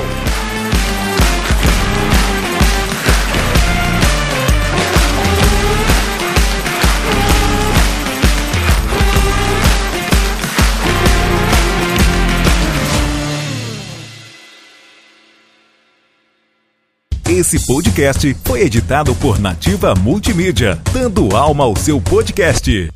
Esse 17.28 17.66
podcast 17.66 18.38
foi 18.46 18.62
editado 18.62 19.14
por 19.16 19.40
Nativa 19.40 19.94
Multimídia, 19.96 20.80
dando 20.94 21.36
alma 21.36 21.64
ao 21.64 21.76
seu 21.76 22.00
podcast. 22.00 22.90